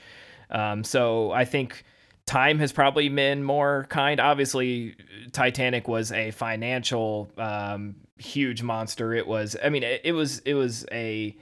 [0.50, 1.84] Um, so I think
[2.26, 4.20] time has probably been more kind.
[4.20, 4.94] Obviously,
[5.32, 9.12] Titanic was a financial um, huge monster.
[9.12, 11.36] It was, I mean, it, it was it was a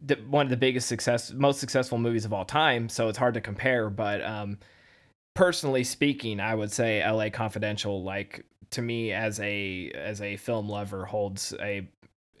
[0.00, 2.88] the, one of the biggest success, most successful movies of all time.
[2.88, 4.58] So it's hard to compare, but um,
[5.34, 8.44] personally speaking, I would say LA Confidential like
[8.74, 11.88] to me as a as a film lover holds a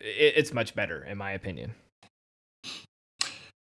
[0.00, 1.74] it, it's much better in my opinion.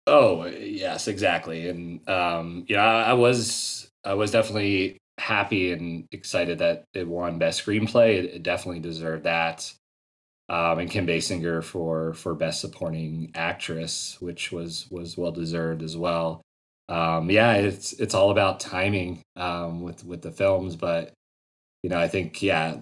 [0.07, 6.85] Oh yes exactly and um yeah I, was i was definitely happy and excited that
[6.93, 8.15] it won best screenplay.
[8.15, 9.71] It, it definitely deserved that.
[10.49, 15.95] Um, and Kim Basinger for for best supporting actress, which was was well deserved as
[15.95, 16.41] well.
[16.89, 21.13] Um, yeah, it's it's all about timing um, with with the films, but
[21.83, 22.77] you know, I think yeah,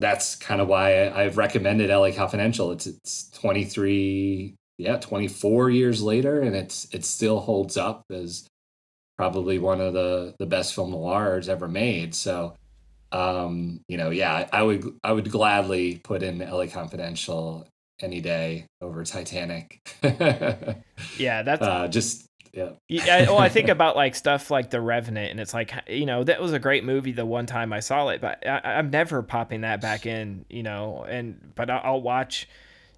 [0.00, 2.72] that's kind of why I, have recommended LA Confidential.
[2.72, 8.46] It's it's 23, yeah, 24 years later, and it's it still holds up as
[9.16, 12.14] probably one of the the best film noirs ever made.
[12.14, 12.54] So,
[13.12, 17.66] um, you know, yeah, I would I would gladly put in LA Confidential
[18.00, 19.80] any day over Titanic.
[21.16, 22.72] yeah, that's uh, just yeah.
[22.86, 23.30] yeah.
[23.30, 26.40] Well, I think about like stuff like The Revenant, and it's like you know that
[26.40, 29.62] was a great movie the one time I saw it, but I, am never popping
[29.62, 31.04] that back in, you know.
[31.08, 32.48] And but I'll watch,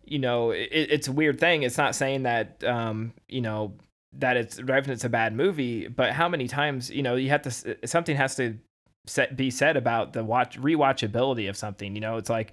[0.05, 1.63] you know, it, it's a weird thing.
[1.63, 3.75] It's not saying that, um, you know,
[4.15, 7.87] that it's Revenant's a bad movie, but how many times, you know, you have to
[7.87, 8.59] something has to
[9.07, 11.95] set, be said about the watch rewatchability of something.
[11.95, 12.53] You know, it's like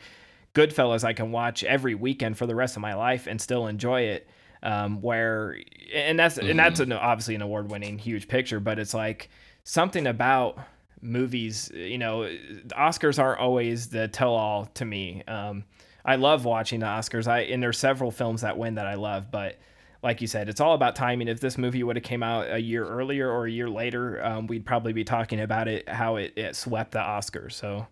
[0.53, 4.01] Goodfellas, I can watch every weekend for the rest of my life and still enjoy
[4.01, 4.27] it
[4.63, 5.57] um, where
[5.93, 6.49] and that's mm-hmm.
[6.49, 6.91] and that's mm-hmm.
[6.91, 9.29] an, obviously an award-winning huge picture, but it's like
[9.63, 10.57] something about
[11.01, 11.71] movies.
[11.73, 12.29] You know,
[12.69, 15.23] Oscars aren't always the tell-all to me.
[15.27, 15.63] Um,
[16.05, 17.27] I love watching the Oscars.
[17.27, 19.59] I and there's several films that win that I love, but
[20.03, 21.27] like you said, it's all about timing.
[21.27, 24.47] If this movie would have came out a year earlier or a year later, um,
[24.47, 27.53] we'd probably be talking about it how it, it swept the Oscars.
[27.53, 27.85] So,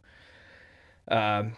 [1.07, 1.53] um,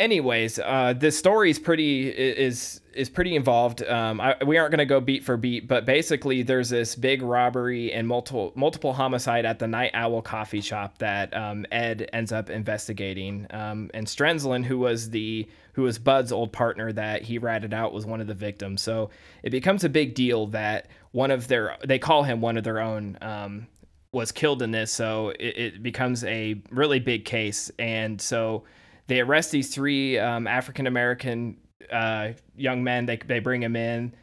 [0.00, 3.82] anyways, uh, the story is pretty is is pretty involved.
[3.82, 7.22] Um, I, we aren't going to go beat for beat, but basically, there's this big
[7.22, 12.32] robbery and multiple multiple homicide at the Night Owl coffee shop that um, Ed ends
[12.32, 13.46] up investigating.
[13.50, 17.92] Um, and Stensland, who was the who was Bud's old partner that he ratted out,
[17.92, 18.82] was one of the victims.
[18.82, 19.10] So
[19.42, 22.80] it becomes a big deal that one of their they call him one of their
[22.80, 23.66] own um,
[24.12, 24.90] was killed in this.
[24.90, 28.64] So it, it becomes a really big case, and so
[29.08, 31.56] they arrest these three um, African American
[31.90, 33.06] uh, young men.
[33.06, 34.14] They they bring them in.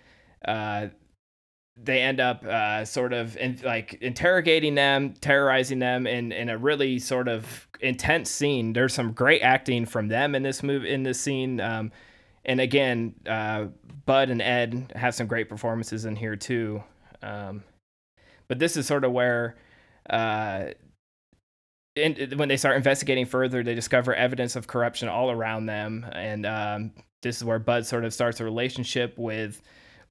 [0.43, 0.88] Uh,
[1.77, 6.57] they end up uh, sort of in, like interrogating them, terrorizing them in in a
[6.57, 8.73] really sort of intense scene.
[8.73, 11.59] There's some great acting from them in this move in this scene.
[11.59, 11.91] Um,
[12.45, 13.65] and again, uh,
[14.05, 16.83] Bud and Ed have some great performances in here too.
[17.23, 17.63] Um,
[18.47, 19.55] but this is sort of where
[20.09, 20.65] uh,
[21.95, 26.45] and when they start investigating further, they discover evidence of corruption all around them, and
[26.45, 26.91] um,
[27.21, 29.61] this is where Bud sort of starts a relationship with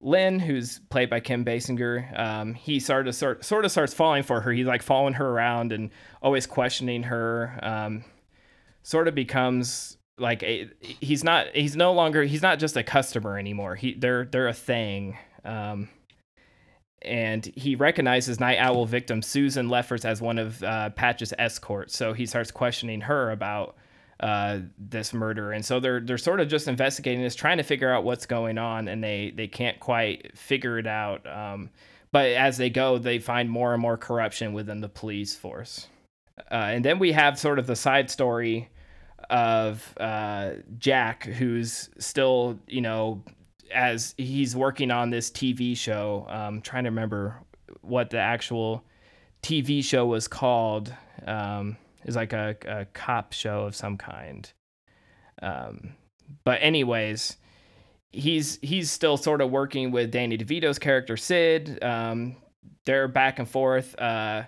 [0.01, 2.19] Lynn, who's played by Kim Basinger.
[2.19, 4.53] Um, he started to sort sort of starts falling for her.
[4.53, 5.91] He's like following her around and
[6.23, 7.59] always questioning her.
[7.63, 8.05] Um,
[8.83, 13.39] sort of becomes like a he's not he's no longer he's not just a customer
[13.39, 13.75] anymore.
[13.75, 15.19] He they're they're a thing.
[15.45, 15.89] Um,
[17.05, 21.97] and he recognizes Night Owl victim Susan Lefferts as one of uh, Patch's escorts.
[21.97, 23.77] So he starts questioning her about
[24.21, 27.93] uh, this murder, and so they're they're sort of just investigating this, trying to figure
[27.93, 31.27] out what's going on, and they they can't quite figure it out.
[31.27, 31.71] Um,
[32.13, 35.89] but as they go, they find more and more corruption within the police force,
[36.51, 38.71] uh, and then we have sort of the side story
[39.31, 43.23] of uh, Jack, who's still you know
[43.73, 46.27] as he's working on this TV show.
[46.29, 47.41] Um, trying to remember
[47.83, 48.85] what the actual
[49.43, 50.93] TV show was called.
[51.27, 54.51] Um, is like a, a cop show of some kind.
[55.43, 55.95] Um,
[56.45, 57.37] but anyways,
[58.13, 61.83] he's he's still sort of working with Danny DeVito's character Sid.
[61.83, 62.37] Um,
[62.85, 63.99] they're back and forth.
[63.99, 64.45] Uh,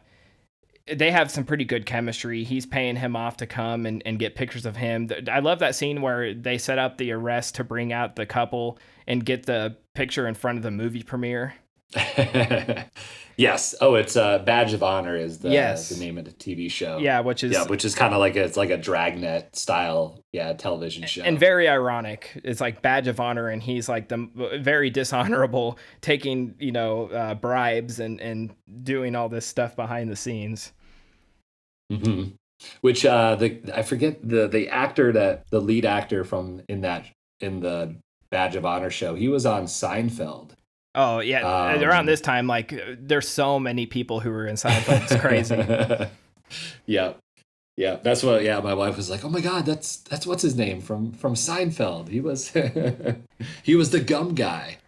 [0.95, 2.45] they have some pretty good chemistry.
[2.45, 5.11] He's paying him off to come and, and get pictures of him.
[5.31, 8.79] I love that scene where they set up the arrest to bring out the couple
[9.07, 11.55] and get the picture in front of the movie premiere.
[13.37, 13.75] yes.
[13.81, 15.89] Oh, it's uh, Badge of Honor is the yes.
[15.89, 16.99] the name of the TV show.
[16.99, 20.21] Yeah, which is yeah, which is kind of like a, it's like a dragnet style
[20.33, 22.41] yeah television show and very ironic.
[22.43, 24.29] It's like Badge of Honor, and he's like the
[24.59, 30.17] very dishonorable, taking you know uh, bribes and and doing all this stuff behind the
[30.17, 30.73] scenes.
[31.93, 32.35] Mm-hmm.
[32.81, 37.07] Which uh, the I forget the the actor that the lead actor from in that
[37.41, 37.97] in the
[38.31, 39.15] Badge of Honor show.
[39.15, 40.51] He was on Seinfeld.
[40.97, 45.03] Oh yeah, um, around this time, like there's so many people who were in Seinfeld.
[45.03, 46.09] It's crazy.
[46.87, 47.13] yeah,
[47.77, 47.97] yeah.
[48.03, 48.43] That's what.
[48.43, 51.35] Yeah, my wife was like, "Oh my god, that's that's what's his name from from
[51.35, 52.09] Seinfeld.
[52.09, 52.49] He was
[53.63, 54.79] he was the gum guy."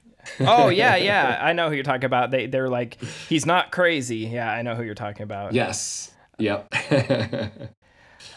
[0.41, 1.39] oh yeah, yeah.
[1.41, 2.31] I know who you're talking about.
[2.31, 4.19] They they're like, he's not crazy.
[4.19, 5.53] Yeah, I know who you're talking about.
[5.53, 6.11] Yes.
[6.39, 6.73] Yep.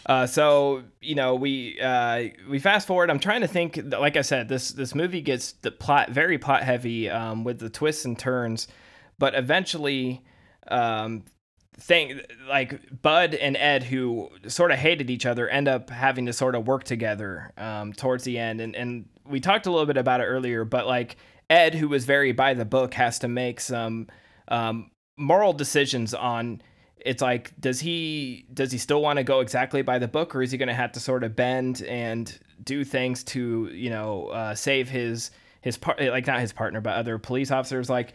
[0.05, 3.09] Uh, so you know we uh, we fast forward.
[3.09, 3.79] I'm trying to think.
[3.83, 7.69] Like I said, this this movie gets the plot very plot heavy um, with the
[7.69, 8.67] twists and turns,
[9.19, 10.23] but eventually,
[10.67, 11.23] um,
[11.77, 16.33] thing like Bud and Ed, who sort of hated each other, end up having to
[16.33, 18.61] sort of work together um, towards the end.
[18.61, 21.17] And and we talked a little bit about it earlier, but like
[21.49, 24.07] Ed, who was very by the book, has to make some
[24.47, 26.61] um, moral decisions on
[27.05, 30.41] it's like does he does he still want to go exactly by the book or
[30.41, 34.27] is he going to have to sort of bend and do things to you know
[34.27, 35.31] uh, save his
[35.61, 37.89] his part like not his partner but other police officers?
[37.89, 38.13] Like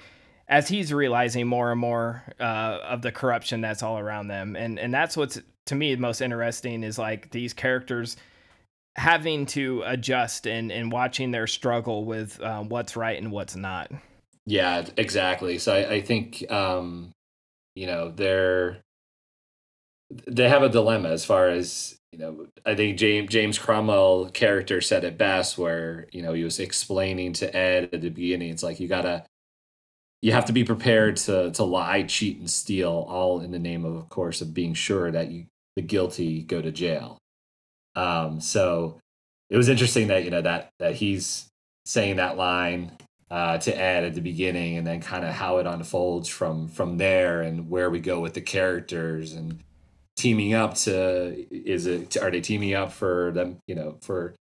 [0.48, 4.78] as he's realizing more and more uh, of the corruption that's all around them and
[4.78, 8.16] and that's what's to me the most interesting is like these characters
[8.96, 13.90] having to adjust and and watching their struggle with um, what's right and what's not.
[14.46, 15.58] Yeah exactly.
[15.58, 17.12] So i, I think um
[17.76, 18.78] you know they're
[20.26, 24.80] they have a dilemma as far as you know i think james james cromwell character
[24.80, 28.62] said it best where you know he was explaining to ed at the beginning it's
[28.64, 29.24] like you gotta
[30.22, 33.84] you have to be prepared to to lie cheat and steal all in the name
[33.84, 35.46] of of course of being sure that you
[35.76, 37.18] the guilty go to jail.
[37.94, 38.98] Um so
[39.50, 41.46] it was interesting that you know that that he's
[41.84, 42.92] saying that line
[43.30, 46.98] uh, to Ed at the beginning, and then kind of how it unfolds from from
[46.98, 49.60] there, and where we go with the characters, and
[50.16, 53.58] teaming up to is it are they teaming up for them?
[53.66, 54.34] You know, for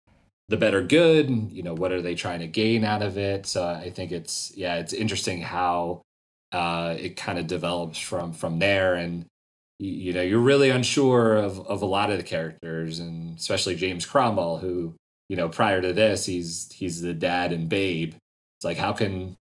[0.50, 1.30] the better good.
[1.30, 3.46] And, you know, what are they trying to gain out of it?
[3.46, 6.02] So I think it's yeah, it's interesting how
[6.52, 9.26] uh, it kind of develops from from there, and
[9.80, 14.06] you know, you're really unsure of of a lot of the characters, and especially James
[14.06, 14.94] Cromwell, who
[15.30, 18.14] you know, prior to this, he's he's the dad and Babe.
[18.64, 19.36] It's like how can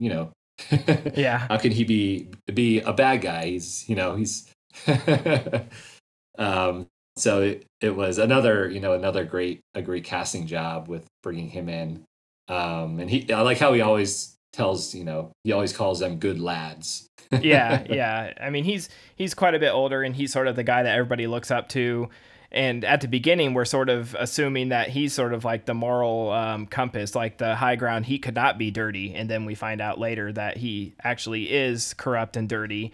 [0.00, 0.32] you know
[1.14, 1.46] yeah.
[1.48, 3.46] how can he be be a bad guy?
[3.46, 4.50] He's you know he's
[6.38, 11.06] um so it, it was another you know another great a great casting job with
[11.22, 12.02] bringing him in.
[12.48, 16.18] Um and he i like how he always tells you know he always calls them
[16.18, 17.06] good lads.
[17.30, 18.32] Yeah yeah.
[18.40, 20.96] I mean he's he's quite a bit older and he's sort of the guy that
[20.96, 22.08] everybody looks up to
[22.54, 26.30] and at the beginning we're sort of assuming that he's sort of like the moral
[26.30, 29.82] um, compass like the high ground he could not be dirty and then we find
[29.82, 32.92] out later that he actually is corrupt and dirty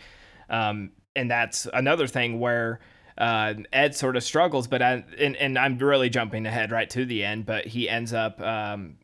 [0.49, 2.81] um, and that's another thing where
[3.19, 7.05] uh, Ed sort of struggles, but I, and, and I'm really jumping ahead right to
[7.05, 8.97] the end, but he ends up um,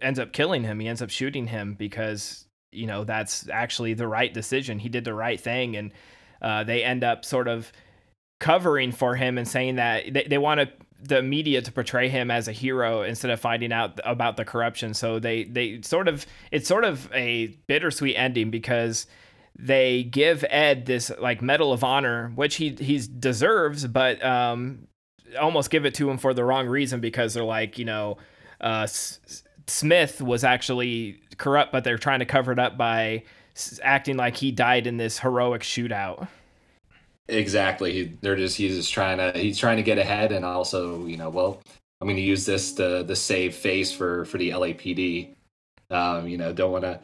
[0.00, 0.78] ends up killing him.
[0.78, 4.78] He ends up shooting him because you know that's actually the right decision.
[4.78, 5.92] He did the right thing, and
[6.40, 7.72] uh, they end up sort of
[8.40, 10.68] covering for him and saying that they, they want to
[11.06, 14.94] the media to portray him as a hero instead of finding out about the corruption.
[14.94, 19.06] So they they sort of it's sort of a bittersweet ending because
[19.56, 24.88] they give Ed this like Medal of Honor, which he he deserves, but um,
[25.38, 28.16] almost give it to him for the wrong reason because they're like you know
[28.60, 33.24] uh, S- Smith was actually corrupt, but they're trying to cover it up by
[33.82, 36.28] acting like he died in this heroic shootout.
[37.28, 37.92] Exactly.
[37.92, 41.16] He, they're just he's just trying to he's trying to get ahead and also you
[41.16, 41.62] know well
[42.00, 45.34] I'm going to use this to the save face for for the LAPD.
[45.90, 47.00] Um, you know don't want to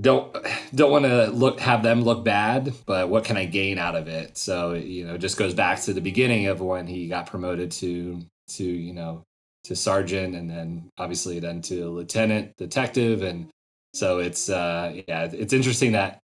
[0.00, 0.36] don't
[0.74, 4.08] don't want to look have them look bad, but what can I gain out of
[4.08, 4.36] it?
[4.38, 8.20] So you know, just goes back to the beginning of when he got promoted to
[8.48, 9.22] to you know
[9.64, 13.48] to sergeant, and then obviously then to lieutenant detective, and
[13.94, 16.20] so it's uh yeah, it's interesting that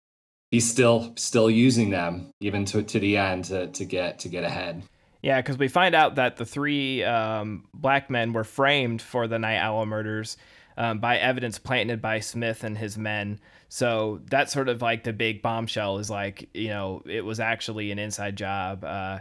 [0.52, 4.44] he's still still using them even to to the end to to get to get
[4.44, 4.84] ahead.
[5.22, 9.38] Yeah, because we find out that the three um, black men were framed for the
[9.38, 10.36] Night Owl murders
[10.78, 13.40] um, by evidence planted by Smith and his men.
[13.70, 17.92] So that's sort of like the big bombshell is like, you know, it was actually
[17.92, 18.84] an inside job.
[18.84, 19.20] Uh,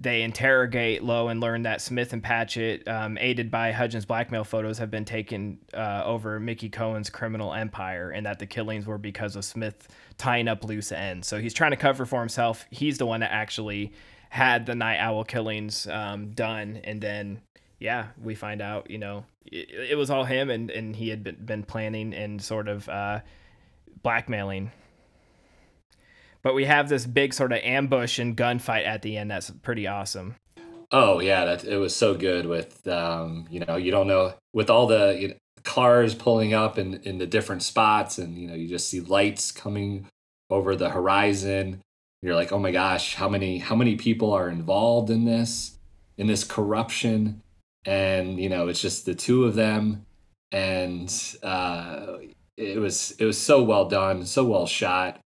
[0.00, 4.78] they interrogate Loew and learn that Smith and Patchett, um, aided by Hudgens' blackmail photos,
[4.78, 9.34] have been taken uh, over Mickey Cohen's criminal empire, and that the killings were because
[9.34, 11.26] of Smith tying up loose ends.
[11.26, 12.64] So he's trying to cover for himself.
[12.70, 13.92] He's the one that actually
[14.30, 17.40] had the Night Owl killings um, done, and then
[17.80, 21.24] yeah, we find out, you know, it, it, was all him, and and he had
[21.24, 22.88] been, been planning and sort of.
[22.88, 23.20] Uh,
[24.02, 24.70] blackmailing.
[26.42, 29.30] But we have this big sort of ambush and gunfight at the end.
[29.30, 30.36] That's pretty awesome.
[30.90, 34.70] Oh yeah, that it was so good with um, you know you don't know with
[34.70, 35.34] all the you know,
[35.64, 39.52] cars pulling up in in the different spots and you know you just see lights
[39.52, 40.06] coming
[40.50, 41.82] over the horizon.
[42.22, 45.78] You're like, oh my gosh, how many how many people are involved in this
[46.16, 47.42] in this corruption?
[47.84, 50.06] And you know it's just the two of them,
[50.52, 51.12] and
[51.42, 52.16] uh,
[52.56, 55.20] it was it was so well done, so well shot.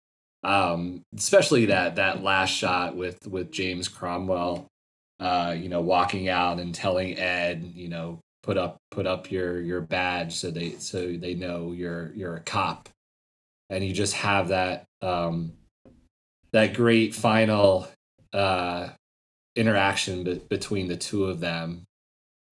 [0.42, 4.66] Um, especially that that last shot with with James Cromwell,
[5.18, 9.60] uh, you know, walking out and telling Ed, you know, put up put up your
[9.60, 12.88] your badge so they so they know you're you're a cop,
[13.68, 15.52] and you just have that um,
[16.52, 17.86] that great final
[18.32, 18.88] uh,
[19.56, 21.84] interaction be- between the two of them.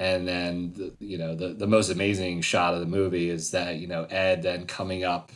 [0.01, 3.77] And then the, you know the the most amazing shot of the movie is that
[3.77, 5.33] you know Ed then coming up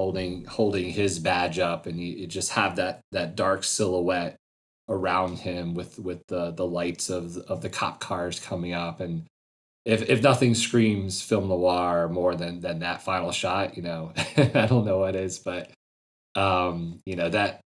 [0.00, 4.34] holding holding his badge up and you, you just have that that dark silhouette
[4.88, 9.00] around him with with the the lights of of the cop cars coming up.
[9.00, 9.26] And
[9.84, 14.66] if if nothing screams film noir more than than that final shot you know i
[14.66, 15.70] don't know what is but
[16.34, 17.60] um you know that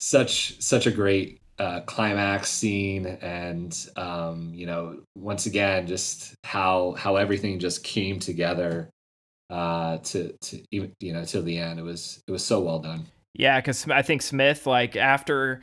[0.00, 3.06] such such a great uh, climax scene.
[3.06, 8.90] And um, you know once again just how how everything just came together
[9.50, 11.78] uh, to to even you know till the end.
[11.78, 13.06] It was it was so well done.
[13.34, 15.62] Yeah because i think smith like after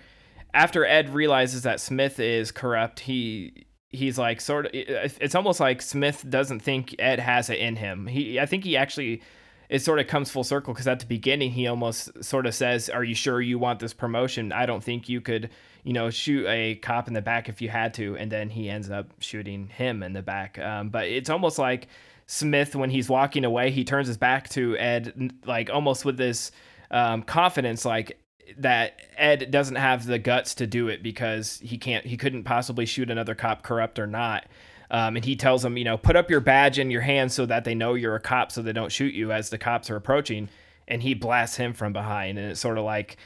[0.54, 5.82] after ed realizes that smith is corrupt he he's like sort of it's almost like
[5.82, 8.08] smith doesn't think ed has it in him.
[8.08, 9.22] He i think he actually
[9.68, 12.90] it sort of comes full circle because at the beginning he almost sort of says
[12.90, 14.52] are you sure you want this promotion?
[14.52, 15.50] I don't think you could
[15.86, 18.70] you know, shoot a cop in the back if you had to, and then he
[18.72, 20.58] ends up shooting him in the back.
[20.58, 21.88] Um, but it's almost like
[22.28, 26.52] Smith, when he's walking away, he turns his back to Ed, like almost with this
[26.92, 28.20] um, confidence, like
[28.58, 32.86] that Ed doesn't have the guts to do it because he can't, he couldn't possibly
[32.86, 34.46] shoot another cop, corrupt or not.
[34.92, 37.46] Um, and he tells him, you know, put up your badge in your hand so
[37.48, 39.96] that they know you're a cop, so they don't shoot you as the cops are
[39.96, 40.50] approaching.
[40.88, 43.18] And he blasts him from behind, and it's sort of like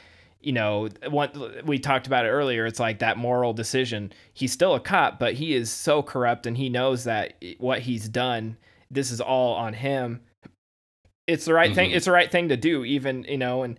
[0.42, 1.36] you know, what
[1.66, 4.12] we talked about it earlier, it's like that moral decision.
[4.32, 8.08] He's still a cop, but he is so corrupt and he knows that what he's
[8.08, 8.56] done,
[8.90, 10.20] this is all on him.
[11.26, 11.74] It's the right mm-hmm.
[11.76, 11.90] thing.
[11.92, 13.78] It's the right thing to do, even, you know, and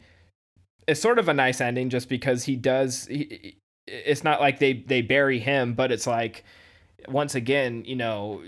[0.88, 3.58] it's sort of a nice ending just because he does, he,
[3.88, 6.44] it's not like they, they bury him, but it's like,
[7.08, 8.42] once again, you know,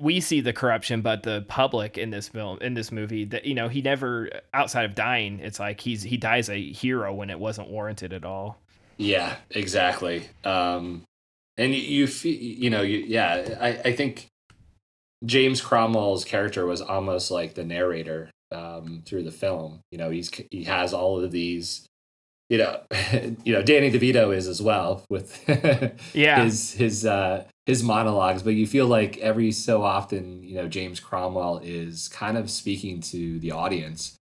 [0.00, 3.54] we see the corruption, but the public in this film, in this movie, that you
[3.54, 5.38] know, he never outside of dying.
[5.40, 8.58] It's like he's he dies a hero when it wasn't warranted at all.
[8.96, 10.28] Yeah, exactly.
[10.44, 11.04] Um,
[11.56, 14.26] and you, you, you know, you, yeah, I, I think
[15.24, 19.80] James Cromwell's character was almost like the narrator um, through the film.
[19.90, 21.86] You know, he's he has all of these
[22.50, 22.80] you know,
[23.44, 25.42] you know, Danny DeVito is as well with
[26.14, 28.42] yeah his his uh, his monologues.
[28.42, 33.00] But you feel like every so often, you know, James Cromwell is kind of speaking
[33.02, 34.16] to the audience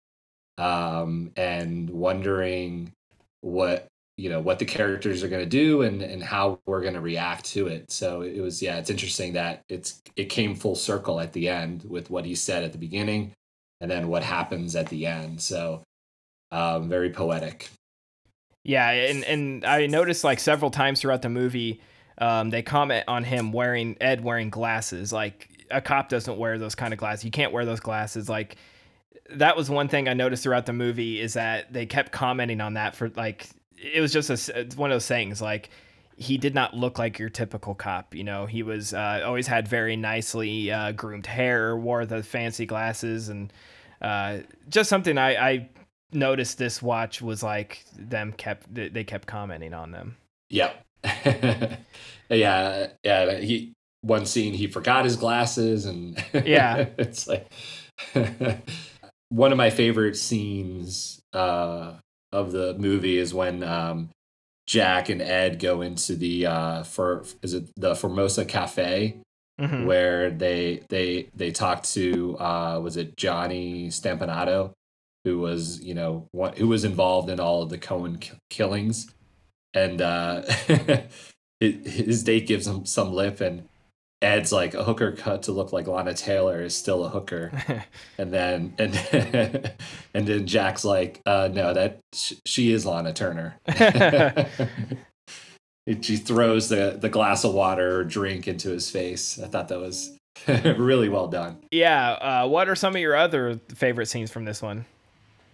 [0.58, 2.92] um, and wondering
[3.40, 3.86] what
[4.22, 7.00] you know what the characters are going to do and and how we're going to
[7.00, 7.90] react to it.
[7.90, 11.84] So it was yeah, it's interesting that it's it came full circle at the end
[11.88, 13.32] with what he said at the beginning
[13.80, 15.40] and then what happens at the end.
[15.40, 15.82] So
[16.52, 17.68] um, very poetic.
[18.62, 21.80] Yeah, and and I noticed like several times throughout the movie,
[22.18, 25.12] um, they comment on him wearing Ed wearing glasses.
[25.12, 27.24] Like a cop doesn't wear those kind of glasses.
[27.24, 28.28] You can't wear those glasses.
[28.28, 28.54] Like
[29.30, 32.74] that was one thing I noticed throughout the movie is that they kept commenting on
[32.74, 33.48] that for like
[33.82, 35.70] it was just a one of those things like
[36.16, 38.14] he did not look like your typical cop.
[38.14, 42.66] You know, he was uh, always had very nicely uh, groomed hair, wore the fancy
[42.66, 43.52] glasses, and
[44.00, 45.68] uh, just something I, I
[46.12, 50.16] noticed this watch was like them kept they kept commenting on them.
[50.50, 50.72] Yeah.
[52.28, 53.72] yeah, yeah, he
[54.02, 56.86] one scene he forgot his glasses and yeah.
[56.98, 57.50] it's like
[59.28, 61.94] one of my favorite scenes uh
[62.32, 64.10] of the movie is when um
[64.66, 69.16] Jack and Ed go into the uh for is it the Formosa Cafe
[69.60, 69.84] mm-hmm.
[69.84, 74.72] where they they they talk to uh was it Johnny Stompanato
[75.24, 78.18] who was you know what, who was involved in all of the Cohen
[78.50, 79.10] killings,
[79.74, 80.42] and uh,
[81.60, 83.68] his date gives him some lip, and
[84.22, 87.52] Ed's like a hooker cut to look like Lana Taylor is still a hooker,
[88.18, 88.94] and then and
[90.14, 93.56] and then Jack's like, uh, no, that sh- she is Lana Turner.
[96.00, 99.40] she throws the the glass of water or drink into his face.
[99.42, 100.16] I thought that was
[100.48, 101.58] really well done.
[101.70, 102.12] Yeah.
[102.12, 104.84] Uh, what are some of your other favorite scenes from this one?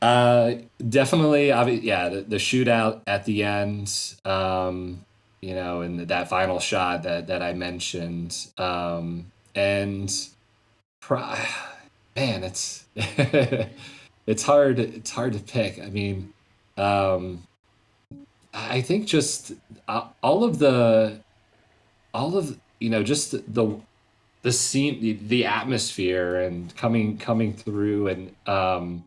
[0.01, 0.55] Uh,
[0.89, 1.49] definitely.
[1.49, 3.93] Yeah, the, the, shootout at the end.
[4.25, 5.05] Um,
[5.41, 8.37] you know, and that final shot that that I mentioned.
[8.59, 10.13] Um, and
[11.01, 11.35] pro-
[12.17, 14.79] man, it's it's hard.
[14.79, 15.81] It's hard to pick.
[15.81, 16.33] I mean,
[16.77, 17.45] um,
[18.53, 19.53] I think just
[19.87, 21.21] uh, all of the,
[22.13, 23.81] all of you know, just the
[24.43, 29.05] the scene, the, the atmosphere, and coming coming through, and um,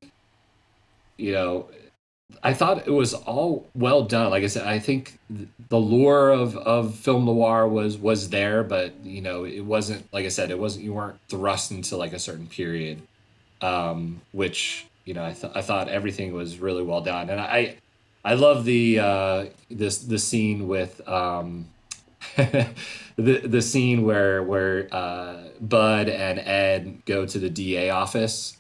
[1.18, 1.68] you know,
[2.44, 4.30] I thought it was all well done.
[4.32, 5.20] Like I said, I think
[5.70, 10.26] the lure of, of film noir was was there, but you know, it wasn't like
[10.26, 13.02] I said, it wasn't you weren't thrust into like a certain period,
[13.62, 17.76] um, which you know I th- I thought everything was really well done, and I
[18.24, 21.68] I love the uh, this the scene with um,
[22.36, 22.68] the
[23.16, 28.58] the scene where where uh, Bud and Ed go to the DA office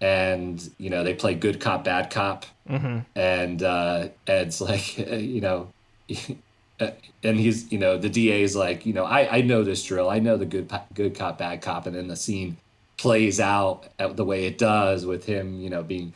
[0.00, 2.46] and you know they play good cop bad cop.
[2.68, 2.98] Mm-hmm.
[3.14, 5.68] and uh, ed's like you know
[6.78, 10.10] and he's you know the da is like you know i i know this drill.
[10.10, 11.86] I know the good good cop bad cop.
[11.86, 12.56] And then the scene
[12.98, 16.14] plays out the way it does with him you know being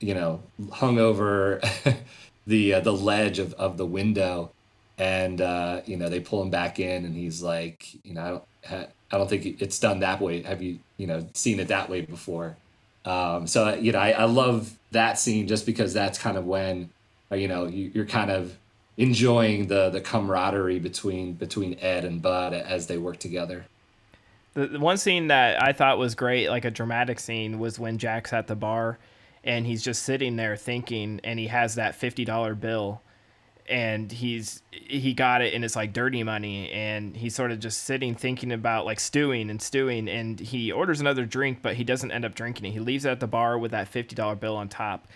[0.00, 0.42] you know
[0.72, 1.60] hung over
[2.46, 4.50] the uh, the ledge of, of the window.
[4.98, 8.30] And uh, you know they pull him back in and he's like you know i
[8.70, 10.42] don't i don't think it's done that way.
[10.42, 12.56] Have you you know seen it that way before
[13.08, 16.90] um, so you know, I, I love that scene just because that's kind of when,
[17.32, 18.56] uh, you know, you, you're kind of
[18.96, 23.64] enjoying the the camaraderie between between Ed and Bud as they work together.
[24.54, 27.96] The, the one scene that I thought was great, like a dramatic scene, was when
[27.96, 28.98] Jack's at the bar
[29.44, 33.00] and he's just sitting there thinking, and he has that fifty dollar bill,
[33.68, 37.84] and he's he got it and it's like dirty money and he's sort of just
[37.84, 42.10] sitting thinking about like stewing and stewing and he orders another drink but he doesn't
[42.10, 42.70] end up drinking it.
[42.70, 45.06] He leaves it at the bar with that $50 bill on top.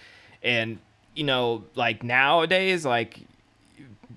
[0.42, 0.78] And
[1.14, 3.20] you know like nowadays like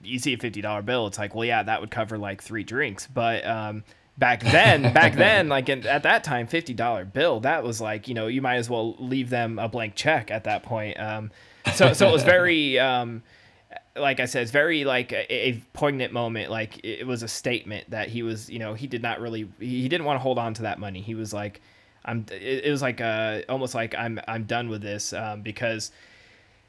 [0.04, 3.08] you see a $50 bill it's like well yeah that would cover like three drinks.
[3.08, 3.86] But um,
[4.18, 8.14] back then back then like in, at that time $50 bill that was like you
[8.14, 11.00] know you might as well leave them a blank check at that point.
[11.00, 11.32] Um,
[11.74, 13.24] so so it was very um,
[13.96, 16.52] like I said, it's very like a, a, poignant moment.
[16.52, 19.88] Like it was a statement that he was, you know, he did not really, he
[19.88, 21.02] didn't want to hold on to that money.
[21.02, 21.62] He was like,
[22.06, 22.26] I'm.
[22.32, 25.92] It, was like uh, almost like I'm I'm done with this um, because,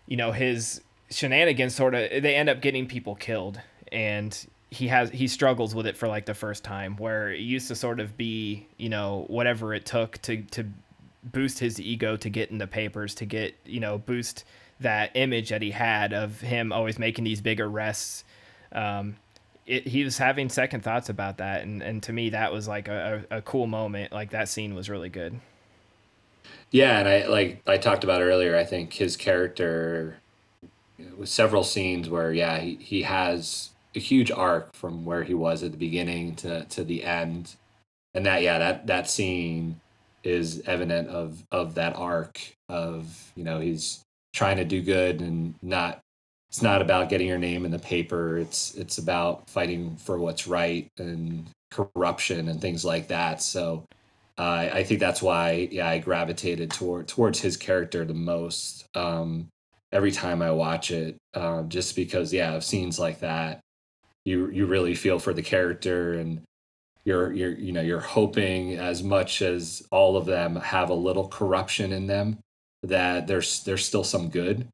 [0.06, 3.60] you know, his shenanigans sort of they end up getting people killed,
[3.92, 7.68] and he has he struggles with it for like the first time where it used
[7.68, 10.66] to sort of be you know whatever it took to to
[11.22, 14.44] boost his ego to get in the papers to get you know boost
[14.80, 18.24] that image that he had of him always making these big arrests.
[18.72, 19.16] Um,
[19.66, 22.88] it, he was having second thoughts about that, and, and to me that was like
[22.88, 24.12] a, a, a cool moment.
[24.12, 25.40] Like that scene was really good.
[26.70, 28.56] Yeah, and I like I talked about earlier.
[28.56, 30.18] I think his character
[31.16, 35.62] with several scenes where yeah he, he has a huge arc from where he was
[35.62, 37.56] at the beginning to to the end,
[38.14, 39.80] and that yeah that that scene
[40.22, 44.04] is evident of of that arc of you know he's
[44.36, 46.00] trying to do good and not
[46.50, 48.38] it's not about getting your name in the paper.
[48.38, 53.42] It's it's about fighting for what's right and corruption and things like that.
[53.42, 53.84] So
[54.38, 59.48] uh, I think that's why yeah I gravitated toward towards his character the most um,
[59.92, 63.60] every time I watch it uh, just because yeah of scenes like that
[64.26, 66.42] you you really feel for the character and
[67.04, 71.28] you're you're you know you're hoping as much as all of them have a little
[71.28, 72.38] corruption in them
[72.82, 74.66] that there's there's still some good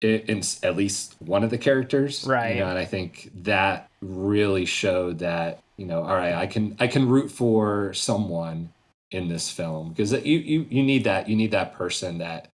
[0.00, 2.56] in, at least one of the characters right.
[2.56, 6.76] you know, and i think that really showed that you know all right i can
[6.78, 8.70] i can root for someone
[9.10, 12.48] in this film because you, you you need that you need that person that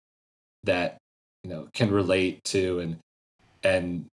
[0.65, 0.99] that
[1.43, 2.99] you know can relate to and
[3.63, 4.07] and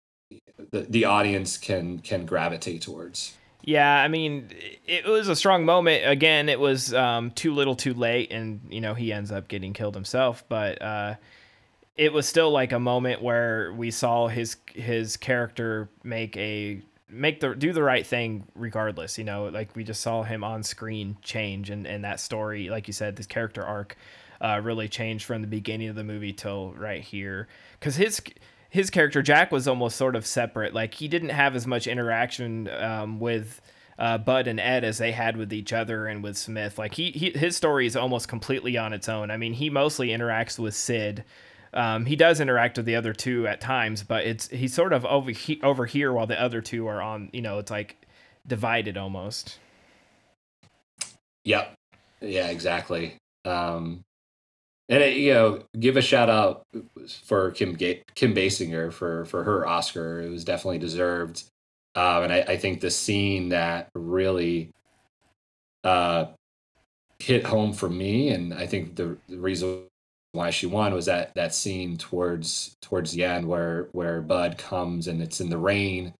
[0.70, 3.34] the, the audience can can gravitate towards
[3.66, 4.50] yeah, I mean,
[4.86, 6.08] it was a strong moment.
[6.08, 9.72] Again, it was um, too little, too late, and you know he ends up getting
[9.72, 10.44] killed himself.
[10.48, 11.14] But uh,
[11.96, 17.40] it was still like a moment where we saw his his character make a make
[17.40, 19.18] the do the right thing regardless.
[19.18, 22.86] You know, like we just saw him on screen change, and and that story, like
[22.86, 23.96] you said, this character arc
[24.40, 27.48] uh, really changed from the beginning of the movie till right here,
[27.80, 28.22] because his
[28.70, 30.74] his character Jack was almost sort of separate.
[30.74, 33.60] Like he didn't have as much interaction um, with
[33.98, 36.78] uh, Bud and Ed as they had with each other and with Smith.
[36.78, 39.30] Like he, he his story is almost completely on its own.
[39.30, 41.24] I mean, he mostly interacts with Sid.
[41.72, 45.04] Um, he does interact with the other two at times, but it's he's sort of
[45.04, 47.30] over he, over here while the other two are on.
[47.32, 47.96] You know, it's like
[48.46, 49.58] divided almost.
[51.44, 51.74] Yep.
[52.20, 52.48] Yeah.
[52.48, 53.16] Exactly.
[53.44, 54.02] Um,
[54.88, 56.62] and it, you know, give a shout out
[57.24, 60.20] for Kim Ga- Kim Basinger for for her Oscar.
[60.20, 61.44] It was definitely deserved.
[61.94, 64.70] Um, and I, I, think the scene that really
[65.82, 66.26] uh,
[67.18, 69.84] hit home for me, and I think the, the, reason
[70.32, 75.08] why she won was that that scene towards towards the end where where Bud comes
[75.08, 76.12] and it's in the rain,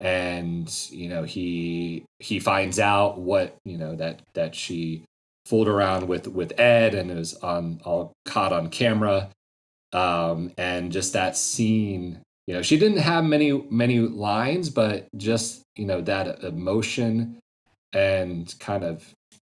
[0.00, 5.04] and you know he he finds out what you know that that she
[5.50, 9.30] fooled around with with Ed and it was on all caught on camera.
[9.92, 15.62] Um, and just that scene, you know, she didn't have many many lines, but just
[15.74, 17.40] you know that emotion
[17.92, 19.12] and kind of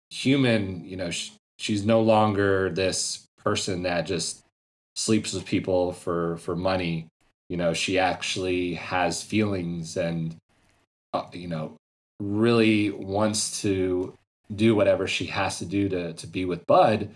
[0.09, 4.43] human, you know, sh- she's no longer this person that just
[4.97, 7.07] sleeps with people for for money.
[7.51, 10.35] You know, she actually has feelings and
[11.13, 11.77] uh, you know
[12.19, 14.15] really wants to
[14.55, 17.11] do whatever she has to do to to be with Bud.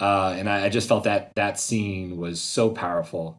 [0.00, 3.36] Uh, and I, I, just felt that that scene was so powerful.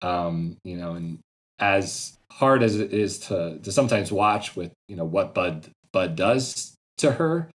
[0.00, 1.18] Um, you know, and
[1.58, 6.16] as hard as it is to to sometimes watch with you know what Bud Bud
[6.16, 7.50] does to her,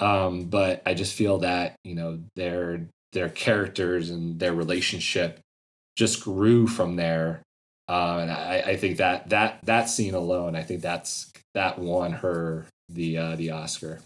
[0.00, 5.40] um, but I just feel that you know their their characters and their relationship
[5.96, 7.42] just grew from there.
[7.88, 12.12] Uh, and I, I think that that that scene alone, I think that's that won
[12.12, 14.00] her the uh, the Oscar.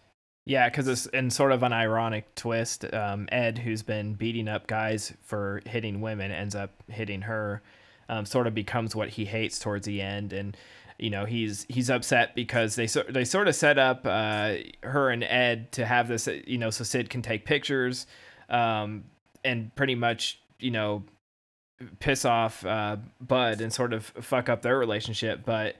[0.50, 2.84] Yeah, because it's in sort of an ironic twist.
[2.92, 7.62] Um, Ed, who's been beating up guys for hitting women, ends up hitting her.
[8.08, 10.56] Um, sort of becomes what he hates towards the end, and
[10.98, 15.22] you know he's he's upset because they they sort of set up uh, her and
[15.22, 18.08] Ed to have this, you know, so Sid can take pictures,
[18.48, 19.04] um,
[19.44, 21.04] and pretty much you know
[22.00, 25.44] piss off uh, Bud and sort of fuck up their relationship.
[25.44, 25.76] But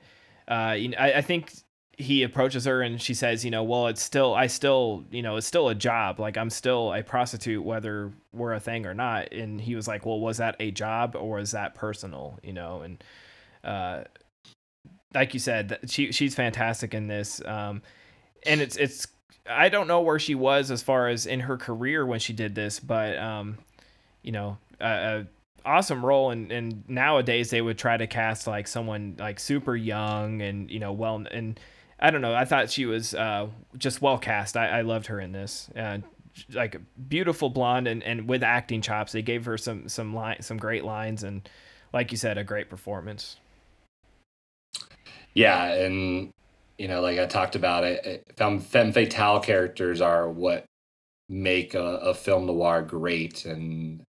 [0.47, 1.55] uh, you know, I, I think
[2.01, 5.37] he approaches her and she says, you know, well, it's still, I still, you know,
[5.37, 6.19] it's still a job.
[6.19, 9.33] Like I'm still a prostitute, whether we're a thing or not.
[9.33, 12.39] And he was like, well, was that a job or was that personal?
[12.43, 13.05] You know, and
[13.65, 14.05] uh,
[15.15, 17.45] like you said, she she's fantastic in this.
[17.45, 17.83] Um,
[18.45, 19.07] and it's it's
[19.49, 22.55] I don't know where she was as far as in her career when she did
[22.55, 23.59] this, but um,
[24.23, 25.25] you know, a,
[25.65, 26.31] awesome role.
[26.31, 30.79] And, and nowadays they would try to cast like someone like super young and you
[30.79, 31.61] know well and
[32.01, 32.35] I don't know.
[32.35, 34.57] I thought she was uh, just well cast.
[34.57, 35.69] I, I loved her in this.
[35.77, 35.99] Uh,
[36.55, 39.13] like beautiful blonde and, and with acting chops.
[39.13, 41.47] They gave her some some line some great lines and
[41.93, 43.37] like you said, a great performance.
[45.35, 46.33] Yeah, and
[46.79, 50.65] you know, like I talked about it, femme, femme fatale characters are what
[51.29, 54.03] make a, a film noir great, and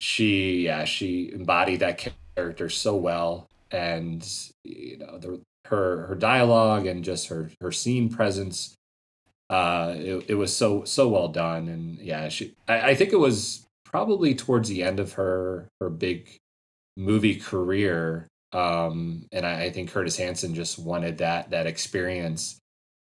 [0.00, 4.26] she, yeah, she embodied that character so well, and
[4.64, 8.74] you know, the, her her dialogue and just her her scene presence,
[9.50, 13.18] uh, it, it was so so well done, and yeah, she, I, I think it
[13.18, 16.36] was probably towards the end of her her big
[16.96, 22.58] movie career um, and I, I, think Curtis Hanson just wanted that that experience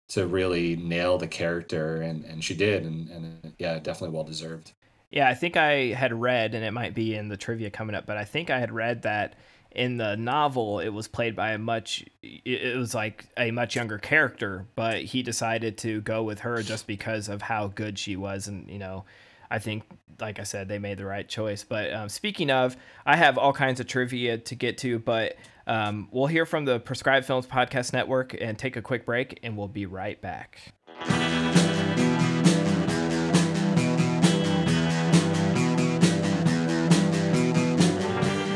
[0.09, 4.73] to really nail the character, and and she did, and and yeah, definitely well deserved.
[5.09, 8.05] Yeah, I think I had read, and it might be in the trivia coming up,
[8.05, 9.35] but I think I had read that
[9.71, 13.97] in the novel it was played by a much it was like a much younger
[13.97, 18.47] character but he decided to go with her just because of how good she was
[18.47, 19.05] and you know
[19.49, 19.83] I think,
[20.19, 21.63] like I said, they made the right choice.
[21.63, 22.75] But um, speaking of,
[23.05, 26.79] I have all kinds of trivia to get to, but um, we'll hear from the
[26.79, 30.73] Prescribed Films Podcast Network and take a quick break, and we'll be right back.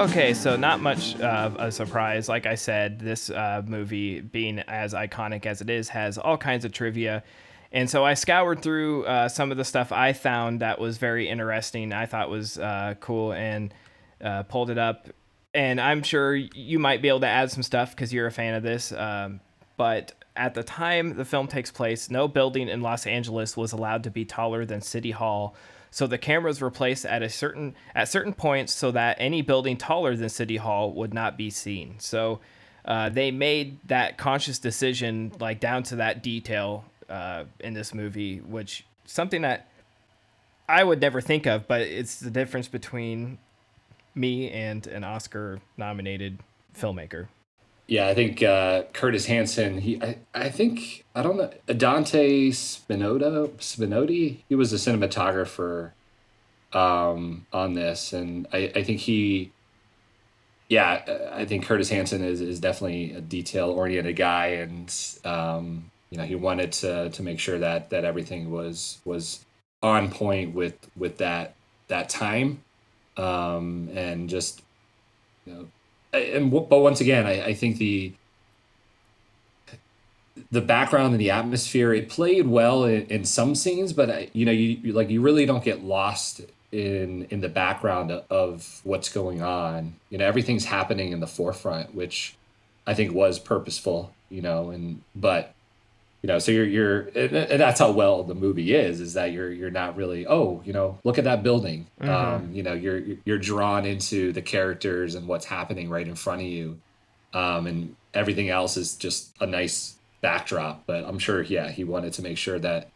[0.00, 2.28] Okay, so not much of a surprise.
[2.28, 6.64] Like I said, this uh, movie, being as iconic as it is, has all kinds
[6.64, 7.24] of trivia.
[7.72, 11.28] And so I scoured through uh, some of the stuff I found that was very
[11.28, 13.74] interesting, I thought was uh, cool, and
[14.22, 15.08] uh, pulled it up.
[15.52, 18.54] And I'm sure you might be able to add some stuff because you're a fan
[18.54, 18.92] of this.
[18.92, 19.40] Um,
[19.76, 24.04] but at the time the film takes place, no building in Los Angeles was allowed
[24.04, 25.56] to be taller than City Hall
[25.90, 29.76] so the cameras were placed at a certain at certain points so that any building
[29.76, 31.96] taller than City Hall would not be seen.
[31.98, 32.40] So
[32.84, 38.38] uh, they made that conscious decision, like down to that detail, uh, in this movie,
[38.38, 39.68] which something that
[40.68, 43.38] I would never think of, but it's the difference between
[44.14, 46.38] me and an Oscar-nominated
[46.78, 47.28] filmmaker.
[47.88, 49.78] Yeah, I think uh, Curtis Hanson.
[49.78, 54.40] He, I, I think I don't know Dante Spinoto Spinotti.
[54.46, 55.92] He was a cinematographer
[56.74, 59.52] um, on this, and I, I think he,
[60.68, 64.94] yeah, I think Curtis Hanson is is definitely a detail oriented guy, and
[65.24, 69.46] um, you know he wanted to to make sure that that everything was was
[69.82, 71.54] on point with with that
[71.88, 72.62] that time,
[73.16, 74.60] um, and just
[75.46, 75.68] you know
[76.12, 78.12] and but once again, I, I think the
[80.50, 84.52] the background and the atmosphere it played well in, in some scenes, but you know,
[84.52, 86.40] you, you, like you really don't get lost
[86.72, 89.94] in in the background of what's going on.
[90.10, 92.36] You know, everything's happening in the forefront, which
[92.86, 94.12] I think was purposeful.
[94.30, 95.54] You know, and but
[96.22, 99.52] you know so you're you're and that's how well the movie is is that you're
[99.52, 101.86] you're not really oh you know look at that building.
[102.00, 102.10] Mm-hmm.
[102.10, 106.40] um you know you're you're drawn into the characters and what's happening right in front
[106.40, 106.78] of you.
[107.34, 112.12] Um and everything else is just a nice backdrop but i'm sure yeah he wanted
[112.12, 112.88] to make sure that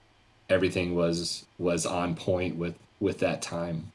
[0.49, 3.92] everything was was on point with with that time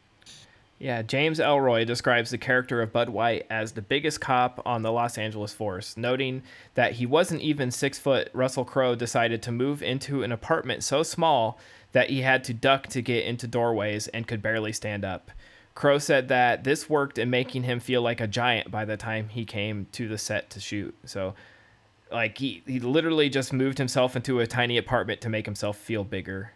[0.79, 4.91] yeah, James Ellroy describes the character of Bud White as the biggest cop on the
[4.91, 6.43] Los Angeles force, noting
[6.75, 8.29] that he wasn't even six foot.
[8.31, 11.57] Russell Crowe decided to move into an apartment so small
[11.93, 15.31] that he had to duck to get into doorways and could barely stand up.
[15.73, 19.29] Crowe said that this worked in making him feel like a giant by the time
[19.29, 20.95] he came to the set to shoot.
[21.05, 21.33] So,
[22.11, 26.03] like, he, he literally just moved himself into a tiny apartment to make himself feel
[26.03, 26.51] bigger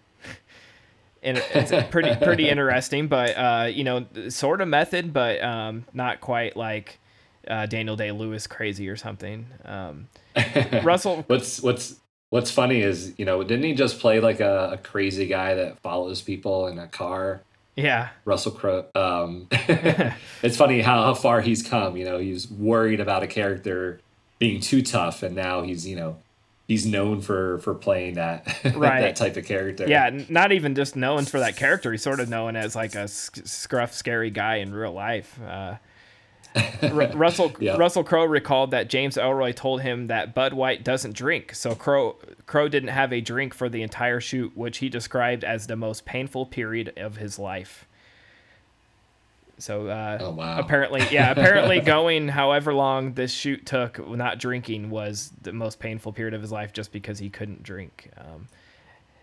[1.23, 3.07] and it's pretty pretty interesting.
[3.07, 6.99] But uh, you know, sort of method, but um, not quite like
[7.47, 9.45] uh, Daniel Day Lewis crazy or something.
[9.65, 10.07] Um,
[10.83, 11.99] Russell, what's what's
[12.29, 15.79] what's funny is you know didn't he just play like a, a crazy guy that
[15.79, 17.41] follows people in a car?
[17.75, 18.85] Yeah, Russell Crowe.
[18.95, 21.95] Um, it's funny how, how far he's come.
[21.97, 23.99] You know, he's worried about a character
[24.39, 26.17] being too tough, and now he's you know
[26.71, 28.45] he's known for for playing that
[28.75, 29.01] right.
[29.01, 29.85] that type of character.
[29.87, 31.91] Yeah, not even just known for that character.
[31.91, 35.37] He's sort of known as like a scruff, scary guy in real life.
[35.41, 35.75] Uh,
[36.81, 37.77] R- Russell yep.
[37.77, 42.15] Russell Crowe recalled that James Ellroy told him that Bud White doesn't drink, so Crowe
[42.45, 46.05] Crowe didn't have a drink for the entire shoot, which he described as the most
[46.05, 47.85] painful period of his life.
[49.61, 50.59] So uh, oh, wow.
[50.59, 56.13] apparently, yeah, apparently going however long this shoot took, not drinking was the most painful
[56.13, 58.09] period of his life, just because he couldn't drink.
[58.17, 58.47] Um,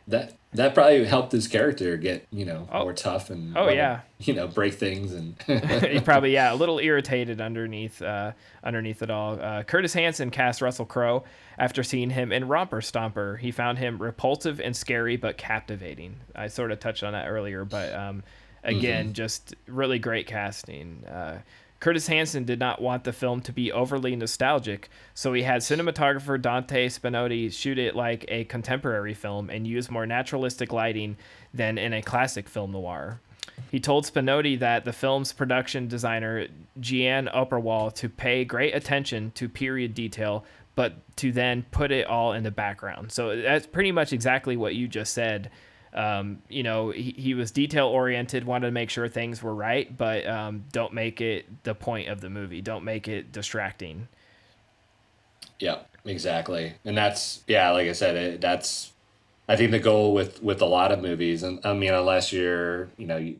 [0.08, 4.00] that that probably helped his character get you know oh, more tough and oh yeah
[4.18, 5.36] you know break things and
[5.84, 8.32] he probably yeah a little irritated underneath uh,
[8.64, 9.38] underneath it all.
[9.40, 11.24] Uh, Curtis Hanson cast Russell Crowe
[11.58, 13.38] after seeing him in Romper Stomper.
[13.38, 16.16] He found him repulsive and scary but captivating.
[16.34, 18.22] I sort of touched on that earlier, but um,
[18.68, 19.12] again, mm-hmm.
[19.12, 21.04] just really great casting.
[21.06, 21.40] Uh,
[21.80, 26.40] Curtis Hanson did not want the film to be overly nostalgic, so he had cinematographer
[26.40, 31.16] Dante Spinotti shoot it like a contemporary film and use more naturalistic lighting
[31.54, 33.20] than in a classic film noir.
[33.70, 36.48] He told Spinotti that the film's production designer,
[36.80, 42.32] Jeannine Oppewall, to pay great attention to period detail, but to then put it all
[42.32, 43.12] in the background.
[43.12, 45.50] So that's pretty much exactly what you just said
[45.94, 49.96] um, you know, he, he was detail oriented, wanted to make sure things were right,
[49.96, 52.60] but um, don't make it the point of the movie.
[52.60, 54.08] Don't make it distracting.
[55.58, 56.74] Yeah, exactly.
[56.84, 58.92] And that's, yeah, like I said, it, that's,
[59.48, 62.90] I think the goal with, with a lot of movies, and I mean, unless you're,
[62.96, 63.36] you know, you,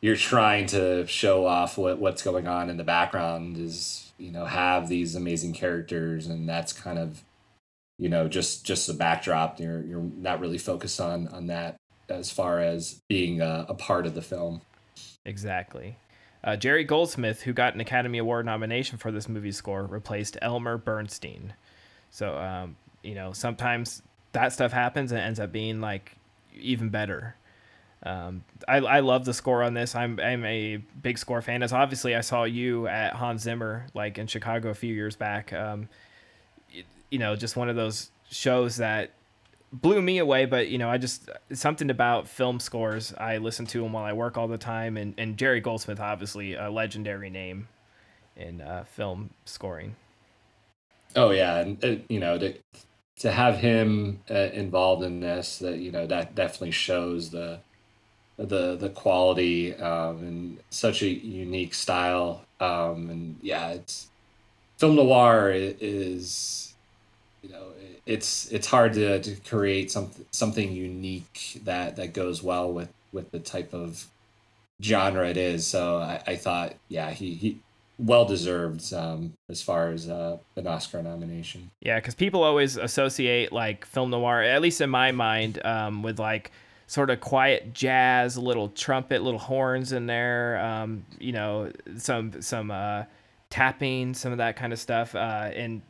[0.00, 4.44] you're trying to show off what, what's going on in the background is, you know,
[4.44, 6.26] have these amazing characters.
[6.26, 7.22] And that's kind of,
[7.98, 11.76] you know just just the backdrop you're you're not really focused on on that
[12.08, 14.60] as far as being a, a part of the film
[15.24, 15.96] exactly
[16.44, 20.76] uh, jerry goldsmith who got an academy award nomination for this movie score replaced elmer
[20.76, 21.54] bernstein
[22.10, 24.02] so um, you know sometimes
[24.32, 26.12] that stuff happens and ends up being like
[26.54, 27.34] even better
[28.02, 29.96] um, I, I love the score on this.
[29.96, 31.62] I'm I'm a big score fan.
[31.62, 35.52] As obviously I saw you at Hans Zimmer like in Chicago a few years back.
[35.52, 35.88] Um,
[37.10, 39.12] you know, just one of those shows that
[39.72, 40.46] blew me away.
[40.46, 43.14] But you know, I just something about film scores.
[43.18, 46.54] I listen to them while I work all the time, and and Jerry Goldsmith, obviously
[46.54, 47.68] a legendary name
[48.36, 49.96] in uh, film scoring.
[51.14, 52.54] Oh yeah, and uh, you know to
[53.20, 57.60] to have him uh, involved in this, that you know that definitely shows the
[58.36, 62.44] the the quality um, and such a unique style.
[62.60, 64.08] Um, and yeah, it's
[64.78, 66.65] film noir is
[67.42, 67.72] you know
[68.06, 73.30] it's it's hard to, to create something something unique that that goes well with with
[73.30, 74.06] the type of
[74.82, 77.58] genre it is so i, I thought yeah he, he
[77.98, 81.70] well deserved um, as far as uh, an Oscar nomination.
[81.80, 86.18] Yeah, because people always associate like film noir, at least in my mind, um, with
[86.18, 86.50] like
[86.86, 90.60] sort of quiet jazz, little trumpet, little horns in there.
[90.60, 93.04] Um, you know, some some uh,
[93.50, 95.14] tapping, some of that kind of stuff.
[95.14, 95.82] Uh, and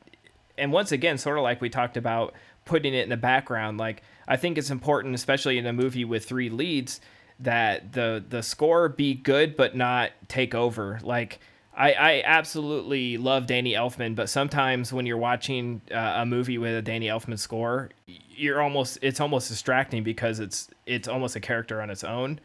[0.58, 2.34] and once again, sort of like we talked about
[2.64, 6.24] putting it in the background, like I think it's important, especially in a movie with
[6.24, 7.00] three leads,
[7.40, 10.98] that the the score be good but not take over.
[11.02, 11.38] Like
[11.76, 16.74] I, I absolutely love Danny Elfman, but sometimes when you're watching uh, a movie with
[16.74, 21.82] a Danny Elfman score, you're almost it's almost distracting because it's it's almost a character
[21.82, 22.40] on its own.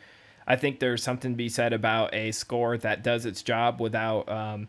[0.45, 4.27] I think there's something to be said about a score that does its job without
[4.27, 4.67] um,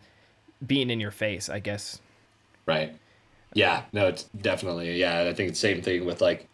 [0.64, 1.48] being in your face.
[1.48, 2.00] I guess.
[2.64, 2.94] Right.
[3.54, 5.22] Yeah, no, it's definitely yeah.
[5.22, 6.48] I think it's the same thing with like,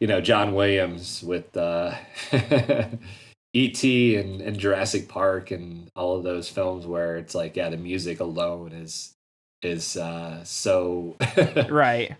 [0.00, 1.94] you know, John Williams with uh,
[3.54, 4.16] E.T.
[4.16, 8.20] and, and Jurassic Park and all of those films where it's like, yeah, the music
[8.20, 9.14] alone is
[9.62, 11.16] is uh, so
[11.68, 12.16] right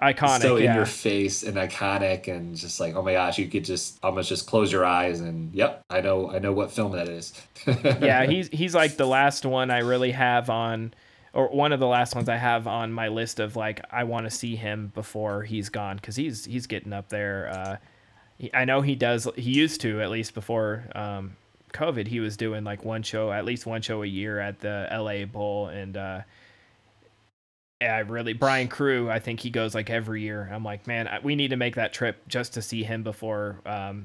[0.00, 3.64] iconic, so in your face and iconic, and just like, oh my gosh, you could
[3.64, 7.08] just almost just close your eyes and yep, I know, I know what film that
[7.08, 7.32] is.
[7.66, 10.94] yeah, he's he's like the last one I really have on
[11.32, 14.26] or one of the last ones I have on my list of like I want
[14.26, 17.50] to see him before he's gone because he's he's getting up there.
[17.52, 17.76] Uh,
[18.38, 19.28] he, I know he does.
[19.36, 21.36] He used to at least before um,
[21.72, 22.06] COVID.
[22.06, 25.24] He was doing like one show, at least one show a year at the LA
[25.24, 26.22] Bowl, and uh,
[27.80, 29.10] I really Brian Crew.
[29.10, 30.50] I think he goes like every year.
[30.52, 34.02] I'm like, man, we need to make that trip just to see him before um,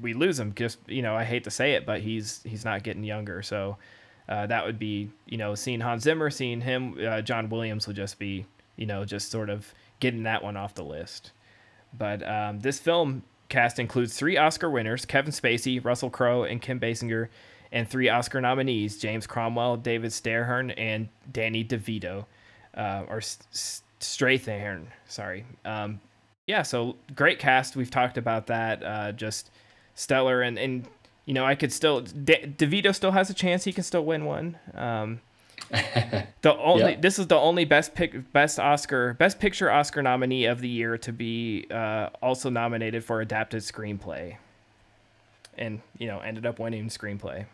[0.00, 0.54] we lose him.
[0.54, 3.78] Just you know, I hate to say it, but he's he's not getting younger, so
[4.28, 6.96] uh, that would be you know seeing Hans Zimmer, seeing him.
[7.04, 8.46] Uh, John Williams would just be
[8.76, 11.32] you know just sort of getting that one off the list.
[11.96, 16.78] But um, this film cast includes three Oscar winners: Kevin Spacey, Russell Crowe, and Kim
[16.78, 17.28] Basinger,
[17.72, 22.26] and three Oscar nominees: James Cromwell, David Strathairn, and Danny DeVito,
[22.76, 24.86] uh, or Strathairn.
[25.06, 25.46] Sorry.
[25.64, 26.00] Um,
[26.46, 27.76] yeah, so great cast.
[27.76, 28.82] We've talked about that.
[28.82, 29.50] Uh, just
[29.94, 30.86] stellar, and and
[31.28, 33.64] you know I could still De- DeVito still has a chance.
[33.64, 34.58] He can still win one.
[34.74, 35.20] Um,
[35.70, 37.00] the only yeah.
[37.00, 40.96] this is the only best pick best Oscar best picture Oscar nominee of the year
[40.96, 44.36] to be uh, also nominated for adapted screenplay,
[45.58, 47.44] and you know ended up winning screenplay.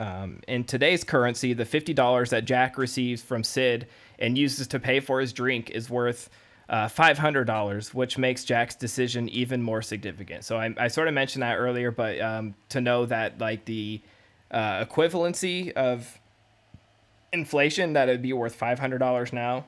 [0.00, 4.80] Um, in today's currency, the fifty dollars that Jack receives from Sid and uses to
[4.80, 6.30] pay for his drink is worth
[6.68, 10.44] uh, $500, which makes Jack's decision even more significant.
[10.44, 14.00] So I, I sort of mentioned that earlier, but um, to know that like the
[14.50, 16.18] uh, equivalency of
[17.32, 19.66] inflation, that it'd be worth $500 now.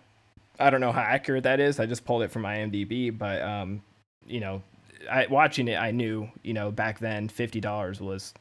[0.59, 1.79] I don't know how accurate that is.
[1.79, 3.83] I just pulled it from IMDb, but um,
[4.27, 4.63] you know,
[5.09, 8.35] I, watching it, I knew you know back then $50 was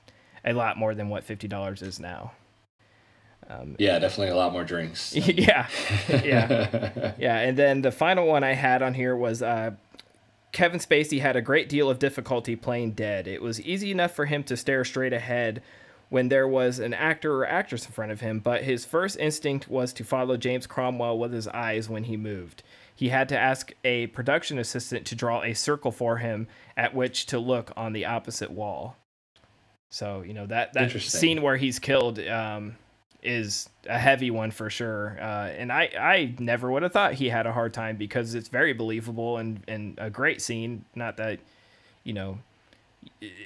[0.44, 2.32] a lot more than what $50 is now.
[3.50, 5.16] Um, yeah, definitely a lot more drinks.
[5.16, 5.68] yeah,
[6.10, 7.40] yeah, yeah.
[7.40, 9.72] And then the final one I had on here was uh,
[10.52, 13.28] Kevin Spacey had a great deal of difficulty playing dead.
[13.28, 15.62] It was easy enough for him to stare straight ahead
[16.10, 19.70] when there was an actor or actress in front of him, but his first instinct
[19.70, 22.64] was to follow James Cromwell with his eyes when he moved.
[22.96, 27.26] He had to ask a production assistant to draw a circle for him at which
[27.28, 28.96] to look on the opposite wall.
[29.90, 32.20] So you know that that scene where he's killed.
[32.20, 32.76] Um,
[33.28, 35.18] is a heavy one for sure.
[35.20, 38.48] Uh, and I, I never would have thought he had a hard time because it's
[38.48, 40.86] very believable and, and a great scene.
[40.96, 41.40] Not that,
[42.06, 42.40] you know,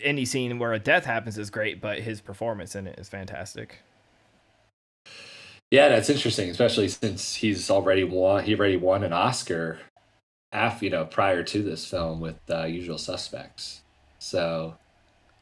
[0.04, 3.80] any scene where a death happens is great, but his performance in it is fantastic.
[5.72, 8.44] Yeah, that's interesting, especially since he's already won.
[8.44, 9.80] He already won an Oscar,
[10.80, 13.82] you know, prior to this film with uh, Usual Suspects.
[14.20, 14.76] So,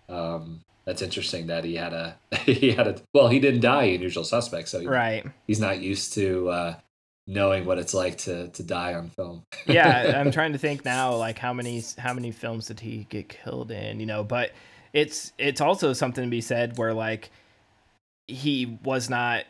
[0.07, 4.01] um, that's interesting that he had a he had a well he didn't die in
[4.01, 6.75] Usual Suspects, so he, right he's not used to uh,
[7.27, 9.43] knowing what it's like to to die on film.
[9.67, 13.29] yeah, I'm trying to think now like how many how many films did he get
[13.29, 13.99] killed in?
[13.99, 14.51] You know, but
[14.91, 17.29] it's it's also something to be said where like
[18.25, 19.43] he was not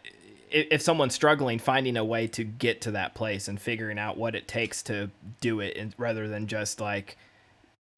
[0.52, 4.36] if someone's struggling finding a way to get to that place and figuring out what
[4.36, 5.10] it takes to
[5.40, 7.18] do it and rather than just like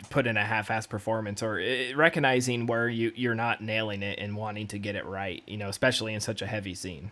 [0.09, 4.35] put in a half-ass performance or eh, recognizing where you you're not nailing it and
[4.35, 7.11] wanting to get it right you know especially in such a heavy scene.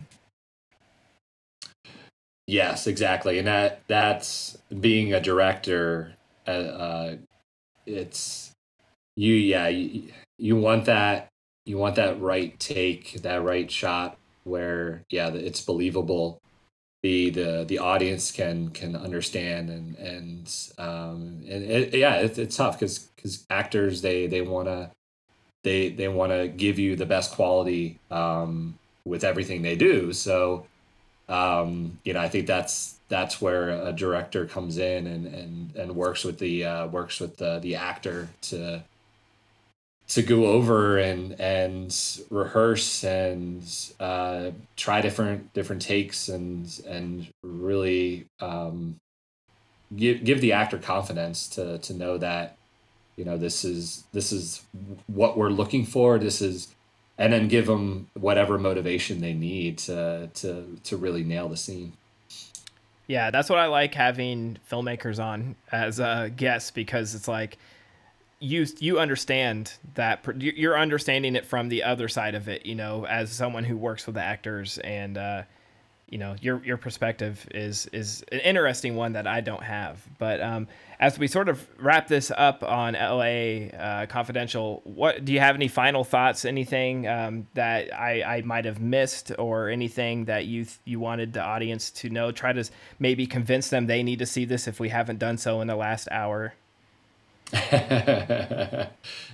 [2.47, 3.37] Yes exactly.
[3.37, 6.13] And that that's being a director
[6.47, 7.15] uh, uh
[7.85, 8.51] it's
[9.15, 11.27] you yeah you, you want that
[11.65, 16.39] you want that right take that right shot where yeah it's believable
[17.01, 22.57] the the the audience can can understand and and um and it, yeah it, it's
[22.57, 24.91] tough because because actors they they want to
[25.63, 30.13] they they want to give you the best quality um with everything they do.
[30.13, 30.65] So
[31.29, 35.95] um you know i think that's that's where a director comes in and and and
[35.95, 38.83] works with the uh works with the the actor to
[40.09, 41.95] to go over and and
[42.29, 43.63] rehearse and
[43.99, 48.95] uh, try different different takes and and really um,
[49.95, 52.57] give give the actor confidence to to know that
[53.15, 54.63] you know this is this is
[55.07, 56.17] what we're looking for.
[56.17, 56.73] This is
[57.19, 61.93] and then give them whatever motivation they need to to to really nail the scene.
[63.05, 67.57] Yeah, that's what I like having filmmakers on as a guest because it's like
[68.39, 73.05] you you understand that you're understanding it from the other side of it you know
[73.05, 75.43] as someone who works with the actors and uh,
[76.09, 80.01] you know your your perspective is is an interesting one that I don't have.
[80.17, 80.67] But um,
[80.99, 85.55] as we sort of wrap this up on LA uh, confidential what do you have
[85.55, 90.65] any final thoughts anything um, that I, I might have missed or anything that you
[90.83, 92.31] you wanted the audience to know?
[92.31, 92.63] Try to
[92.97, 95.75] maybe convince them they need to see this if we haven't done so in the
[95.75, 96.53] last hour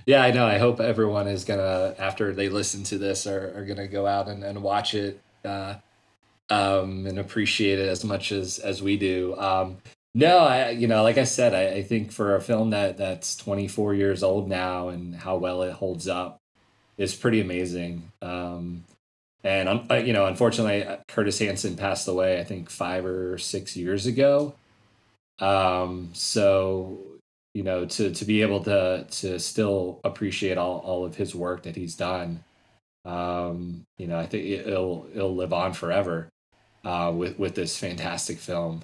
[0.06, 0.46] yeah, I know.
[0.46, 4.28] I hope everyone is gonna after they listen to this are, are gonna go out
[4.28, 5.74] and, and watch it uh,
[6.48, 9.36] um, and appreciate it as much as as we do.
[9.36, 9.78] Um,
[10.14, 13.36] no, I you know, like I said, I, I think for a film that that's
[13.36, 16.40] 24 years old now and how well it holds up
[16.96, 18.10] is pretty amazing.
[18.22, 18.84] Um,
[19.44, 22.40] and I'm, you know, unfortunately, Curtis Hanson passed away.
[22.40, 24.54] I think five or six years ago.
[25.38, 26.98] Um, so
[27.56, 31.62] you know to to be able to to still appreciate all all of his work
[31.62, 32.44] that he's done
[33.06, 36.28] um you know i think it'll it'll live on forever
[36.84, 38.82] uh with with this fantastic film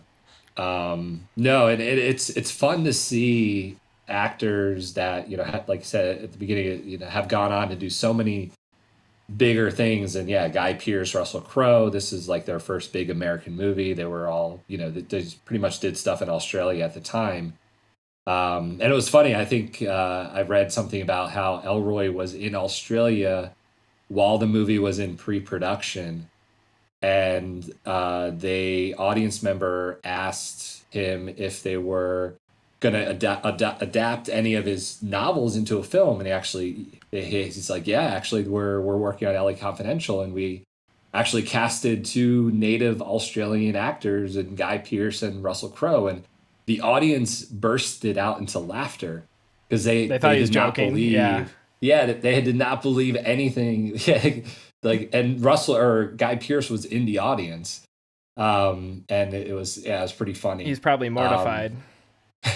[0.56, 3.76] um no and it, it's it's fun to see
[4.08, 7.68] actors that you know like i said at the beginning you know have gone on
[7.68, 8.50] to do so many
[9.34, 10.14] bigger things.
[10.14, 11.88] And yeah, Guy Pearce, Russell Crowe.
[11.88, 13.94] This is like their first big American movie.
[13.94, 17.54] They were all, you know, they pretty much did stuff in Australia at the time.
[18.26, 19.34] Um, and it was funny.
[19.34, 23.52] I think uh, I read something about how Ellroy was in Australia
[24.08, 26.28] while the movie was in pre-production,
[27.00, 32.34] and uh, the audience member asked him if they were
[32.78, 37.70] going to adapt, adapt any of his novels into a film, and he actually he's
[37.70, 40.62] like, yeah, actually, we're we're working on LA Confidential, and we
[41.14, 46.24] actually casted two native Australian actors, and Guy Pearce and Russell Crowe, and
[46.66, 49.26] the audience bursted out into laughter
[49.68, 50.90] because they they thought they he was joking.
[50.90, 51.46] Believe, yeah,
[51.80, 53.98] yeah, they did not believe anything.
[54.84, 57.86] Like and Russell or Guy Pearce was in the audience,
[58.36, 60.64] um, and it, was yeah, it was pretty funny.
[60.64, 61.76] He's probably um, mortified.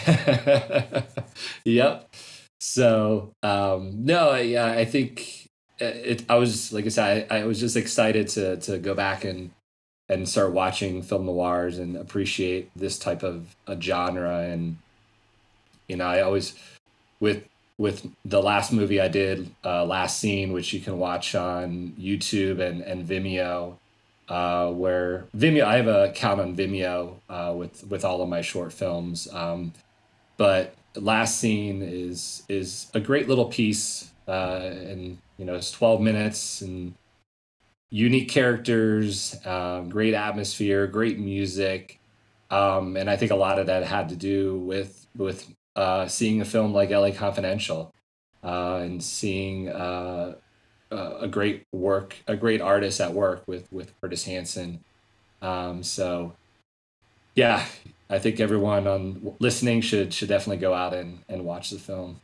[0.09, 1.05] Um,
[1.65, 2.13] yep.
[2.59, 5.49] So um, no, yeah, I think
[5.81, 6.25] uh, it.
[6.29, 9.53] I was like I said, I, I was just excited to to go back and
[10.09, 14.41] and start watching film noirs and appreciate this type of a genre.
[14.41, 14.79] And
[15.89, 16.55] you know i always
[17.21, 17.45] with
[17.79, 22.61] with the last movie i did uh, last scene which you can watch on youtube
[22.61, 23.77] and, and vimeo
[24.29, 28.41] uh, where vimeo i have a account on vimeo uh, with with all of my
[28.41, 29.29] short films.
[29.33, 29.73] Um,
[30.37, 36.01] but last scene is is a great little piece uh, and you know it's 12
[36.01, 36.95] minutes and
[37.91, 42.01] unique characters, um, great atmosphere, great music,
[42.51, 46.41] um, and I think a lot of that had to do with with uh, seeing
[46.41, 47.13] a film like L.A.
[47.13, 47.93] Confidential
[48.43, 50.35] uh, and seeing uh,
[50.91, 54.85] a great work, a great artist at work with with Curtis Hanson.
[55.43, 56.35] Um, so,
[57.35, 57.67] yeah,
[58.09, 62.21] I think everyone on listening should should definitely go out and, and watch the film.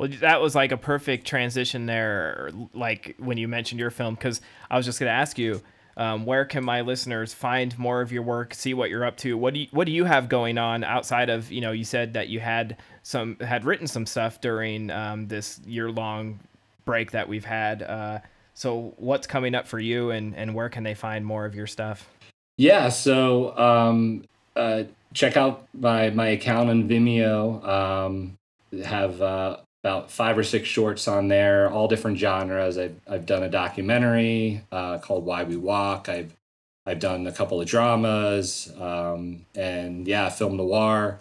[0.00, 4.40] Well, that was like a perfect transition there, like when you mentioned your film, because
[4.70, 5.60] I was just going to ask you,
[5.98, 9.36] um, where can my listeners find more of your work, see what you're up to?
[9.36, 11.72] What do you, what do you have going on outside of you know?
[11.72, 16.40] You said that you had some had written some stuff during um, this year long
[16.86, 17.82] break that we've had.
[17.82, 18.20] Uh,
[18.54, 21.66] so what's coming up for you, and and where can they find more of your
[21.66, 22.08] stuff?
[22.56, 24.24] Yeah, so um,
[24.56, 27.62] uh, check out my my account on Vimeo.
[27.68, 28.38] Um,
[28.82, 32.76] have uh, about five or six shorts on there, all different genres.
[32.76, 36.08] I've, I've done a documentary uh, called Why We Walk.
[36.08, 36.34] I've
[36.86, 41.20] I've done a couple of dramas, um, and yeah, film noir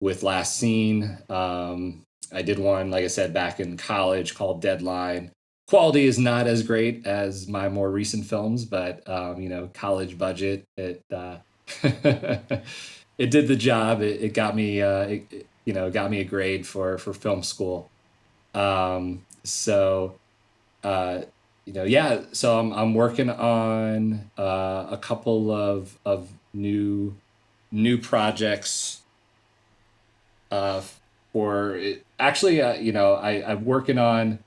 [0.00, 1.18] with Last Scene.
[1.28, 2.02] Um,
[2.32, 5.32] I did one, like I said, back in college called Deadline.
[5.68, 10.18] Quality is not as great as my more recent films, but um, you know, college
[10.18, 11.36] budget, it uh,
[11.82, 14.02] it did the job.
[14.02, 17.42] It, it got me, uh, it, you know, got me a grade for for film
[17.42, 17.90] school.
[18.54, 20.16] Um, so,
[20.82, 21.22] uh,
[21.64, 22.22] you know, yeah.
[22.32, 27.14] So I'm I'm working on uh, a couple of of new
[27.70, 29.02] new projects.
[30.50, 30.82] Uh,
[31.32, 32.04] for it.
[32.18, 34.40] actually, uh, you know, I I'm working on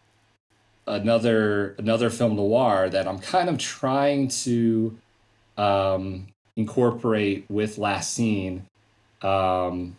[0.85, 4.97] another another film noir that I'm kind of trying to
[5.57, 8.65] um, incorporate with Last Scene.
[9.21, 9.97] Um,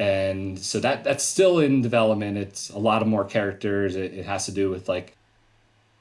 [0.00, 2.38] and so that that's still in development.
[2.38, 3.96] It's a lot of more characters.
[3.96, 5.14] It, it has to do with like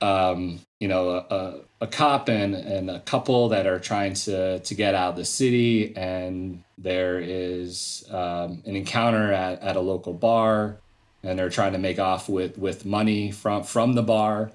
[0.01, 4.73] um you know a, a cop and and a couple that are trying to to
[4.73, 5.93] get out of the city.
[5.97, 10.77] And there is um, an encounter at, at a local bar
[11.21, 14.51] and they're trying to make off with with money from from the bar.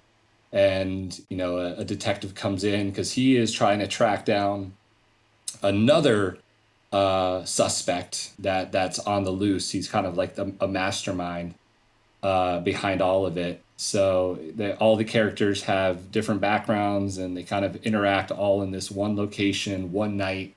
[0.53, 4.73] And you know a, a detective comes in because he is trying to track down
[5.63, 6.39] another
[6.95, 9.73] uh, suspect that that's on the loose.
[9.73, 11.55] He's kind of like the, a mastermind
[12.23, 13.61] uh, behind all of it.
[13.77, 18.71] So they, all the characters have different backgrounds and they kind of interact all in
[18.71, 20.55] this one location, one night,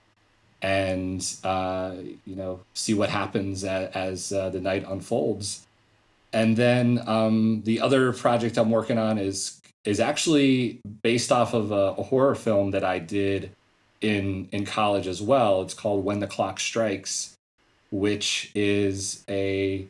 [0.62, 1.96] and uh,
[2.26, 5.66] you know see what happens as, as uh, the night unfolds.
[6.34, 11.72] And then um, the other project I'm working on is is actually based off of
[11.72, 13.50] a, a horror film that I did
[14.02, 15.62] in in college as well.
[15.62, 17.36] It's called When the Clock Strikes,
[17.92, 19.88] which is a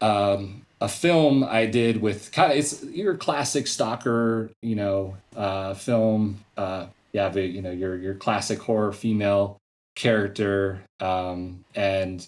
[0.00, 5.74] um, a film I did with kind of it's your classic stalker, you know, uh,
[5.74, 6.44] film.
[6.56, 9.58] Uh, yeah, but, you know your your classic horror female
[9.94, 12.26] character, um, and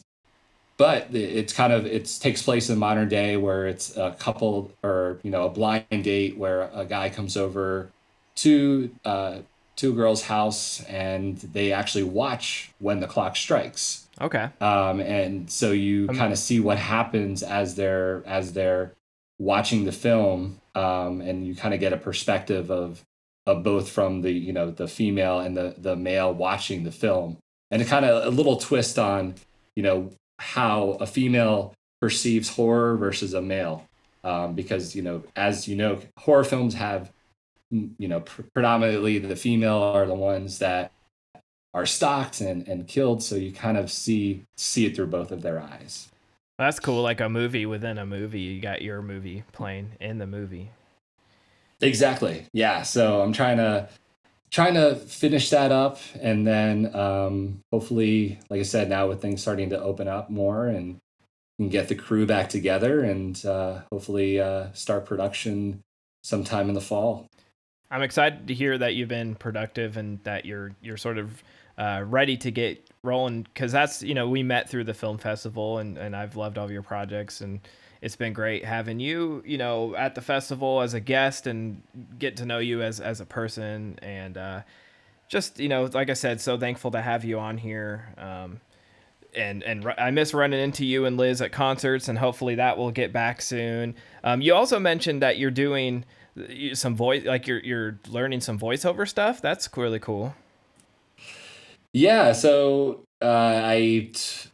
[0.76, 5.18] but it's kind of it takes place in modern day where it's a couple or
[5.22, 7.90] you know a blind date where a guy comes over
[8.36, 9.38] to uh,
[9.76, 14.06] to a girl's house and they actually watch when the clock strikes.
[14.20, 14.48] Okay.
[14.60, 18.92] Um, and so you kind of see what happens as they're as they're
[19.38, 20.60] watching the film.
[20.74, 23.02] um, and you kind of get a perspective of
[23.46, 27.36] of both from the you know the female and the the male watching the film,
[27.70, 29.34] and a kind of a little twist on
[29.76, 33.86] you know how a female perceives horror versus a male,
[34.24, 37.12] um, because you know as you know horror films have
[37.98, 40.92] you know pr- predominantly the female are the ones that
[41.72, 45.42] are stalked and, and killed so you kind of see see it through both of
[45.42, 46.08] their eyes.
[46.58, 50.26] That's cool like a movie within a movie you got your movie playing in the
[50.26, 50.70] movie.
[51.80, 53.88] Exactly yeah so i'm trying to
[54.50, 59.42] trying to finish that up and then um, hopefully like i said now with things
[59.42, 60.98] starting to open up more and,
[61.58, 65.82] and get the crew back together and uh, hopefully uh, start production
[66.22, 67.26] sometime in the fall
[67.90, 71.42] i'm excited to hear that you've been productive and that you're you're sort of
[71.76, 75.78] uh, ready to get rolling because that's you know we met through the film festival
[75.78, 77.60] and, and I've loved all your projects and
[78.00, 81.82] it's been great having you you know at the festival as a guest and
[82.18, 84.60] get to know you as as a person and uh,
[85.28, 88.60] just you know like I said so thankful to have you on here um,
[89.34, 92.92] and and I miss running into you and Liz at concerts and hopefully that will
[92.92, 93.96] get back soon.
[94.22, 96.04] Um, you also mentioned that you're doing
[96.74, 99.40] some voice like you're you're learning some voiceover stuff.
[99.40, 100.34] That's really cool.
[101.92, 104.50] Yeah, so uh, I t-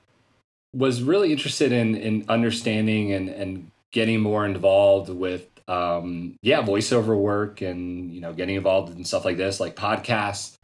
[0.74, 7.16] was really interested in in understanding and and getting more involved with um, yeah voiceover
[7.16, 10.57] work and you know getting involved in stuff like this like podcasts.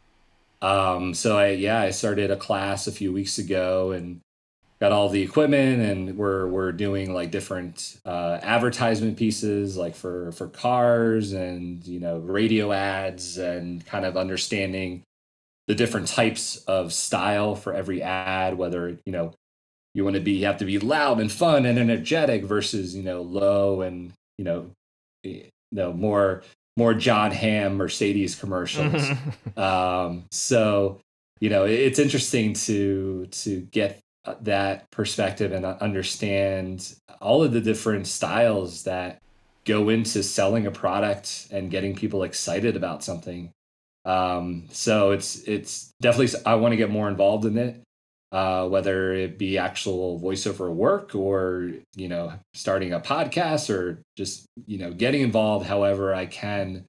[0.61, 4.21] Um, so I yeah I started a class a few weeks ago and
[4.79, 10.31] got all the equipment and we're we're doing like different uh, advertisement pieces like for
[10.33, 15.03] for cars and you know radio ads and kind of understanding
[15.67, 19.33] the different types of style for every ad, whether, you know,
[19.93, 23.03] you want to be, you have to be loud and fun and energetic versus, you
[23.03, 24.71] know, low and, you know,
[25.23, 26.43] you know, more,
[26.77, 29.09] more Jon Hamm Mercedes commercials.
[29.57, 31.01] um, so,
[31.41, 33.99] you know, it's interesting to, to get
[34.41, 39.19] that perspective and understand all of the different styles that
[39.65, 43.51] go into selling a product and getting people excited about something.
[44.05, 47.81] Um, so it's it's definitely I want to get more involved in it,
[48.31, 54.45] uh, whether it be actual voiceover work or you know starting a podcast or just
[54.65, 56.85] you know getting involved however I can,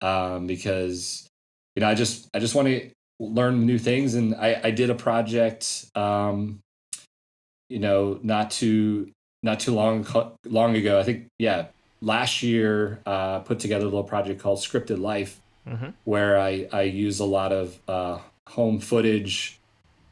[0.00, 1.28] um, because
[1.74, 4.90] you know I just I just want to learn new things and I, I did
[4.90, 6.60] a project um,
[7.72, 9.10] you know not too
[9.42, 10.06] not too long
[10.44, 11.66] long ago I think yeah
[12.02, 15.90] last year uh, put together a little project called Scripted Life mm-hmm.
[16.04, 18.18] where I, I use a lot of uh,
[18.48, 19.58] home footage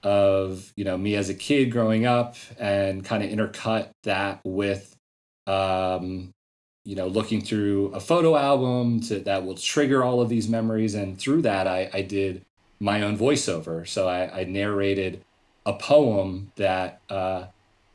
[0.03, 4.97] of you know me as a kid growing up and kind of intercut that with
[5.47, 6.31] um,
[6.87, 10.95] you know looking through a photo album to, that will trigger all of these memories
[10.95, 12.43] and through that I, I did
[12.81, 15.23] my own voiceover so I, I narrated
[15.71, 17.47] a poem that uh,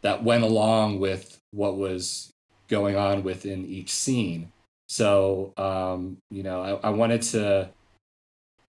[0.02, 2.32] that went along with what was
[2.68, 4.52] going on within each scene
[4.88, 7.70] so, um, you know, I, I, wanted to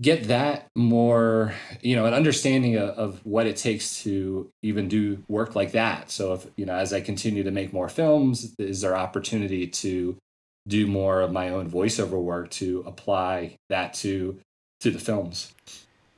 [0.02, 5.22] get that more, you know, an understanding of, of, what it takes to even do
[5.28, 6.10] work like that.
[6.10, 10.16] So, if, you know, as I continue to make more films, is there opportunity to
[10.66, 14.38] do more of my own voiceover work to apply that to
[14.80, 15.52] to the films?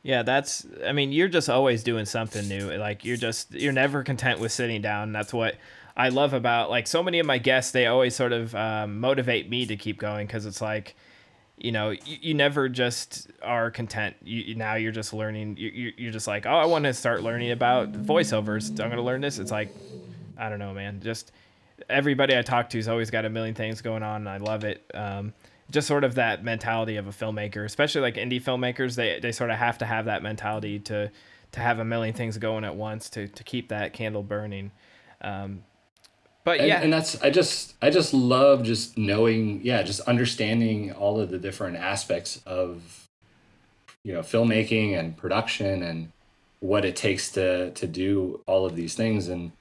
[0.02, 2.70] Yeah, that's I mean, you're just always doing something new.
[2.72, 5.12] Like you're just you're never content with sitting down.
[5.12, 5.56] That's what
[5.96, 7.70] I love about like so many of my guests.
[7.70, 10.96] They always sort of um, motivate me to keep going because it's like,
[11.56, 14.16] you know, you, you never just are content.
[14.22, 15.56] You now you're just learning.
[15.56, 18.70] You, you're just like, oh, I want to start learning about voiceovers.
[18.80, 19.38] I'm gonna learn this.
[19.38, 19.72] It's like,
[20.36, 21.00] I don't know, man.
[21.00, 21.30] Just
[21.88, 24.26] everybody I talk to has always got a million things going on.
[24.26, 24.84] And I love it.
[24.94, 25.32] Um,
[25.72, 28.94] just sort of that mentality of a filmmaker, especially like indie filmmakers.
[28.94, 31.10] They they sort of have to have that mentality to
[31.52, 34.70] to have a million things going at once to to keep that candle burning.
[35.20, 35.64] Um,
[36.44, 40.92] but and, yeah and that's i just i just love just knowing yeah just understanding
[40.92, 43.08] all of the different aspects of
[44.02, 46.10] you know filmmaking and production and
[46.60, 49.52] what it takes to to do all of these things and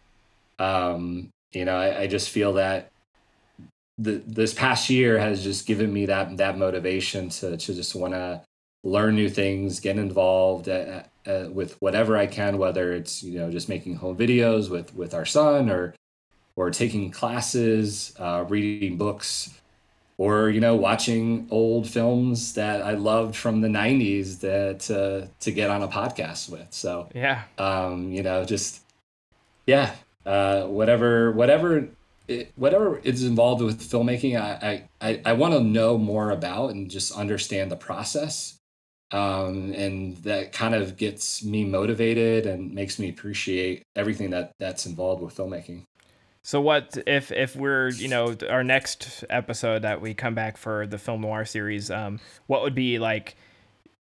[0.60, 2.91] um you know i, I just feel that
[4.02, 8.14] the this past year has just given me that that motivation to to just want
[8.14, 8.42] to
[8.84, 13.52] learn new things get involved at, at, with whatever i can whether it's you know
[13.52, 15.94] just making home videos with with our son or
[16.56, 19.54] or taking classes, uh, reading books,
[20.18, 25.52] or you know watching old films that I loved from the '90s that uh, to
[25.52, 26.68] get on a podcast with.
[26.72, 28.82] So yeah, um, you know, just
[29.66, 29.96] yeah,
[30.26, 31.88] uh, whatever whatever
[32.28, 36.90] it, whatever is involved with filmmaking, I I, I want to know more about and
[36.90, 38.58] just understand the process.
[39.12, 44.86] Um, and that kind of gets me motivated and makes me appreciate everything that that's
[44.86, 45.84] involved with filmmaking.
[46.44, 50.88] So what if if we're you know our next episode that we come back for
[50.88, 51.92] the film noir series?
[51.92, 53.36] Um, what would be like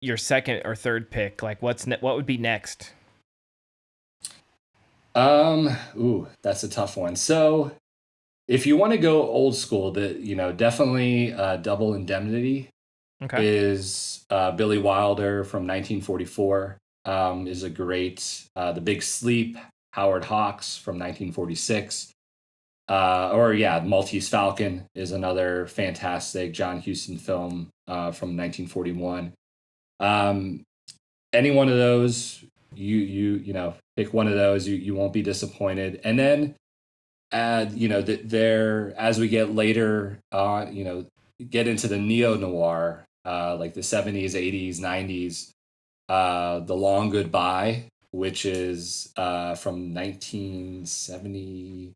[0.01, 1.43] your second or third pick?
[1.43, 2.93] Like what's ne- what would be next?
[5.15, 7.17] Um, ooh, that's a tough one.
[7.17, 7.73] So
[8.49, 12.71] if you want to go old school, that you know definitely uh, Double Indemnity
[13.23, 13.47] okay.
[13.47, 16.79] is uh, Billy Wilder from 1944.
[17.05, 19.57] Um, is a great uh, The Big Sleep,
[19.93, 22.13] Howard Hawks from 1946.
[22.89, 29.33] Uh, or yeah, Maltese Falcon is another fantastic John Huston film uh, from 1941.
[30.01, 30.63] Um,
[31.33, 32.43] any one of those,
[32.75, 36.01] you you you know, pick one of those, you you won't be disappointed.
[36.05, 36.55] And then,
[37.33, 41.07] add you know that there as we get later, uh, you know,
[41.51, 45.51] get into the neo noir, uh, like the 70s, 80s, 90s,
[46.09, 51.93] uh, the Long Goodbye, which is uh, from 1970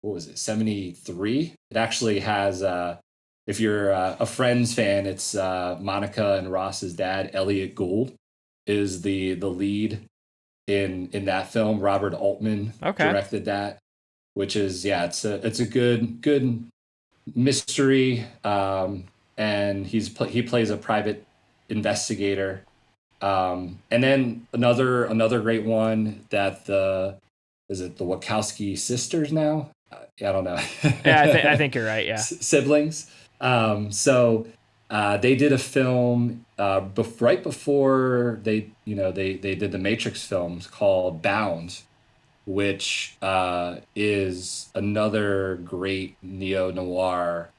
[0.00, 2.96] what was it 73 it actually has uh
[3.46, 8.12] if you're uh, a friends fan it's uh monica and ross's dad elliott gould
[8.66, 10.00] is the the lead
[10.66, 11.80] in in that film.
[11.80, 13.10] Robert altman okay.
[13.10, 13.78] directed that
[14.34, 16.68] which is yeah it's a it's a good good
[17.34, 19.04] mystery um
[19.36, 21.24] and he's he plays a private
[21.68, 22.64] investigator
[23.20, 27.16] um and then another another great one that the
[27.68, 29.70] is it the Wachowski sisters now
[30.20, 30.58] I don't know.
[31.04, 32.06] yeah, I, th- I, think you're right.
[32.06, 33.10] Yeah, S- siblings.
[33.40, 34.46] Um, so
[34.90, 39.72] uh, they did a film uh, bef- right before they, you know, they they did
[39.72, 41.80] the Matrix films called Bound,
[42.44, 47.50] which uh, is another great neo noir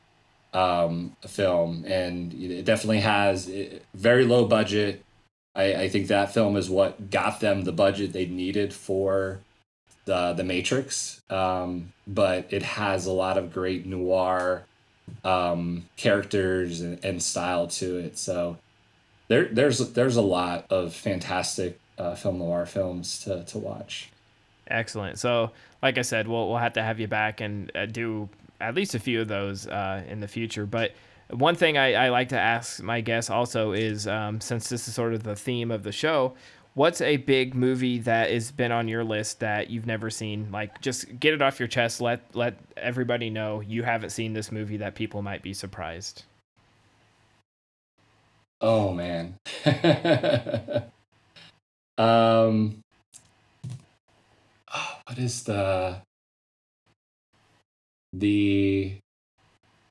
[0.54, 3.50] um, film, and it definitely has
[3.94, 5.04] very low budget.
[5.56, 9.40] I, I think that film is what got them the budget they needed for
[10.06, 14.66] the the Matrix, um, but it has a lot of great noir
[15.24, 18.18] um, characters and, and, style to it.
[18.18, 18.58] So
[19.28, 24.10] there there's there's a lot of fantastic uh, film noir films to to watch.
[24.68, 25.20] Excellent.
[25.20, 28.30] So like I said, we'll we'll have to have you back and uh, do
[28.62, 30.92] at least a few of those uh, in the future, but.
[31.30, 34.94] One thing I, I, like to ask my guests also is um, since this is
[34.94, 36.36] sort of the theme of the show,
[36.74, 40.52] what's a big movie that has been on your list that you've never seen?
[40.52, 42.02] Like, just get it off your chest.
[42.02, 46.24] Let let everybody know you haven't seen this movie that people might be surprised.
[48.62, 49.36] Oh man.
[51.98, 52.80] um.
[55.14, 55.98] What is the
[58.14, 58.98] the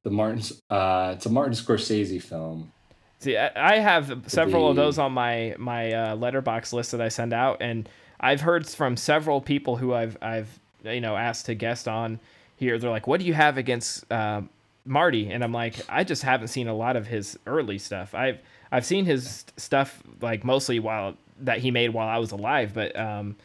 [0.02, 0.42] the Martin?
[0.68, 2.72] Uh, it's a Martin Scorsese film.
[3.20, 7.32] See, I have several of those on my my uh, Letterboxd list that I send
[7.32, 7.88] out, and
[8.18, 12.18] I've heard from several people who I've I've you know asked to guest on
[12.56, 12.76] here.
[12.76, 14.42] They're like, "What do you have against uh,
[14.84, 18.12] Marty?" And I'm like, I just haven't seen a lot of his early stuff.
[18.12, 18.40] I've
[18.72, 22.98] I've seen his stuff like mostly while that he made while I was alive, but
[22.98, 23.36] um,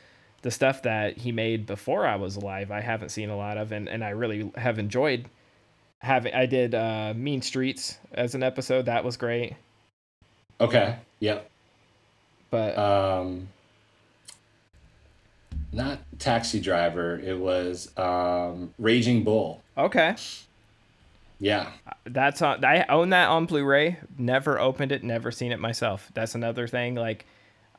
[0.41, 3.71] the stuff that he made before I was alive, I haven't seen a lot of,
[3.71, 5.25] and, and I really have enjoyed
[5.99, 6.33] having.
[6.33, 8.85] I did uh, Mean Streets as an episode.
[8.85, 9.55] That was great.
[10.59, 10.95] Okay.
[11.19, 11.49] Yep.
[12.49, 13.49] But um
[15.71, 19.61] not Taxi Driver, it was um Raging Bull.
[19.77, 20.15] Okay.
[21.39, 21.71] Yeah.
[22.05, 23.97] That's on I own that on Blu-ray.
[24.17, 26.09] Never opened it, never seen it myself.
[26.13, 27.25] That's another thing like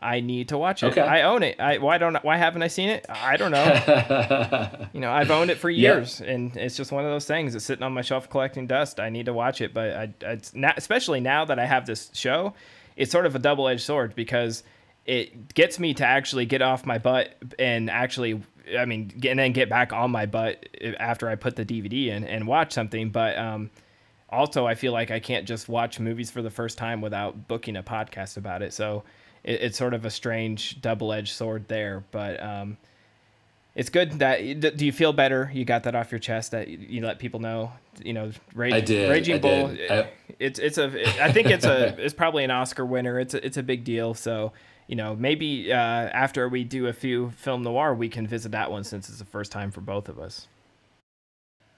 [0.01, 0.87] I need to watch it.
[0.93, 1.01] Okay.
[1.01, 1.59] I own it.
[1.59, 3.05] I why don't why haven't I seen it?
[3.09, 4.87] I don't know.
[4.93, 6.29] you know, I've owned it for years, yep.
[6.29, 7.55] and it's just one of those things.
[7.55, 9.01] It's sitting on my shelf collecting dust.
[9.01, 12.11] I need to watch it, but I, it's not, especially now that I have this
[12.15, 12.55] show,
[12.97, 14.63] it's sort of a double edged sword because
[15.05, 18.43] it gets me to actually get off my butt and actually
[18.77, 20.69] I mean, and then get back on my butt
[20.99, 23.11] after I put the DVD in and watch something.
[23.11, 23.71] But um,
[24.29, 27.77] also, I feel like I can't just watch movies for the first time without booking
[27.77, 28.73] a podcast about it.
[28.73, 29.05] So
[29.45, 32.05] it, it's sort of a strange double edged sword there.
[32.11, 32.77] But um,
[33.75, 34.41] it's good that
[34.77, 35.51] do you feel better?
[35.53, 37.73] You got that off your chest that you let people know.
[38.03, 39.11] You know, Rage, I did.
[39.11, 39.69] Raging I Bull.
[39.69, 39.91] Did.
[39.91, 41.23] I, it's it's a.
[41.23, 41.97] I think it's a.
[41.99, 43.19] it's probably an Oscar winner.
[43.21, 44.15] It's a, it's a big deal.
[44.15, 44.53] So
[44.89, 48.71] you know, maybe uh, after we do a few film noir, we can visit that
[48.71, 50.49] one since it's the first time for both of us.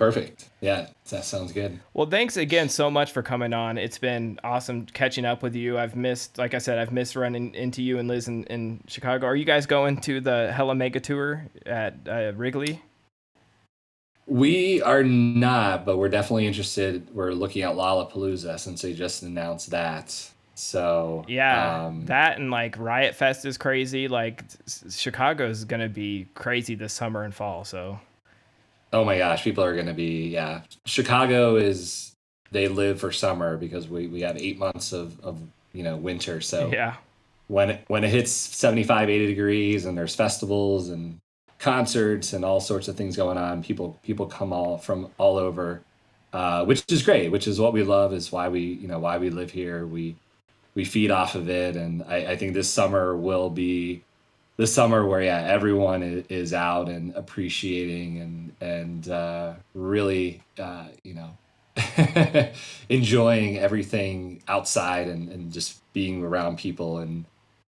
[0.01, 0.49] Perfect.
[0.63, 1.79] Yeah, that sounds good.
[1.93, 3.77] Well, thanks again so much for coming on.
[3.77, 5.79] It's been awesome catching up with you.
[5.79, 9.27] I've missed, like I said, I've missed running into you and Liz in, in Chicago.
[9.27, 12.81] Are you guys going to the Hella Mega Tour at uh, Wrigley?
[14.27, 17.15] We are not, but we're definitely interested.
[17.15, 20.31] We're looking at Lollapalooza since they just announced that.
[20.55, 24.09] So yeah, um, that and like Riot Fest is crazy.
[24.09, 24.45] Like
[24.89, 27.65] Chicago is gonna be crazy this summer and fall.
[27.67, 28.01] So
[28.93, 30.63] oh my gosh, people are gonna be yeah.
[30.85, 32.15] Chicago is
[32.51, 35.41] they live for summer because we we have eight months of of
[35.73, 36.41] you know winter.
[36.41, 36.97] So yeah,
[37.49, 41.19] when it, when it hits 75, 80 degrees and there's festivals and
[41.59, 45.83] concerts and all sorts of things going on, people people come all from all over.
[46.33, 49.19] Uh, which is great, which is what we love, is why we, you know, why
[49.19, 49.85] we live here.
[49.85, 50.15] We
[50.75, 51.77] we feed off of it.
[51.77, 54.05] And I, I think this summer will be
[54.61, 61.15] the summer where yeah everyone is, out and appreciating and and uh, really uh, you
[61.15, 61.31] know
[62.91, 67.25] enjoying everything outside and, and just being around people and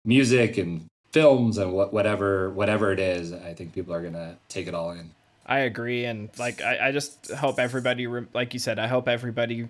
[0.05, 4.67] music and films and what, whatever whatever it is i think people are gonna take
[4.67, 5.09] it all in.
[5.47, 9.69] I agree and like i, I just hope everybody like you said i hope everybody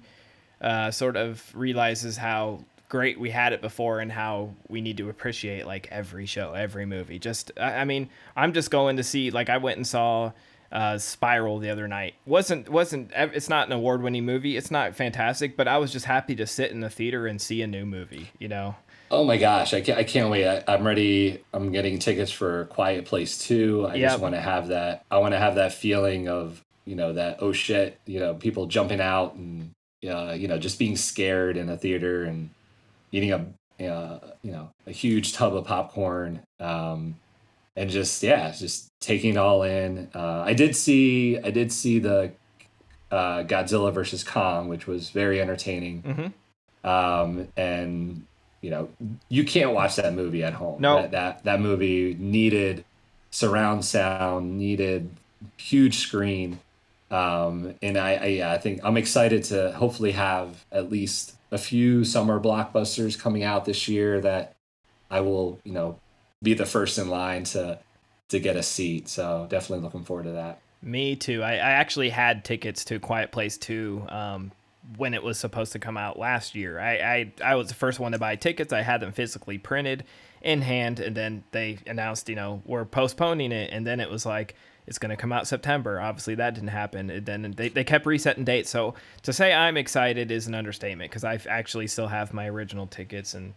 [0.62, 5.08] uh, sort of realizes how great we had it before and how we need to
[5.08, 7.18] appreciate like every show, every movie.
[7.18, 10.32] Just I, I mean, I'm just going to see like I went and saw
[10.70, 12.16] uh, Spiral the other night.
[12.26, 14.58] wasn't wasn't It's not an award winning movie.
[14.58, 17.62] It's not fantastic, but I was just happy to sit in the theater and see
[17.62, 18.30] a new movie.
[18.38, 18.76] You know.
[19.10, 20.46] Oh my gosh, I can't, I can't wait.
[20.46, 21.42] I, am ready.
[21.54, 23.86] I'm getting tickets for Quiet Place 2.
[23.86, 24.10] I yep.
[24.10, 25.06] just want to have that.
[25.10, 28.66] I want to have that feeling of, you know, that, oh shit, you know, people
[28.66, 29.70] jumping out and,
[30.08, 32.48] uh, you know, just being scared in a theater and,
[33.12, 33.46] eating a
[33.86, 37.14] uh, you know a huge tub of popcorn um,
[37.76, 40.08] and just yeah just taking it all in.
[40.14, 42.32] Uh, i did see i did see the
[43.10, 46.02] uh, godzilla versus kong which was very entertaining.
[46.02, 46.88] Mm-hmm.
[46.88, 48.24] um, and
[48.60, 48.88] you know
[49.28, 50.80] you can't watch that movie at home.
[50.80, 51.02] No.
[51.02, 52.84] That, that that movie needed
[53.30, 55.10] surround sound needed
[55.56, 56.60] huge screen.
[57.10, 61.58] Um, and I, I yeah, I think I'm excited to hopefully have at least a
[61.58, 64.56] few summer blockbusters coming out this year that
[65.10, 66.00] I will, you know,
[66.42, 67.78] be the first in line to
[68.30, 69.08] to get a seat.
[69.08, 70.60] So definitely looking forward to that.
[70.82, 71.42] Me too.
[71.42, 74.52] I, I actually had tickets to Quiet Place 2 um,
[74.96, 76.80] when it was supposed to come out last year.
[76.80, 78.72] I, I, I was the first one to buy tickets.
[78.72, 80.04] I had them physically printed
[80.40, 83.70] in hand, and then they announced, you know, we're postponing it.
[83.70, 84.56] And then it was like,
[84.86, 86.00] it's going to come out September.
[86.00, 87.10] Obviously, that didn't happen.
[87.10, 88.70] And then they, they kept resetting dates.
[88.70, 92.86] So to say I'm excited is an understatement because I actually still have my original
[92.86, 93.54] tickets and.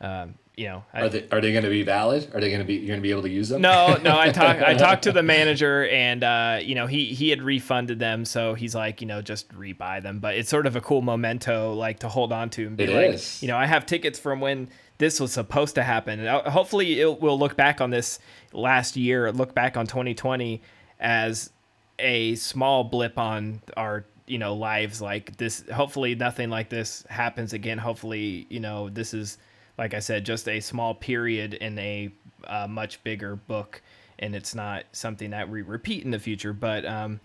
[0.00, 2.30] Um, you know, I, are they are they going to be valid?
[2.34, 3.62] Are they going to be you're going to be able to use them?
[3.62, 4.18] No, no.
[4.18, 7.98] I talked I talked to the manager, and uh, you know he he had refunded
[7.98, 10.18] them, so he's like, you know, just rebuy them.
[10.18, 12.90] But it's sort of a cool memento, like to hold on to and be it
[12.90, 13.42] like, is.
[13.42, 14.68] you know, I have tickets from when
[15.02, 16.24] this was supposed to happen.
[16.24, 18.20] Uh, hopefully, it, we'll look back on this
[18.52, 20.62] last year, look back on 2020
[21.00, 21.50] as
[21.98, 25.64] a small blip on our you know lives like this.
[25.74, 27.78] Hopefully nothing like this happens again.
[27.78, 29.38] Hopefully you know this is
[29.76, 32.12] like i said just a small period in a
[32.46, 33.82] uh, much bigger book
[34.18, 36.52] and it's not something that we repeat in the future.
[36.52, 37.20] But um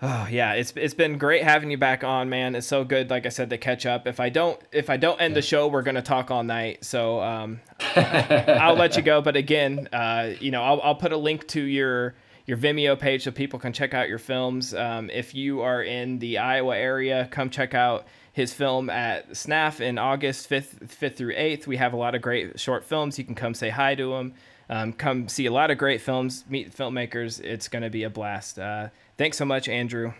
[0.00, 2.54] Oh yeah, it's it's been great having you back on, man.
[2.54, 4.06] It's so good, like I said, to catch up.
[4.06, 6.84] If I don't if I don't end the show, we're gonna talk all night.
[6.84, 7.60] So um,
[7.96, 9.20] I'll let you go.
[9.20, 12.14] But again, uh, you know, I'll I'll put a link to your
[12.46, 14.72] your Vimeo page so people can check out your films.
[14.72, 19.80] Um, if you are in the Iowa area, come check out his film at SNAF
[19.80, 21.66] in August 5th, 5th through 8th.
[21.66, 23.18] We have a lot of great short films.
[23.18, 24.32] You can come say hi to him.
[24.70, 27.40] Um, come see a lot of great films, meet filmmakers.
[27.40, 28.58] It's going to be a blast.
[28.58, 28.88] Uh,
[29.18, 30.14] thanks so much, Andrew.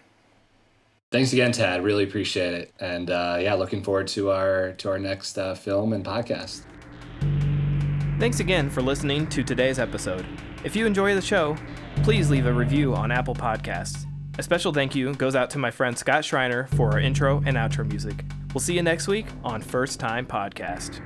[1.10, 1.82] Thanks again, Tad.
[1.82, 2.74] Really appreciate it.
[2.80, 6.62] And uh, yeah, looking forward to our to our next uh, film and podcast.
[8.18, 10.26] Thanks again for listening to today's episode.
[10.64, 11.56] If you enjoy the show,
[12.02, 14.04] please leave a review on Apple Podcasts.
[14.38, 17.56] A special thank you goes out to my friend Scott Schreiner for our intro and
[17.56, 18.24] outro music.
[18.52, 21.00] We'll see you next week on First Time Podcast.